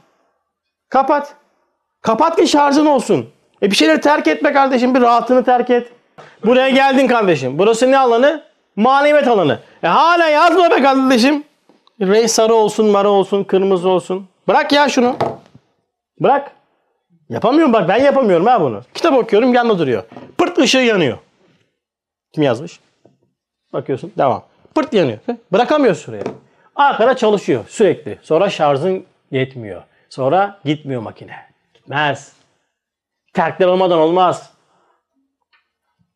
Kapat. 0.89 1.38
Kapat 2.01 2.35
ki 2.35 2.47
şarjın 2.47 2.85
olsun. 2.85 3.29
E 3.61 3.71
bir 3.71 3.75
şeyleri 3.75 4.01
terk 4.01 4.27
etme 4.27 4.53
kardeşim. 4.53 4.95
Bir 4.95 5.01
rahatını 5.01 5.43
terk 5.43 5.69
et. 5.69 5.91
Buraya 6.45 6.69
geldin 6.69 7.07
kardeşim. 7.07 7.59
Burası 7.59 7.91
ne 7.91 7.97
alanı? 7.97 8.43
Maneviyat 8.75 9.27
alanı. 9.27 9.59
E 9.83 9.87
hala 9.87 10.27
yazma 10.29 10.71
be 10.71 10.81
kardeşim. 10.81 11.43
Renk 12.01 12.29
sarı 12.29 12.53
olsun, 12.53 12.85
mara 12.85 13.09
olsun, 13.09 13.43
kırmızı 13.43 13.89
olsun. 13.89 14.27
Bırak 14.47 14.71
ya 14.71 14.89
şunu. 14.89 15.15
Bırak. 16.19 16.51
Yapamıyorum 17.29 17.73
bak 17.73 17.89
ben 17.89 18.03
yapamıyorum 18.03 18.45
ha 18.45 18.61
bunu. 18.61 18.81
Kitap 18.93 19.13
okuyorum 19.13 19.53
yanında 19.53 19.79
duruyor. 19.79 20.03
Pırt 20.37 20.57
ışığı 20.59 20.77
yanıyor. 20.77 21.17
Kim 22.33 22.43
yazmış? 22.43 22.79
Bakıyorsun 23.73 24.11
devam. 24.17 24.43
Pırt 24.75 24.93
yanıyor. 24.93 25.17
Bırakamıyorsun 25.53 26.05
şuraya. 26.05 26.23
Arkada 26.75 27.15
çalışıyor 27.15 27.63
sürekli. 27.67 28.19
Sonra 28.21 28.49
şarjın 28.49 29.05
yetmiyor. 29.31 29.83
Sonra 30.09 30.59
gitmiyor 30.65 31.01
makine. 31.01 31.48
Gitmez. 31.89 32.31
Terkler 33.33 33.67
olmadan 33.67 33.99
olmaz. 33.99 34.49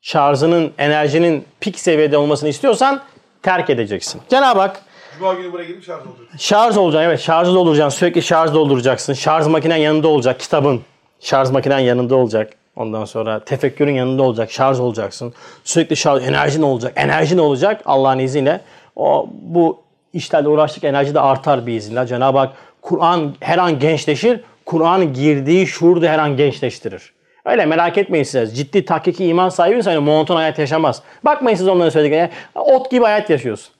Şarjının, 0.01 0.73
enerjinin 0.77 1.45
pik 1.59 1.79
seviyede 1.79 2.17
olmasını 2.17 2.49
istiyorsan 2.49 3.01
terk 3.43 3.69
edeceksin. 3.69 4.21
Cenab-ı 4.29 4.59
Hak 4.59 4.81
Cuma 5.17 5.33
günü 5.33 5.53
buraya 5.53 5.63
gelip 5.63 5.83
şarj 5.83 6.05
olacak. 6.05 6.39
Şarj 6.39 6.77
olacaksın 6.77 7.09
evet 7.09 7.19
şarjı 7.19 7.53
dolduracaksın 7.53 7.99
sürekli 7.99 8.21
şarj 8.21 8.53
dolduracaksın. 8.53 9.13
Şarj 9.13 9.47
makinen 9.47 9.77
yanında 9.77 10.07
olacak 10.07 10.39
kitabın. 10.39 10.81
Şarj 11.19 11.49
makinen 11.49 11.79
yanında 11.79 12.15
olacak. 12.15 12.53
Ondan 12.75 13.05
sonra 13.05 13.39
tefekkürün 13.39 13.93
yanında 13.93 14.23
olacak. 14.23 14.51
Şarj 14.51 14.79
olacaksın. 14.79 15.33
Sürekli 15.63 15.95
şarj 15.95 16.27
enerjin 16.27 16.61
olacak. 16.61 16.93
Enerjin 16.95 17.37
olacak 17.37 17.81
Allah'ın 17.85 18.19
izniyle. 18.19 18.61
O 18.95 19.29
bu 19.31 19.81
işlerle 20.13 20.47
uğraştık 20.47 20.83
enerji 20.83 21.13
de 21.13 21.19
artar 21.19 21.67
bir 21.67 21.73
izinle. 21.73 22.07
Cenab-ı 22.07 22.37
Hak 22.37 22.53
Kur'an 22.81 23.35
her 23.39 23.57
an 23.57 23.79
gençleşir. 23.79 24.39
Kur'an 24.73 25.13
girdiği 25.13 25.67
şuur 25.67 26.01
da 26.01 26.09
her 26.09 26.19
an 26.19 26.37
gençleştirir. 26.37 27.13
Öyle 27.45 27.65
merak 27.65 27.97
etmeyin 27.97 28.23
siz. 28.23 28.57
Ciddi 28.57 28.85
tahkiki 28.85 29.25
iman 29.25 29.49
sahibi 29.49 29.83
hani 29.83 29.99
monoton 29.99 30.35
hayat 30.35 30.59
yaşamaz. 30.59 31.03
Bakmayın 31.25 31.57
siz 31.57 31.67
onların 31.67 31.89
söylediklerine. 31.89 32.29
Ot 32.55 32.91
gibi 32.91 33.03
hayat 33.03 33.29
yaşıyorsun. 33.29 33.73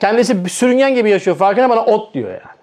Kendisi 0.00 0.36
sürüngen 0.48 0.94
gibi 0.94 1.10
yaşıyor. 1.10 1.36
Farkına 1.36 1.70
bana 1.70 1.84
ot 1.84 2.14
diyor 2.14 2.30
yani. 2.30 2.58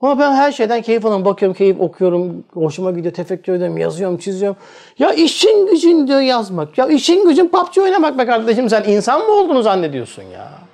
Ama 0.00 0.18
ben 0.18 0.32
her 0.32 0.52
şeyden 0.52 0.82
keyif 0.82 1.06
alıyorum. 1.06 1.24
Bakıyorum, 1.24 1.56
keyif 1.56 1.80
okuyorum. 1.80 2.44
Hoşuma 2.54 2.90
gidiyor, 2.90 3.14
tefekkür 3.14 3.52
ediyorum, 3.52 3.78
yazıyorum, 3.78 4.18
çiziyorum. 4.18 4.56
Ya 4.98 5.12
işin 5.12 5.66
gücün 5.66 6.06
diyor 6.06 6.20
yazmak. 6.20 6.78
Ya 6.78 6.86
işin 6.86 7.28
gücün 7.28 7.48
PUBG 7.48 7.78
oynamak 7.78 8.18
be 8.18 8.26
kardeşim. 8.26 8.70
Sen 8.70 8.84
insan 8.84 9.20
mı 9.20 9.32
olduğunu 9.32 9.62
zannediyorsun 9.62 10.22
ya? 10.22 10.67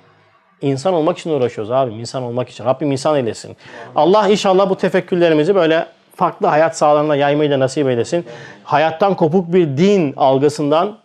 İnsan 0.65 0.93
olmak 0.93 1.17
için 1.17 1.29
uğraşıyoruz 1.29 1.71
abi. 1.71 1.93
İnsan 1.93 2.23
olmak 2.23 2.49
için. 2.49 2.65
Rabbim 2.65 2.91
insan 2.91 3.15
eylesin. 3.15 3.57
Allah 3.95 4.27
inşallah 4.27 4.69
bu 4.69 4.77
tefekkürlerimizi 4.77 5.55
böyle 5.55 5.85
farklı 6.15 6.47
hayat 6.47 6.77
sahalarına 6.77 7.15
yaymayı 7.15 7.51
da 7.51 7.59
nasip 7.59 7.87
eylesin. 7.87 8.25
Hayattan 8.63 9.15
kopuk 9.15 9.53
bir 9.53 9.77
din 9.77 10.13
algısından 10.17 10.97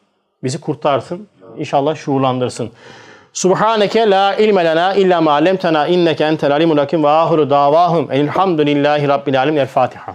bizi 0.44 0.60
kurtarsın. 0.60 1.28
İnşallah 1.58 1.96
şuurlandırsın. 1.96 2.70
Subhaneke 3.32 4.10
la 4.10 4.34
ilme 4.34 4.64
lena 4.64 4.94
illa 4.94 5.20
ma 5.20 5.32
allamtena 5.32 5.86
inneke 5.86 6.24
entel 6.24 6.52
alimul 6.52 6.78
hakim 6.78 7.04
ve 7.04 7.08
ahiru 7.08 7.50
davahum 7.50 8.12
elhamdülillahi 8.12 9.08
rabbil 9.08 9.42
alamin. 9.42 9.60
El 9.60 9.66
Fatiha. 9.66 10.14